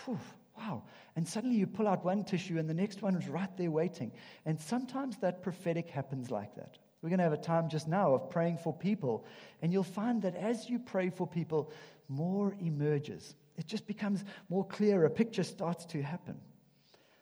Whew, 0.04 0.18
wow. 0.58 0.82
And 1.16 1.26
suddenly 1.26 1.56
you 1.56 1.66
pull 1.66 1.88
out 1.88 2.04
one 2.04 2.24
tissue 2.24 2.58
and 2.58 2.68
the 2.68 2.74
next 2.74 3.02
one 3.02 3.14
is 3.14 3.28
right 3.28 3.54
there 3.56 3.70
waiting. 3.70 4.12
And 4.44 4.60
sometimes 4.60 5.16
that 5.18 5.42
prophetic 5.42 5.88
happens 5.88 6.30
like 6.30 6.54
that. 6.56 6.78
We're 7.00 7.10
going 7.10 7.18
to 7.18 7.24
have 7.24 7.32
a 7.32 7.36
time 7.36 7.68
just 7.68 7.86
now 7.86 8.14
of 8.14 8.28
praying 8.28 8.58
for 8.58 8.72
people. 8.72 9.24
And 9.62 9.72
you'll 9.72 9.84
find 9.84 10.22
that 10.22 10.34
as 10.34 10.68
you 10.68 10.78
pray 10.78 11.10
for 11.10 11.26
people, 11.26 11.72
more 12.08 12.56
emerges. 12.60 13.34
It 13.56 13.66
just 13.66 13.86
becomes 13.86 14.24
more 14.48 14.66
clear. 14.66 15.04
A 15.04 15.10
picture 15.10 15.44
starts 15.44 15.84
to 15.86 16.02
happen. 16.02 16.36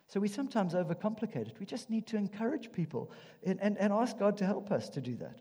So 0.09 0.21
we 0.21 0.29
sometimes 0.29 0.75
overcomplicate 0.75 1.49
it. 1.49 1.57
We 1.59 1.67
just 1.67 1.91
need 1.91 2.07
to 2.09 2.17
encourage 2.17 2.73
people 2.73 3.11
and, 3.45 3.61
and, 3.61 3.77
and 3.77 3.93
ask 3.93 4.19
God 4.19 4.37
to 4.39 4.47
help 4.47 4.71
us 4.71 4.89
to 4.91 5.01
do 5.01 5.17
that. 5.17 5.39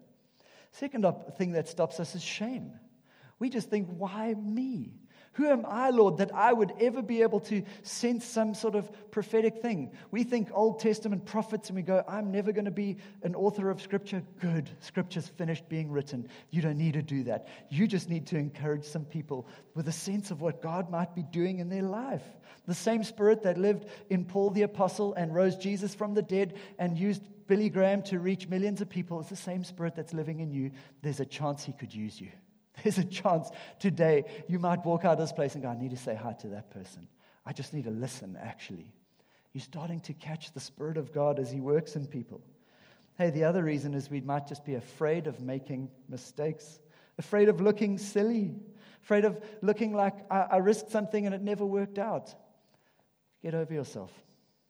Second 0.72 1.06
thing 1.38 1.54
that 1.54 1.70
stops 1.70 2.00
us 2.00 2.16
is 2.16 2.24
shame. 2.24 2.74
We 3.40 3.50
just 3.50 3.70
think, 3.70 3.88
why 3.88 4.34
me? 4.34 4.94
Who 5.36 5.48
am 5.48 5.66
I, 5.68 5.90
Lord, 5.90 6.18
that 6.18 6.34
I 6.34 6.54
would 6.54 6.72
ever 6.80 7.02
be 7.02 7.22
able 7.22 7.42
to 7.42 7.62
sense 7.84 8.24
some 8.24 8.54
sort 8.54 8.74
of 8.74 8.90
prophetic 9.12 9.62
thing? 9.62 9.92
We 10.10 10.24
think 10.24 10.50
Old 10.54 10.80
Testament 10.80 11.26
prophets 11.26 11.68
and 11.68 11.76
we 11.76 11.82
go, 11.82 12.06
I'm 12.08 12.32
never 12.32 12.54
going 12.54 12.66
to 12.66 12.72
be 12.72 12.98
an 13.22 13.36
author 13.36 13.70
of 13.70 13.82
Scripture. 13.82 14.24
Good. 14.40 14.70
Scripture's 14.80 15.28
finished 15.28 15.68
being 15.68 15.92
written. 15.92 16.30
You 16.52 16.62
don't 16.62 16.78
need 16.78 16.94
to 16.94 17.02
do 17.02 17.24
that. 17.26 17.50
You 17.70 17.86
just 17.86 18.10
need 18.10 18.28
to 18.28 18.38
encourage 18.38 18.86
some 18.86 19.04
people 19.04 19.46
with 19.74 19.90
a 19.90 19.92
sense 19.92 20.32
of 20.32 20.40
what 20.40 20.62
God 20.62 20.90
might 20.90 21.14
be 21.14 21.24
doing 21.24 21.60
in 21.60 21.68
their 21.68 21.84
life. 21.84 22.24
The 22.66 22.74
same 22.74 23.04
spirit 23.04 23.44
that 23.44 23.58
lived 23.58 23.88
in 24.10 24.24
Paul 24.24 24.52
the 24.52 24.62
Apostle 24.62 25.14
and 25.16 25.36
rose 25.36 25.58
Jesus 25.58 25.94
from 25.94 26.14
the 26.14 26.22
dead 26.22 26.54
and 26.80 26.98
used 26.98 27.22
Billy 27.48 27.70
Graham 27.70 28.02
to 28.04 28.20
reach 28.20 28.48
millions 28.48 28.80
of 28.80 28.90
people 28.90 29.20
is 29.20 29.28
the 29.28 29.36
same 29.36 29.66
spirit 29.66 29.96
that's 29.96 30.14
living 30.14 30.40
in 30.40 30.52
you. 30.52 30.72
There's 31.02 31.20
a 31.20 31.26
chance 31.26 31.66
he 31.66 31.74
could 31.74 31.94
use 31.94 32.22
you. 32.22 32.30
There's 32.86 33.00
a 33.00 33.04
chance 33.04 33.50
today 33.80 34.26
you 34.48 34.60
might 34.60 34.86
walk 34.86 35.06
out 35.06 35.14
of 35.14 35.18
this 35.18 35.32
place 35.32 35.56
and 35.56 35.64
go, 35.64 35.70
I 35.70 35.76
need 35.76 35.90
to 35.90 35.98
say 35.98 36.14
hi 36.14 36.34
to 36.42 36.50
that 36.50 36.70
person. 36.70 37.08
I 37.44 37.52
just 37.52 37.74
need 37.74 37.86
to 37.86 37.90
listen, 37.90 38.38
actually. 38.40 38.94
You're 39.54 39.64
starting 39.64 40.02
to 40.02 40.14
catch 40.14 40.54
the 40.54 40.60
Spirit 40.60 40.98
of 40.98 41.12
God 41.12 41.40
as 41.40 41.50
He 41.50 41.60
works 41.60 41.96
in 41.96 42.06
people. 42.06 42.44
Hey, 43.18 43.32
the 43.32 43.46
other 43.46 43.64
reason 43.64 43.96
is 43.96 44.12
we 44.12 44.22
might 44.22 44.46
just 44.46 44.64
be 44.66 44.76
afraid 44.76 45.26
of 45.26 45.42
making 45.42 45.90
mistakes, 46.08 46.80
afraid 47.18 47.50
of 47.50 47.60
looking 47.60 47.98
silly, 47.98 48.54
afraid 49.02 49.26
of 49.26 49.44
looking 49.64 49.96
like 49.96 50.14
I, 50.30 50.42
I 50.42 50.58
risked 50.58 50.92
something 50.92 51.26
and 51.26 51.34
it 51.34 51.42
never 51.42 51.66
worked 51.66 51.98
out. 51.98 52.36
Get 53.42 53.56
over 53.56 53.74
yourself. 53.74 54.12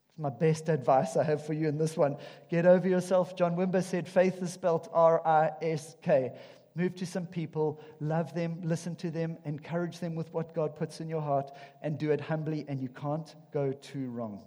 It's 0.08 0.20
my 0.20 0.30
best 0.30 0.70
advice 0.70 1.18
I 1.18 1.24
have 1.26 1.46
for 1.46 1.52
you 1.52 1.68
in 1.68 1.78
this 1.78 1.98
one. 1.98 2.16
Get 2.50 2.66
over 2.66 2.88
yourself. 2.88 3.36
John 3.36 3.58
Wimber 3.58 3.84
said 3.84 4.08
faith 4.08 4.42
is 4.42 4.54
spelled 4.54 4.88
R 4.94 5.22
I 5.28 5.52
S 5.62 5.98
K 6.02 6.32
move 6.76 6.96
to 6.96 7.06
some 7.06 7.26
people, 7.26 7.82
love 8.00 8.34
them, 8.34 8.60
listen 8.64 8.96
to 8.98 9.10
them, 9.10 9.38
encourage 9.46 10.00
them 10.00 10.14
with 10.14 10.32
what 10.34 10.54
God 10.54 10.76
puts 10.76 11.00
in 11.00 11.08
your 11.08 11.22
heart, 11.22 11.52
and 11.82 11.98
do 11.98 12.12
it 12.12 12.20
humbly, 12.20 12.66
and 12.68 12.80
you 12.80 12.90
can't 12.90 13.34
go 13.52 13.72
too 13.72 14.10
wrong. 14.10 14.42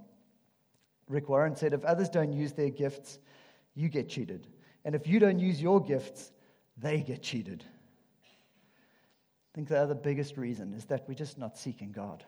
Rick 1.09 1.29
Warren 1.29 1.57
said, 1.57 1.73
If 1.73 1.85
others 1.85 2.11
don't 2.11 2.33
use 2.33 2.53
their 2.53 2.71
gifts, 2.71 3.19
you 3.75 3.89
get 3.89 4.09
cheated. 4.09 4.47
And 4.85 4.95
if 4.95 5.07
you 5.07 5.19
don't 5.19 5.39
use 5.39 5.61
your 5.61 5.83
gifts, 5.83 6.33
they 6.77 7.01
get 7.01 7.23
cheated. 7.23 7.65
I 8.25 9.55
think 9.55 9.69
the 9.69 9.81
other 9.81 9.95
biggest 9.95 10.37
reason 10.37 10.75
is 10.75 10.85
that 10.87 11.05
we're 11.09 11.15
just 11.15 11.39
not 11.39 11.57
seeking 11.57 11.93
God. 11.93 12.25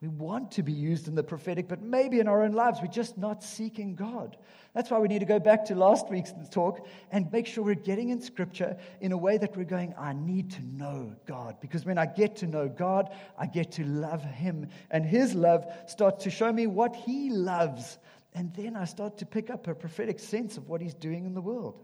We 0.00 0.08
want 0.08 0.52
to 0.52 0.62
be 0.62 0.72
used 0.72 1.08
in 1.08 1.14
the 1.14 1.22
prophetic, 1.22 1.68
but 1.68 1.82
maybe 1.82 2.20
in 2.20 2.28
our 2.28 2.42
own 2.42 2.52
lives, 2.52 2.78
we're 2.80 2.88
just 2.88 3.18
not 3.18 3.44
seeking 3.44 3.94
God. 3.94 4.38
That's 4.72 4.90
why 4.90 4.98
we 4.98 5.08
need 5.08 5.18
to 5.18 5.26
go 5.26 5.38
back 5.38 5.66
to 5.66 5.74
last 5.74 6.08
week's 6.08 6.32
talk 6.50 6.86
and 7.10 7.30
make 7.30 7.46
sure 7.46 7.62
we're 7.62 7.74
getting 7.74 8.08
in 8.08 8.22
Scripture 8.22 8.78
in 9.02 9.12
a 9.12 9.18
way 9.18 9.36
that 9.36 9.56
we're 9.56 9.64
going, 9.64 9.92
I 9.98 10.14
need 10.14 10.52
to 10.52 10.62
know 10.62 11.14
God. 11.26 11.56
Because 11.60 11.84
when 11.84 11.98
I 11.98 12.06
get 12.06 12.36
to 12.36 12.46
know 12.46 12.66
God, 12.66 13.14
I 13.38 13.46
get 13.46 13.72
to 13.72 13.84
love 13.84 14.22
Him. 14.22 14.68
And 14.90 15.04
His 15.04 15.34
love 15.34 15.66
starts 15.86 16.24
to 16.24 16.30
show 16.30 16.50
me 16.50 16.66
what 16.66 16.96
He 16.96 17.28
loves 17.28 17.98
And 18.34 18.54
then 18.54 18.76
I 18.76 18.84
start 18.84 19.18
to 19.18 19.26
pick 19.26 19.50
up 19.50 19.66
a 19.66 19.74
prophetic 19.74 20.18
sense 20.18 20.56
of 20.56 20.68
what 20.68 20.80
he's 20.80 20.94
doing 20.94 21.24
in 21.24 21.34
the 21.34 21.40
world. 21.40 21.82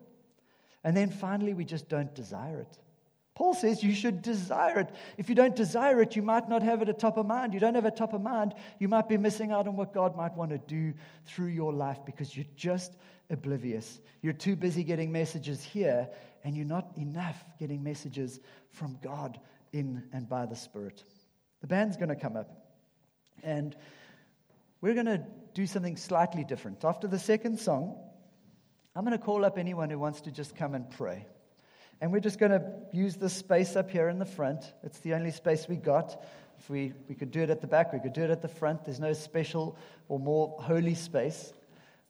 And 0.84 0.96
then 0.96 1.10
finally, 1.10 1.54
we 1.54 1.64
just 1.64 1.88
don't 1.88 2.14
desire 2.14 2.60
it. 2.60 2.78
Paul 3.36 3.52
says 3.52 3.82
you 3.82 3.94
should 3.94 4.22
desire 4.22 4.80
it. 4.80 4.88
If 5.18 5.28
you 5.28 5.34
don't 5.34 5.54
desire 5.54 6.00
it, 6.00 6.16
you 6.16 6.22
might 6.22 6.48
not 6.48 6.62
have 6.62 6.80
it 6.80 6.88
at 6.88 6.98
top 6.98 7.18
of 7.18 7.26
mind. 7.26 7.52
You 7.52 7.60
don't 7.60 7.74
have 7.74 7.84
it 7.84 7.94
top 7.94 8.14
of 8.14 8.22
mind, 8.22 8.54
you 8.78 8.88
might 8.88 9.10
be 9.10 9.18
missing 9.18 9.52
out 9.52 9.68
on 9.68 9.76
what 9.76 9.92
God 9.92 10.16
might 10.16 10.34
want 10.34 10.52
to 10.52 10.58
do 10.58 10.94
through 11.26 11.48
your 11.48 11.72
life 11.72 11.98
because 12.06 12.34
you're 12.34 12.46
just 12.56 12.96
oblivious. 13.28 14.00
You're 14.22 14.32
too 14.32 14.56
busy 14.56 14.82
getting 14.82 15.12
messages 15.12 15.62
here, 15.62 16.08
and 16.44 16.56
you're 16.56 16.64
not 16.64 16.90
enough 16.96 17.44
getting 17.58 17.84
messages 17.84 18.40
from 18.70 18.98
God 19.02 19.38
in 19.74 20.02
and 20.14 20.26
by 20.26 20.46
the 20.46 20.56
Spirit. 20.56 21.04
The 21.60 21.66
band's 21.66 21.98
going 21.98 22.08
to 22.08 22.16
come 22.16 22.36
up, 22.36 22.48
and 23.42 23.76
we're 24.80 24.94
going 24.94 25.06
to 25.06 25.22
do 25.52 25.66
something 25.66 25.98
slightly 25.98 26.42
different. 26.42 26.86
After 26.86 27.06
the 27.06 27.18
second 27.18 27.60
song, 27.60 27.98
I'm 28.94 29.04
going 29.04 29.18
to 29.18 29.22
call 29.22 29.44
up 29.44 29.58
anyone 29.58 29.90
who 29.90 29.98
wants 29.98 30.22
to 30.22 30.30
just 30.30 30.56
come 30.56 30.74
and 30.74 30.88
pray. 30.88 31.26
And 32.00 32.12
we're 32.12 32.20
just 32.20 32.38
going 32.38 32.52
to 32.52 32.62
use 32.92 33.16
this 33.16 33.32
space 33.32 33.74
up 33.74 33.90
here 33.90 34.08
in 34.08 34.18
the 34.18 34.26
front. 34.26 34.72
It's 34.82 34.98
the 35.00 35.14
only 35.14 35.30
space 35.30 35.66
we 35.68 35.76
got. 35.76 36.22
If 36.58 36.68
we, 36.68 36.92
we 37.08 37.14
could 37.14 37.30
do 37.30 37.42
it 37.42 37.50
at 37.50 37.60
the 37.60 37.66
back, 37.66 37.92
we 37.92 38.00
could 38.00 38.12
do 38.12 38.22
it 38.22 38.30
at 38.30 38.42
the 38.42 38.48
front. 38.48 38.84
There's 38.84 39.00
no 39.00 39.12
special 39.12 39.76
or 40.08 40.18
more 40.18 40.56
holy 40.60 40.94
space. 40.94 41.52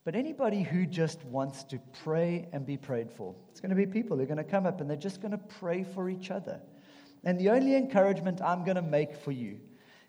But 0.05 0.15
anybody 0.15 0.63
who 0.63 0.87
just 0.87 1.25
wants 1.25 1.65
to 1.65 1.81
pray 2.05 2.49
and 2.53 2.65
be 2.65 2.77
prayed 2.77 3.11
for, 3.11 3.35
it's 3.51 3.61
going 3.61 3.71
to 3.71 3.77
be 3.77 3.87
people 3.87 4.17
who 4.17 4.23
are 4.23 4.27
going 4.27 4.37
to 4.39 4.45
come 4.45 4.65
up 4.65 4.81
and 4.81 4.89
they're 4.89 4.97
just 4.97 5.21
going 5.21 5.33
to 5.33 5.39
pray 5.39 5.83
for 5.83 6.09
each 6.09 6.31
other. 6.31 6.61
And 7.25 7.41
the 7.41 7.51
only 7.51 7.75
encouragement 7.75 8.41
I'm 8.41 8.65
going 8.65 8.77
to 8.77 8.83
make 8.83 9.17
for 9.17 9.33
you 9.33 9.59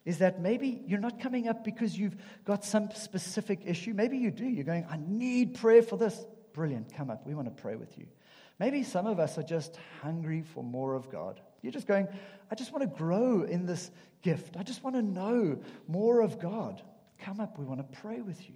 is 0.05 0.19
that 0.19 0.39
maybe 0.39 0.83
you're 0.85 0.99
not 0.99 1.19
coming 1.19 1.47
up 1.47 1.65
because 1.65 1.97
you've 1.97 2.15
got 2.45 2.63
some 2.63 2.89
specific 2.95 3.61
issue. 3.65 3.93
Maybe 3.93 4.17
you 4.17 4.31
do. 4.31 4.45
You're 4.45 4.63
going, 4.63 4.85
I 4.89 4.97
need 5.05 5.55
prayer 5.55 5.81
for 5.81 5.97
this. 5.97 6.25
Brilliant. 6.53 6.93
Come 6.93 7.09
up. 7.09 7.25
We 7.25 7.33
want 7.33 7.53
to 7.53 7.61
pray 7.61 7.75
with 7.75 7.97
you. 7.97 8.05
Maybe 8.59 8.83
some 8.83 9.05
of 9.05 9.19
us 9.19 9.37
are 9.37 9.43
just 9.43 9.77
hungry 10.01 10.41
for 10.41 10.63
more 10.63 10.95
of 10.95 11.11
God. 11.11 11.41
You're 11.61 11.71
just 11.71 11.87
going, 11.87 12.07
I 12.51 12.55
just 12.55 12.71
want 12.71 12.81
to 12.83 12.97
grow 12.97 13.43
in 13.43 13.65
this 13.65 13.91
gift. 14.21 14.57
I 14.57 14.63
just 14.63 14.83
want 14.83 14.95
to 14.95 15.01
know 15.01 15.59
more 15.87 16.21
of 16.21 16.39
God. 16.39 16.81
Come 17.19 17.39
up, 17.39 17.57
we 17.57 17.65
want 17.65 17.79
to 17.79 17.97
pray 17.99 18.21
with 18.21 18.47
you. 18.47 18.55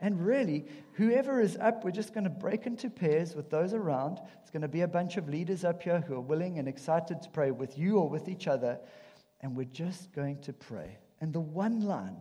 And 0.00 0.24
really, 0.24 0.64
whoever 0.94 1.40
is 1.40 1.58
up, 1.58 1.84
we're 1.84 1.90
just 1.90 2.14
going 2.14 2.24
to 2.24 2.30
break 2.30 2.66
into 2.66 2.88
pairs 2.88 3.34
with 3.34 3.50
those 3.50 3.74
around. 3.74 4.18
It's 4.40 4.50
going 4.50 4.62
to 4.62 4.68
be 4.68 4.80
a 4.80 4.88
bunch 4.88 5.18
of 5.18 5.28
leaders 5.28 5.62
up 5.62 5.82
here 5.82 6.00
who 6.00 6.14
are 6.14 6.20
willing 6.20 6.58
and 6.58 6.66
excited 6.66 7.20
to 7.22 7.28
pray 7.30 7.50
with 7.50 7.76
you 7.76 7.98
or 7.98 8.08
with 8.08 8.28
each 8.28 8.46
other. 8.46 8.78
And 9.42 9.54
we're 9.54 9.64
just 9.64 10.12
going 10.12 10.40
to 10.42 10.54
pray. 10.54 10.96
And 11.20 11.32
the 11.32 11.40
one 11.40 11.82
line 11.82 12.16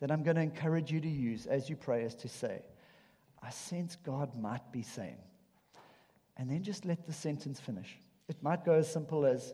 that 0.00 0.10
I'm 0.10 0.22
going 0.22 0.36
to 0.36 0.42
encourage 0.42 0.90
you 0.90 1.00
to 1.00 1.08
use 1.08 1.46
as 1.46 1.68
you 1.68 1.76
pray 1.76 2.04
is 2.04 2.14
to 2.16 2.28
say, 2.28 2.62
I 3.42 3.50
sense 3.50 3.96
God 3.96 4.34
might 4.40 4.72
be 4.72 4.82
saying, 4.82 5.18
and 6.40 6.50
then 6.50 6.62
just 6.62 6.86
let 6.86 7.06
the 7.06 7.12
sentence 7.12 7.60
finish. 7.60 7.98
It 8.26 8.42
might 8.42 8.64
go 8.64 8.72
as 8.72 8.90
simple 8.90 9.26
as, 9.26 9.52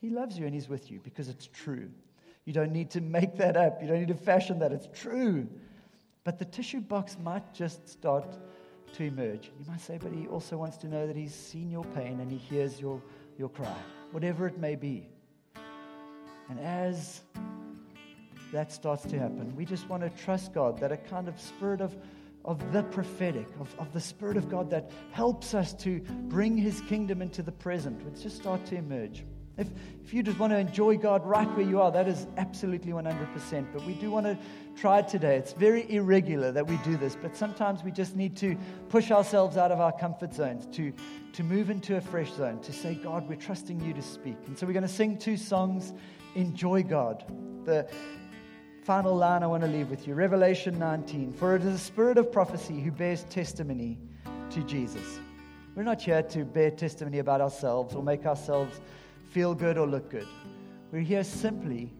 He 0.00 0.08
loves 0.08 0.38
you 0.38 0.46
and 0.46 0.54
He's 0.54 0.68
with 0.68 0.90
you 0.90 0.98
because 1.04 1.28
it's 1.28 1.46
true. 1.52 1.90
You 2.46 2.54
don't 2.54 2.72
need 2.72 2.90
to 2.92 3.02
make 3.02 3.36
that 3.36 3.58
up, 3.58 3.82
you 3.82 3.86
don't 3.86 3.98
need 3.98 4.08
to 4.08 4.14
fashion 4.14 4.58
that. 4.60 4.72
It's 4.72 4.88
true. 4.98 5.46
But 6.24 6.38
the 6.38 6.46
tissue 6.46 6.80
box 6.80 7.18
might 7.22 7.52
just 7.52 7.86
start 7.86 8.24
to 8.94 9.04
emerge. 9.04 9.50
You 9.58 9.66
might 9.68 9.82
say, 9.82 9.98
but 10.02 10.10
He 10.10 10.26
also 10.26 10.56
wants 10.56 10.78
to 10.78 10.88
know 10.88 11.06
that 11.06 11.16
He's 11.16 11.34
seen 11.34 11.70
your 11.70 11.84
pain 11.84 12.18
and 12.18 12.32
He 12.32 12.38
hears 12.38 12.80
your, 12.80 13.02
your 13.38 13.50
cry, 13.50 13.76
whatever 14.12 14.46
it 14.46 14.56
may 14.56 14.74
be. 14.74 15.06
And 16.48 16.58
as 16.60 17.20
that 18.54 18.72
starts 18.72 19.02
to 19.02 19.18
happen, 19.18 19.54
we 19.54 19.66
just 19.66 19.86
want 19.90 20.02
to 20.02 20.24
trust 20.24 20.54
God 20.54 20.80
that 20.80 20.92
a 20.92 20.96
kind 20.96 21.28
of 21.28 21.38
spirit 21.38 21.82
of 21.82 21.94
of 22.44 22.72
the 22.72 22.82
prophetic, 22.84 23.46
of, 23.60 23.74
of 23.78 23.92
the 23.92 24.00
Spirit 24.00 24.36
of 24.36 24.48
God 24.48 24.70
that 24.70 24.90
helps 25.10 25.54
us 25.54 25.72
to 25.74 26.00
bring 26.28 26.56
His 26.56 26.80
kingdom 26.82 27.22
into 27.22 27.42
the 27.42 27.52
present 27.52 28.02
would 28.04 28.20
just 28.20 28.36
start 28.36 28.64
to 28.66 28.76
emerge. 28.76 29.24
If, 29.58 29.68
if 30.02 30.14
you 30.14 30.22
just 30.22 30.38
want 30.38 30.52
to 30.52 30.58
enjoy 30.58 30.96
God 30.96 31.26
right 31.26 31.48
where 31.56 31.66
you 31.66 31.80
are, 31.80 31.92
that 31.92 32.08
is 32.08 32.26
absolutely 32.38 32.92
100%. 32.92 33.66
But 33.72 33.84
we 33.84 33.94
do 33.94 34.10
want 34.10 34.24
to 34.26 34.38
try 34.76 35.02
today. 35.02 35.36
It's 35.36 35.52
very 35.52 35.90
irregular 35.92 36.52
that 36.52 36.66
we 36.66 36.78
do 36.78 36.96
this, 36.96 37.16
but 37.20 37.36
sometimes 37.36 37.84
we 37.84 37.90
just 37.90 38.16
need 38.16 38.36
to 38.38 38.56
push 38.88 39.10
ourselves 39.10 39.56
out 39.58 39.70
of 39.70 39.78
our 39.78 39.92
comfort 39.92 40.32
zones 40.32 40.66
to, 40.76 40.92
to 41.34 41.42
move 41.42 41.68
into 41.68 41.96
a 41.96 42.00
fresh 42.00 42.32
zone, 42.32 42.60
to 42.60 42.72
say, 42.72 42.94
God, 42.94 43.28
we're 43.28 43.36
trusting 43.36 43.80
you 43.80 43.92
to 43.92 44.02
speak. 44.02 44.38
And 44.46 44.58
so 44.58 44.66
we're 44.66 44.72
going 44.72 44.82
to 44.82 44.88
sing 44.88 45.18
two 45.18 45.36
songs 45.36 45.92
Enjoy 46.34 46.82
God. 46.82 47.24
The, 47.64 47.86
final 48.82 49.14
line 49.14 49.44
I 49.44 49.46
want 49.46 49.62
to 49.62 49.68
leave 49.68 49.90
with 49.90 50.08
you 50.08 50.14
Revelation 50.14 50.76
19. 50.78 51.32
For 51.34 51.54
it 51.54 51.62
is 51.62 51.72
the 51.72 51.78
spirit 51.78 52.18
of 52.18 52.32
prophecy 52.32 52.80
who 52.80 52.90
bears 52.90 53.24
testimony 53.24 53.96
to 54.50 54.62
Jesus. 54.64 55.20
We're 55.76 55.84
not 55.84 56.02
here 56.02 56.22
to 56.22 56.44
bear 56.44 56.70
testimony 56.72 57.20
about 57.20 57.40
ourselves 57.40 57.94
or 57.94 58.02
make 58.02 58.26
ourselves 58.26 58.80
feel 59.30 59.54
good 59.54 59.78
or 59.78 59.86
look 59.86 60.10
good. 60.10 60.26
We're 60.90 61.02
here 61.02 61.24
simply 61.24 61.92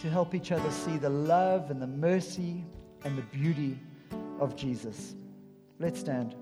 to 0.00 0.10
help 0.10 0.34
each 0.34 0.50
other 0.50 0.70
see 0.72 0.96
the 0.96 1.08
love 1.08 1.70
and 1.70 1.80
the 1.80 1.86
mercy 1.86 2.64
and 3.04 3.16
the 3.16 3.22
beauty 3.22 3.78
of 4.40 4.56
Jesus. 4.56 5.14
Let's 5.78 6.00
stand. 6.00 6.34